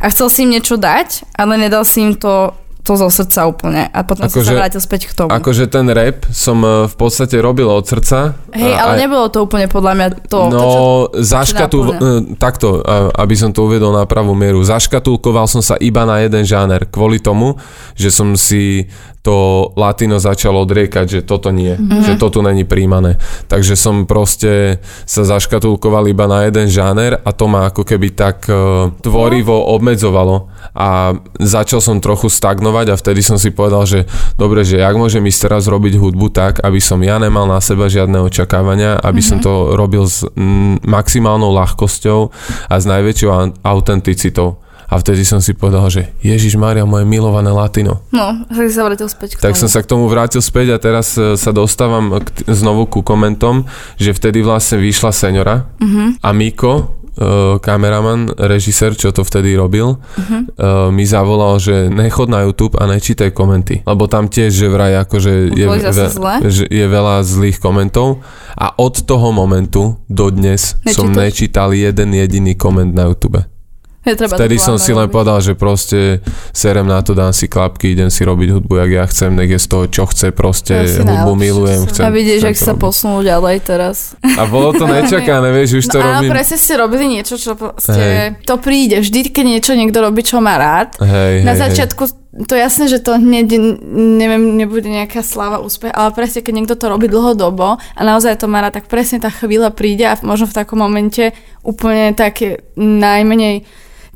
a 0.00 0.06
chcel 0.12 0.28
si 0.28 0.38
im 0.44 0.54
niečo 0.54 0.76
dať, 0.76 1.36
ale 1.36 1.56
nedal 1.60 1.84
si 1.84 2.04
im 2.04 2.14
to 2.16 2.54
to 2.86 2.94
zo 2.94 3.10
srdca 3.10 3.50
úplne 3.50 3.90
a 3.90 4.06
potom 4.06 4.30
ako 4.30 4.38
si 4.38 4.46
že, 4.46 4.54
sa 4.54 4.62
vrátil 4.62 4.78
späť 4.78 5.10
k 5.10 5.12
tomu. 5.18 5.34
Akože 5.34 5.66
ten 5.66 5.90
rap 5.90 6.22
som 6.30 6.62
e, 6.62 6.86
v 6.86 6.94
podstate 6.94 7.34
robil 7.42 7.66
od 7.66 7.82
srdca. 7.82 8.38
Hej, 8.54 8.74
ale 8.78 8.94
aj, 8.94 9.00
nebolo 9.02 9.26
to 9.26 9.42
úplne 9.42 9.66
podľa 9.66 9.92
mňa 9.98 10.08
to. 10.30 10.38
No, 10.46 10.54
to, 10.54 10.62
čo, 10.70 10.82
zaškatul, 11.26 11.82
uh, 11.82 11.98
takto, 12.38 12.78
aby 13.18 13.34
som 13.34 13.50
to 13.50 13.66
uvedol 13.66 13.90
na 13.90 14.06
pravú 14.06 14.38
mieru. 14.38 14.62
Zaškatulkoval 14.62 15.50
som 15.50 15.66
sa 15.66 15.74
iba 15.82 16.06
na 16.06 16.22
jeden 16.22 16.46
žáner 16.46 16.86
kvôli 16.86 17.18
tomu, 17.18 17.58
že 17.98 18.14
som 18.14 18.38
si 18.38 18.86
to 19.26 19.36
latino 19.74 20.22
začalo 20.22 20.62
odriekať, 20.62 21.18
že 21.18 21.20
toto 21.26 21.50
nie, 21.50 21.74
mm-hmm. 21.74 22.06
že 22.06 22.14
toto 22.14 22.46
není 22.46 22.62
príjmané. 22.62 23.18
Takže 23.50 23.74
som 23.74 24.06
proste 24.06 24.78
sa 25.02 25.26
zaškatulkoval 25.26 26.06
iba 26.06 26.30
na 26.30 26.46
jeden 26.46 26.70
žáner 26.70 27.18
a 27.18 27.30
to 27.34 27.50
ma 27.50 27.66
ako 27.66 27.82
keby 27.82 28.14
tak 28.14 28.46
uh, 28.46 28.94
tvorivo 29.02 29.66
obmedzovalo 29.74 30.46
a 30.78 31.18
začal 31.42 31.82
som 31.82 31.98
trochu 31.98 32.30
stagnovať 32.30 32.94
a 32.94 33.00
vtedy 33.00 33.26
som 33.26 33.34
si 33.34 33.50
povedal, 33.50 33.82
že 33.82 34.06
dobre, 34.38 34.62
že 34.62 34.78
jak 34.78 34.94
môžem 34.94 35.26
ísť 35.26 35.50
teraz 35.50 35.66
robiť 35.66 35.98
hudbu 35.98 36.30
tak, 36.30 36.62
aby 36.62 36.78
som 36.78 37.02
ja 37.02 37.18
nemal 37.18 37.50
na 37.50 37.58
seba 37.58 37.90
žiadne 37.90 38.22
očakávania, 38.22 38.94
aby 39.02 39.18
mm-hmm. 39.18 39.42
som 39.42 39.42
to 39.42 39.74
robil 39.74 40.06
s 40.06 40.22
mm, 40.22 40.86
maximálnou 40.86 41.50
ľahkosťou 41.50 42.20
a 42.70 42.74
s 42.78 42.84
najväčšou 42.86 43.58
autenticitou. 43.66 44.62
A 44.86 45.02
vtedy 45.02 45.26
som 45.26 45.42
si 45.42 45.52
povedal, 45.52 45.86
že 45.90 46.14
Ježiš 46.22 46.54
Maria, 46.54 46.86
moje 46.86 47.02
milované 47.02 47.50
latino. 47.50 48.06
No, 48.14 48.46
tak 48.46 48.70
sa 48.70 48.86
vrátil 48.86 49.08
späť 49.10 49.34
k 49.34 49.42
tomu. 49.42 49.46
Tak 49.50 49.54
som 49.58 49.68
sa 49.68 49.80
k 49.82 49.90
tomu 49.90 50.04
vrátil 50.06 50.42
späť 50.42 50.74
a 50.74 50.78
teraz 50.78 51.18
e, 51.18 51.34
sa 51.34 51.50
dostávam 51.50 52.22
k, 52.22 52.46
znovu 52.46 52.86
ku 52.86 53.02
komentom, 53.02 53.66
že 53.98 54.14
vtedy 54.14 54.46
vlastne 54.46 54.78
vyšla 54.78 55.10
Senora 55.10 55.66
uh-huh. 55.82 56.22
a 56.22 56.28
Miko 56.30 56.72
uh, 57.16 57.56
kameraman, 57.58 58.30
režisér, 58.36 58.94
čo 58.94 59.10
to 59.10 59.24
vtedy 59.24 59.56
robil, 59.56 59.96
uh-huh. 59.96 60.30
uh, 60.30 60.88
mi 60.92 61.08
zavolal, 61.08 61.58
že 61.58 61.88
nechod 61.88 62.28
na 62.28 62.44
YouTube 62.44 62.76
a 62.78 62.84
nečítaj 62.86 63.32
komenty. 63.32 63.82
Lebo 63.82 64.06
tam 64.06 64.28
tiež, 64.28 64.52
že 64.52 64.66
vraj 64.68 65.02
akože 65.02 65.56
je, 65.56 65.66
ve, 65.66 66.06
že 66.46 66.64
je 66.68 66.86
veľa 66.86 67.24
zlých 67.24 67.58
komentov 67.58 68.22
a 68.54 68.76
od 68.76 69.02
toho 69.02 69.32
momentu 69.32 69.98
do 70.06 70.30
dnes 70.30 70.76
som 70.92 71.10
Nečítaš? 71.10 71.16
nečítal 71.16 71.68
jeden 71.72 72.14
jediný 72.14 72.54
koment 72.54 72.92
na 72.92 73.08
YouTube. 73.08 73.55
Je 74.06 74.14
treba 74.14 74.38
Vtedy 74.38 74.56
to 74.56 74.62
som 74.62 74.76
si 74.78 74.94
len 74.94 75.10
povedal, 75.10 75.42
že 75.42 75.58
proste 75.58 76.22
serem 76.54 76.86
na 76.86 77.02
to, 77.02 77.10
dám 77.10 77.34
si 77.34 77.50
klapky, 77.50 77.90
idem 77.90 78.06
si 78.06 78.22
robiť 78.22 78.54
hudbu, 78.54 78.78
jak 78.86 78.90
ja 78.94 79.04
chcem, 79.10 79.34
nech 79.34 79.50
je 79.50 79.58
z 79.58 79.66
toho, 79.66 79.84
čo 79.90 80.06
chce, 80.06 80.30
proste 80.30 80.78
To 80.78 80.86
asi 80.86 81.00
hudbu 81.02 81.32
milujem, 81.34 81.82
chcem. 81.90 82.06
A 82.06 82.14
vidíš, 82.14 82.40
ak 82.46 82.54
to 82.54 82.62
sa 82.62 82.72
robiť. 82.78 82.82
posunú 82.86 83.18
ďalej 83.26 83.56
teraz. 83.66 84.14
A 84.22 84.46
bolo 84.46 84.70
to 84.70 84.86
nečakané, 84.94 85.50
vieš, 85.50 85.82
už 85.82 85.86
to 85.90 85.98
no, 85.98 86.06
áno, 86.06 86.22
robím. 86.22 86.30
presne 86.38 86.56
ste 86.62 86.74
robili 86.78 87.04
niečo, 87.18 87.34
čo 87.34 87.58
proste, 87.58 87.98
Hej. 87.98 88.46
to 88.46 88.54
príde. 88.62 89.02
Vždy, 89.02 89.34
keď 89.34 89.44
niečo 89.58 89.72
niekto 89.74 89.98
robí, 89.98 90.22
čo 90.22 90.38
má 90.38 90.54
rád, 90.54 90.94
Hej, 91.02 91.42
Na 91.42 91.58
hej, 91.58 91.58
hej. 91.58 91.62
začiatku 91.66 92.26
to 92.44 92.52
je 92.52 92.60
jasné, 92.60 92.84
že 92.92 93.00
to 93.00 93.16
hneď, 93.16 93.56
neviem, 93.96 94.60
nebude 94.60 94.84
nejaká 94.84 95.24
sláva, 95.24 95.64
úspech, 95.64 95.88
ale 95.88 96.12
presne 96.12 96.44
keď 96.44 96.52
niekto 96.52 96.76
to 96.76 96.92
robí 96.92 97.08
dlhodobo 97.08 97.80
a 97.80 98.00
naozaj 98.04 98.36
to 98.36 98.44
má 98.44 98.60
rád, 98.60 98.76
tak 98.76 98.92
presne 98.92 99.24
tá 99.24 99.32
chvíľa 99.32 99.72
príde 99.72 100.04
a 100.04 100.20
možno 100.20 100.44
v 100.44 100.56
takom 100.60 100.84
momente 100.84 101.32
úplne 101.64 102.12
také 102.12 102.60
najmenej 102.76 103.64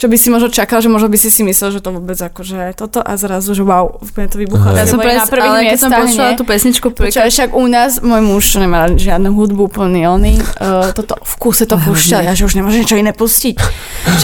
čo 0.01 0.09
by 0.09 0.17
si 0.17 0.33
možno 0.33 0.49
čakal, 0.49 0.81
že 0.81 0.89
možno 0.89 1.13
by 1.13 1.19
si 1.21 1.29
si 1.29 1.45
myslel, 1.45 1.77
že 1.77 1.85
to 1.85 1.93
vôbec 1.93 2.17
akože 2.17 2.73
toto 2.73 3.05
a 3.05 3.21
zrazu, 3.21 3.53
že 3.53 3.61
wow, 3.61 4.01
úplne 4.01 4.33
to 4.33 4.41
vybuchlo. 4.41 4.73
Ja 4.73 4.89
som 4.89 4.97
pres, 4.97 5.21
na 5.21 5.29
prvých 5.29 5.45
ale 5.53 5.61
keď 5.69 5.77
som 5.77 5.91
miestach, 5.93 6.01
počula 6.09 6.29
tú 6.41 6.45
pesničku 6.49 6.87
prvýkrát, 6.97 7.29
však 7.29 7.53
u 7.53 7.65
nás, 7.69 8.01
môj 8.01 8.23
muž, 8.25 8.45
nemá 8.57 8.89
žiadnu 8.89 9.29
hudbu, 9.37 9.69
plný 9.69 10.09
oný, 10.09 10.41
uh, 10.41 10.89
toto 10.97 11.21
v 11.21 11.35
kuse 11.37 11.69
to 11.69 11.77
púšťa, 11.77 12.25
ja 12.25 12.33
že 12.33 12.49
už 12.49 12.57
nemôžem 12.57 12.81
niečo 12.81 12.97
iné 12.97 13.13
pustiť. 13.13 13.61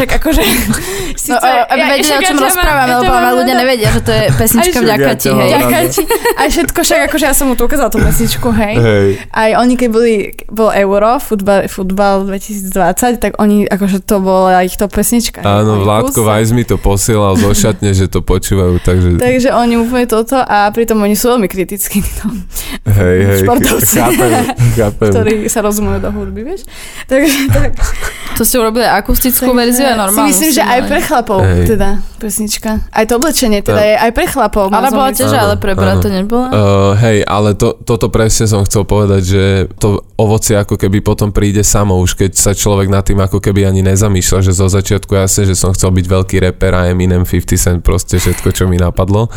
Však 0.01 0.09
akože... 0.17 0.43
No, 1.27 1.43
a- 1.43 1.67
aby 1.75 1.97
vedeli, 1.97 2.13
o 2.13 2.23
čom 2.23 2.39
rozprávame, 2.39 2.93
lebo 3.03 3.11
ale 3.11 3.31
ľudia 3.41 3.55
nevedia, 3.59 3.89
že 3.91 4.01
to 4.05 4.13
je 4.15 4.25
pesnička 4.41 4.79
vďaka 4.79 5.11
ja 5.11 5.17
ti, 5.17 5.29
hej. 5.33 5.51
ti. 5.91 6.03
A 6.39 6.47
všetko 6.47 6.79
však, 6.87 7.01
akože 7.11 7.25
ja 7.27 7.35
som 7.35 7.51
mu 7.51 7.59
tu 7.59 7.67
ukázala 7.67 7.91
tú 7.91 7.99
pesničku, 7.99 8.47
hej. 8.53 8.75
Hej. 8.79 9.09
Aj 9.35 9.51
oni, 9.59 9.75
keď 9.75 9.89
boli, 9.91 10.15
bol 10.47 10.71
Euro, 10.71 11.19
futbal, 11.19 11.67
futbal 11.67 12.31
2020, 12.31 13.19
tak 13.19 13.33
oni, 13.43 13.67
akože 13.67 14.07
to 14.07 14.23
bola 14.23 14.63
ich 14.63 14.79
to 14.79 14.87
pesnička. 14.87 15.43
Áno, 15.75 15.83
Vládko. 15.83 16.23
Vajs 16.23 16.51
mi 16.55 16.63
to 16.63 16.79
posielal 16.79 17.35
zo 17.35 17.51
šatne, 17.51 17.91
že 17.91 18.07
to 18.07 18.23
počúvajú, 18.23 18.79
takže 18.79 19.19
Takže 19.19 19.51
oni 19.51 19.75
úplne 19.81 20.07
toto 20.07 20.39
a 20.39 20.71
pritom 20.71 21.03
oni 21.03 21.19
sú 21.19 21.35
veľmi 21.35 21.51
kritickí, 21.51 21.99
títo, 21.99 22.31
hej, 23.03 23.19
hej, 23.27 23.41
športovci. 23.43 23.97
chápem, 23.99 24.31
chápem. 24.79 25.11
ktorí 25.11 25.35
sa 25.51 25.61
rozumujú 25.67 25.99
do 25.99 26.11
hudby, 26.15 26.47
vieš. 26.47 26.63
Takže 27.11 27.51
tak, 27.51 27.75
To 28.37 28.45
ste 28.45 28.61
urobili 28.61 28.85
akustickú 28.85 29.49
Takže 29.49 29.59
verziu, 29.59 29.85
je 29.89 29.97
normálne. 29.97 30.29
Si 30.29 30.31
myslím, 30.37 30.51
že 30.53 30.63
aj 30.63 30.81
pre 30.85 31.01
chlapov, 31.01 31.41
Hej. 31.41 31.65
teda 31.73 31.89
pesnička. 32.21 32.71
Aj 32.93 33.05
to 33.09 33.17
oblečenie 33.17 33.65
teda 33.65 33.81
je 33.81 33.97
aj 33.97 34.11
pre 34.13 34.29
chlapov. 34.29 34.69
Ale 34.69 34.93
bola 34.93 35.09
tiež, 35.13 35.33
ale 35.33 35.57
pre 35.57 35.73
brata 35.73 36.13
nebola. 36.13 36.49
Uh, 36.53 36.93
hej, 37.01 37.25
ale 37.25 37.57
to, 37.57 37.73
toto 37.81 38.13
presne 38.13 38.45
som 38.45 38.61
chcel 38.69 38.85
povedať, 38.85 39.23
že 39.25 39.43
to 39.81 40.05
ovocie 40.21 40.53
ako 40.53 40.77
keby 40.77 41.01
potom 41.01 41.33
príde 41.33 41.65
samo, 41.65 41.97
už 41.97 42.13
keď 42.13 42.37
sa 42.37 42.53
človek 42.53 42.93
nad 42.93 43.05
tým 43.05 43.17
ako 43.21 43.41
keby 43.41 43.65
ani 43.65 43.81
nezamýšľa, 43.81 44.45
že 44.45 44.53
zo 44.53 44.69
začiatku 44.69 45.17
jasne, 45.17 45.49
že 45.49 45.56
som 45.57 45.73
chcel 45.73 45.91
byť 45.91 46.07
veľký 46.07 46.37
reper 46.45 46.73
a 46.77 46.93
Eminem 46.93 47.25
50 47.25 47.57
Cent, 47.57 47.81
proste 47.81 48.21
všetko, 48.21 48.53
čo 48.53 48.69
mi 48.69 48.77
napadlo. 48.77 49.33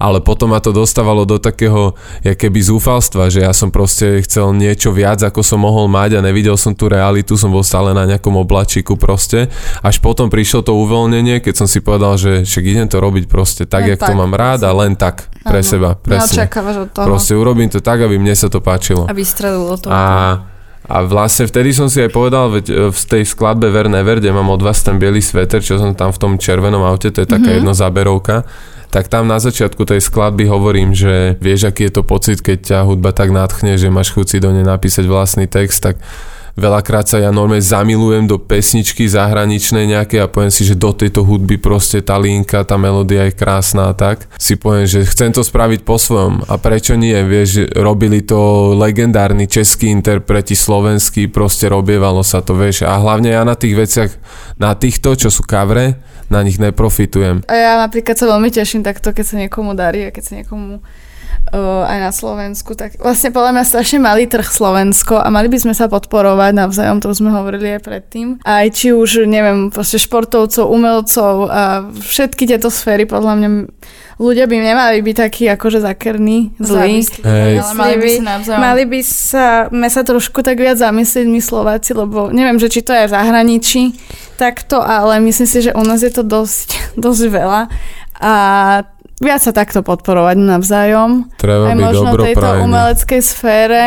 Ale 0.00 0.24
potom 0.24 0.56
ma 0.56 0.58
to 0.64 0.72
dostávalo 0.72 1.28
do 1.28 1.36
takého, 1.36 1.92
ja 2.24 2.32
keby 2.32 2.64
zúfalstva, 2.64 3.28
že 3.28 3.44
ja 3.44 3.52
som 3.52 3.68
proste 3.68 4.24
chcel 4.24 4.56
niečo 4.56 4.90
viac, 4.90 5.20
ako 5.20 5.44
som 5.44 5.60
mohol 5.60 5.86
mať 5.86 6.18
a 6.18 6.24
nevidel 6.24 6.56
som 6.56 6.72
tú 6.72 6.88
realitu, 6.88 7.36
som 7.36 7.52
bol 7.52 7.60
stále 7.60 7.92
na 7.92 8.08
nejakom 8.08 8.32
oblačiku 8.40 8.96
proste. 8.96 9.52
Až 9.84 10.00
potom 10.00 10.32
prišlo 10.32 10.64
to 10.64 10.72
uvoľnenie, 10.72 11.44
keď 11.44 11.54
som 11.62 11.68
si 11.68 11.84
povedal, 11.84 12.16
že 12.16 12.48
však 12.48 12.64
idem 12.64 12.88
to 12.88 12.96
robiť 12.96 13.28
proste 13.28 13.68
tak, 13.68 13.84
Len 13.84 13.94
jak 13.94 14.00
to 14.00 14.12
tak, 14.12 14.18
mám 14.18 14.32
rád 14.32 14.64
a 14.64 14.72
len 14.72 14.96
tak 14.96 15.28
pre 15.44 15.60
Áno. 15.60 15.68
seba. 15.68 15.88
Presne. 15.96 16.44
Neočakávaš 16.44 16.76
od 16.84 16.88
toho. 16.96 17.06
Proste 17.06 17.32
urobím 17.36 17.68
to 17.68 17.80
tak, 17.84 18.00
aby 18.00 18.16
mne 18.16 18.32
sa 18.32 18.48
to 18.48 18.64
páčilo. 18.64 19.04
A 19.08 19.12
vystrelilo 19.12 19.76
to. 19.76 19.88
A, 19.92 20.49
a 20.90 21.06
vlastne 21.06 21.46
vtedy 21.46 21.70
som 21.70 21.86
si 21.86 22.02
aj 22.02 22.10
povedal, 22.10 22.50
veď 22.50 22.66
e, 22.66 22.74
v 22.90 23.02
tej 23.06 23.22
skladbe 23.22 23.70
Ver 23.70 23.86
Never, 23.86 24.18
kde 24.18 24.34
mám 24.34 24.50
od 24.50 24.58
vás 24.58 24.82
ten 24.82 24.98
biely 24.98 25.22
sveter, 25.22 25.62
čo 25.62 25.78
som 25.78 25.94
tam 25.94 26.10
v 26.10 26.18
tom 26.18 26.32
červenom 26.34 26.82
aute, 26.82 27.14
to 27.14 27.22
je 27.22 27.28
taká 27.30 27.46
mm-hmm. 27.46 27.62
jednozáberovka, 27.62 28.42
tak 28.90 29.06
tam 29.06 29.30
na 29.30 29.38
začiatku 29.38 29.86
tej 29.86 30.02
skladby 30.02 30.50
hovorím, 30.50 30.90
že 30.90 31.38
vieš, 31.38 31.70
aký 31.70 31.86
je 31.86 31.94
to 31.94 32.02
pocit, 32.02 32.42
keď 32.42 32.58
ťa 32.58 32.78
hudba 32.90 33.14
tak 33.14 33.30
nadchne, 33.30 33.78
že 33.78 33.86
máš 33.86 34.10
chuť 34.10 34.26
si 34.26 34.36
do 34.42 34.50
nej 34.50 34.66
napísať 34.66 35.06
vlastný 35.06 35.46
text, 35.46 35.78
tak 35.78 36.02
veľakrát 36.54 37.06
sa 37.06 37.18
ja 37.22 37.30
normálne 37.34 37.62
zamilujem 37.62 38.26
do 38.26 38.38
pesničky 38.38 39.06
zahraničnej 39.06 39.86
nejaké 39.90 40.22
a 40.22 40.30
poviem 40.30 40.52
si, 40.54 40.66
že 40.66 40.78
do 40.78 40.94
tejto 40.94 41.26
hudby 41.26 41.60
proste 41.60 42.00
tá 42.00 42.16
linka, 42.16 42.62
tá 42.66 42.78
melódia 42.80 43.26
je 43.28 43.34
krásna 43.34 43.90
a 43.90 43.96
tak. 43.96 44.26
Si 44.40 44.56
poviem, 44.56 44.86
že 44.86 45.06
chcem 45.06 45.30
to 45.30 45.44
spraviť 45.44 45.82
po 45.82 46.00
svojom 46.00 46.46
a 46.46 46.54
prečo 46.58 46.94
nie, 46.94 47.16
vieš, 47.26 47.70
robili 47.76 48.22
to 48.24 48.72
legendárni 48.78 49.46
českí 49.50 49.90
interpreti, 49.90 50.54
slovenskí, 50.54 51.28
proste 51.30 51.70
robievalo 51.70 52.22
sa 52.22 52.40
to, 52.40 52.56
vieš, 52.56 52.86
a 52.86 52.96
hlavne 52.96 53.34
ja 53.34 53.42
na 53.42 53.54
tých 53.58 53.74
veciach, 53.74 54.10
na 54.56 54.74
týchto, 54.74 55.14
čo 55.16 55.28
sú 55.28 55.42
kavre, 55.44 55.98
na 56.30 56.46
nich 56.46 56.62
neprofitujem. 56.62 57.42
A 57.50 57.54
ja 57.58 57.72
napríklad 57.82 58.14
sa 58.14 58.30
veľmi 58.30 58.54
teším 58.54 58.86
takto, 58.86 59.10
keď 59.10 59.24
sa 59.26 59.36
niekomu 59.42 59.74
darí 59.74 60.06
a 60.06 60.14
keď 60.14 60.22
sa 60.22 60.32
niekomu 60.38 60.78
uh, 61.52 61.86
aj 61.86 61.98
na 61.98 62.12
Slovensku, 62.14 62.78
tak 62.78 62.98
vlastne 63.00 63.34
podľa 63.34 63.58
mňa 63.58 63.64
strašne 63.66 63.98
malý 63.98 64.30
trh 64.30 64.46
Slovensko 64.46 65.18
a 65.18 65.28
mali 65.28 65.50
by 65.50 65.58
sme 65.58 65.74
sa 65.74 65.90
podporovať 65.90 66.52
navzájom, 66.54 67.02
to 67.02 67.10
sme 67.10 67.34
hovorili 67.34 67.76
aj 67.78 67.80
predtým. 67.82 68.26
Aj 68.46 68.66
či 68.70 68.94
už, 68.94 69.26
neviem, 69.26 69.68
proste 69.72 69.98
športovcov, 69.98 70.70
umelcov 70.70 71.34
a 71.50 71.62
všetky 71.90 72.46
tieto 72.46 72.70
sféry, 72.70 73.04
podľa 73.04 73.32
mňa 73.36 73.48
ľudia 74.20 74.44
by 74.44 74.56
nemali 74.60 75.00
byť 75.00 75.16
takí 75.16 75.44
akože 75.48 75.80
zakerní, 75.80 76.52
zlí. 76.60 77.00
Ale 77.24 77.72
mali 77.72 77.96
by 77.96 78.10
navzájom. 78.20 78.60
Mali 78.60 78.84
by 78.84 79.00
sa, 79.00 79.46
me 79.72 79.88
sa 79.88 80.04
trošku 80.04 80.44
tak 80.44 80.60
viac 80.60 80.76
zamyslieť 80.76 81.26
my 81.26 81.40
Slováci, 81.40 81.96
lebo 81.96 82.28
neviem, 82.28 82.60
že 82.60 82.68
či 82.68 82.84
to 82.84 82.92
je 82.92 83.08
v 83.08 83.14
zahraničí 83.16 83.82
takto, 84.36 84.80
ale 84.80 85.20
myslím 85.24 85.48
si, 85.48 85.58
že 85.64 85.72
u 85.72 85.82
nás 85.84 86.04
je 86.04 86.12
to 86.12 86.20
dosť, 86.20 86.68
dosť 87.04 87.22
veľa 87.32 87.62
a 88.20 88.34
viac 89.20 89.40
sa 89.44 89.52
takto 89.52 89.84
podporovať 89.84 90.36
navzájom. 90.40 91.28
Treba 91.36 91.70
Aj 91.70 91.76
možno 91.76 92.16
tejto 92.16 92.40
dobroprajný. 92.40 92.64
umeleckej 92.64 93.20
sfére 93.22 93.82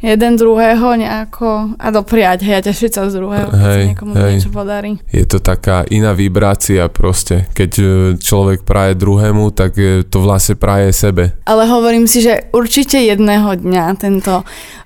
jeden 0.00 0.32
druhého 0.36 0.96
nejako 0.96 1.76
a 1.76 1.86
dopriať, 1.92 2.48
hej, 2.48 2.56
a 2.56 2.62
tešiť 2.64 2.90
sa 2.90 3.12
z 3.12 3.20
druhého, 3.20 3.48
keď 3.52 3.60
sa 3.60 3.76
Hej, 3.76 3.86
niekomu 3.92 4.12
hej. 4.16 4.32
niečo 4.32 4.50
podarí. 4.50 4.92
Je 5.12 5.24
to 5.28 5.38
taká 5.44 5.84
iná 5.92 6.16
vibrácia 6.16 6.88
proste. 6.88 7.44
Keď 7.52 7.70
e, 7.76 7.84
človek 8.16 8.64
praje 8.64 8.96
druhému, 8.96 9.52
tak 9.52 9.76
e, 9.76 10.00
to 10.08 10.24
vlastne 10.24 10.56
praje 10.56 10.96
sebe. 10.96 11.36
Ale 11.44 11.68
hovorím 11.68 12.08
si, 12.08 12.24
že 12.24 12.48
určite 12.56 12.96
jedného 12.96 13.60
dňa 13.60 13.84
tento 14.00 14.40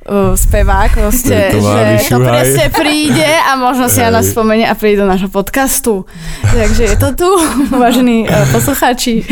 uh, 0.08 0.36
spevák 0.36 0.90
proste, 0.92 1.52
To 1.52 1.60
že 1.60 2.08
to 2.08 2.18
presne 2.20 2.66
príde 2.70 3.24
a 3.24 3.56
možno 3.56 3.88
si 3.88 4.00
na 4.04 4.20
nás 4.20 4.28
Hej. 4.28 4.32
spomenie 4.36 4.66
a 4.68 4.74
príde 4.76 5.00
do 5.04 5.08
nášho 5.08 5.32
podcastu. 5.32 6.04
Takže 6.44 6.94
je 6.94 6.96
to 6.96 7.08
tu, 7.16 7.28
vážení 7.82 8.28
uh, 8.28 8.44
poslucháči. 8.52 9.24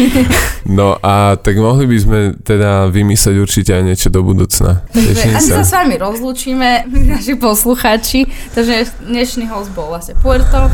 No 0.67 0.97
a 1.03 1.37
tak 1.37 1.59
mohli 1.59 1.85
by 1.91 1.97
sme 1.99 2.19
teda 2.41 2.89
vymyslieť 2.89 3.37
určite 3.37 3.71
aj 3.77 3.83
niečo 3.83 4.09
do 4.09 4.25
budúcna. 4.25 4.87
Teším 4.93 5.37
sa. 5.41 5.65
S 5.73 5.81
vami 5.81 5.97
rozlúčime, 5.97 6.85
naši 7.17 7.33
poslucháči. 7.41 8.29
Takže 8.53 8.93
dnešný 9.09 9.49
host 9.49 9.73
bol 9.73 9.89
vlastne 9.89 10.13
Puerto. 10.21 10.69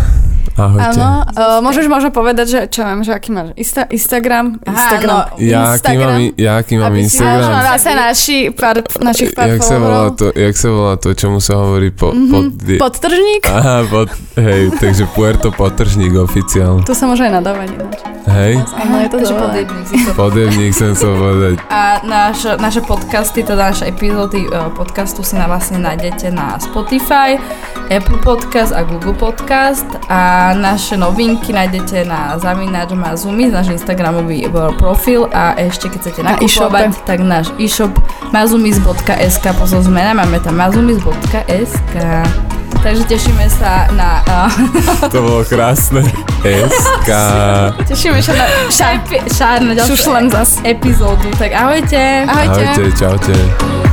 Ahojte. 0.55 0.97
Áno, 0.97 1.09
uh, 1.27 1.59
môžeš 1.61 1.87
možno 1.87 2.09
povedať, 2.09 2.47
že 2.47 2.61
čo 2.69 2.83
viem, 2.83 3.01
že 3.01 3.11
aký 3.11 3.29
máš 3.29 3.53
Insta- 3.55 3.87
Instagram? 3.87 4.47
Aha, 4.61 4.73
Instagram. 4.73 5.09
no, 5.09 5.19
Ja 5.37 5.61
aký 5.71 5.95
mám, 5.95 6.17
Instagram. 6.17 6.19
ja 6.37 6.53
aký 6.57 6.75
mám 6.75 6.87
Aby 6.89 7.01
si 7.01 7.17
možno 7.17 7.29
Instagram? 7.29 7.63
zase 7.69 7.91
naši 7.93 8.39
pár, 8.51 8.77
našich 8.99 9.31
pár 9.33 9.47
Jak 9.49 9.61
sa, 9.61 9.77
volá 9.77 10.07
to, 10.11 10.27
jak 10.31 10.55
sa 10.55 10.69
volá 10.69 10.95
to, 10.95 11.09
čomu 11.13 11.39
sa 11.39 11.55
hovorí 11.57 11.91
po, 11.91 12.11
Mhm, 12.11 12.31
pod... 12.31 12.47
Podtržník? 12.81 13.43
Aha, 13.45 13.77
pod, 13.85 14.09
hej, 14.37 14.71
takže 14.73 15.05
Puerto 15.09 15.51
Potržník 15.51 16.15
oficiál. 16.15 16.81
Tu 16.81 16.93
sa 16.93 17.05
môže 17.05 17.23
aj 17.23 17.33
nadávať 17.35 17.69
ináč. 17.71 17.99
Hej, 18.29 18.55
Áno, 18.61 18.95
je 18.99 19.09
to 19.09 19.17
podjebník 19.35 19.85
si 19.85 19.97
to 19.99 20.13
podjemník 20.13 20.73
som 20.73 20.93
chcel 20.93 21.13
povedať. 21.13 21.55
A 21.71 21.81
náš, 22.03 22.45
naše 22.55 22.81
podcasty, 22.81 23.41
teda 23.41 23.69
naše 23.69 23.89
epizódy 23.89 24.45
eh, 24.45 24.69
podcastu 24.71 25.21
si 25.21 25.33
na 25.33 25.47
vlastne 25.47 25.79
nájdete 25.79 26.29
na 26.29 26.59
Spotify, 26.59 27.41
Apple 27.89 28.21
Podcast 28.21 28.71
a 28.71 28.85
Google 28.85 29.17
Podcast 29.17 29.89
a 30.07 30.21
naše 30.55 30.97
novinky 30.97 31.53
nájdete 31.53 32.05
na 32.05 32.39
Zavinač 32.39 32.93
Mazumi, 32.93 33.51
náš 33.51 33.75
Instagramový 33.75 34.47
profil 34.79 35.27
a 35.33 35.55
ešte 35.59 35.91
keď 35.91 35.99
chcete 36.01 36.21
Na 36.23 36.37
nakupovať, 36.37 36.85
e-shope. 36.93 37.07
tak 37.07 37.19
náš 37.25 37.47
e-shop 37.59 37.93
mazumis.sk 38.31 39.45
pozor 39.59 39.83
zmena, 39.83 40.15
máme 40.15 40.39
tam 40.41 40.57
mazumis.sk 40.59 41.95
Takže 42.79 43.11
tešíme 43.11 43.51
sa 43.51 43.91
na 43.91 44.23
uh, 44.23 44.51
To 45.13 45.19
bolo 45.19 45.43
krásne. 45.43 46.07
SK. 46.47 47.11
Tešíme 47.91 48.23
sa 48.23 48.33
na 48.39 48.47
šár 49.27 49.59
na 49.67 49.75
ďalšiu 49.75 49.99
Šušlem 49.99 50.27
epizódu. 50.63 51.27
Tak 51.35 51.51
ahojte. 51.59 52.23
Ahojte. 52.31 52.63
Ahojte, 52.71 52.83
čaute. 52.95 53.88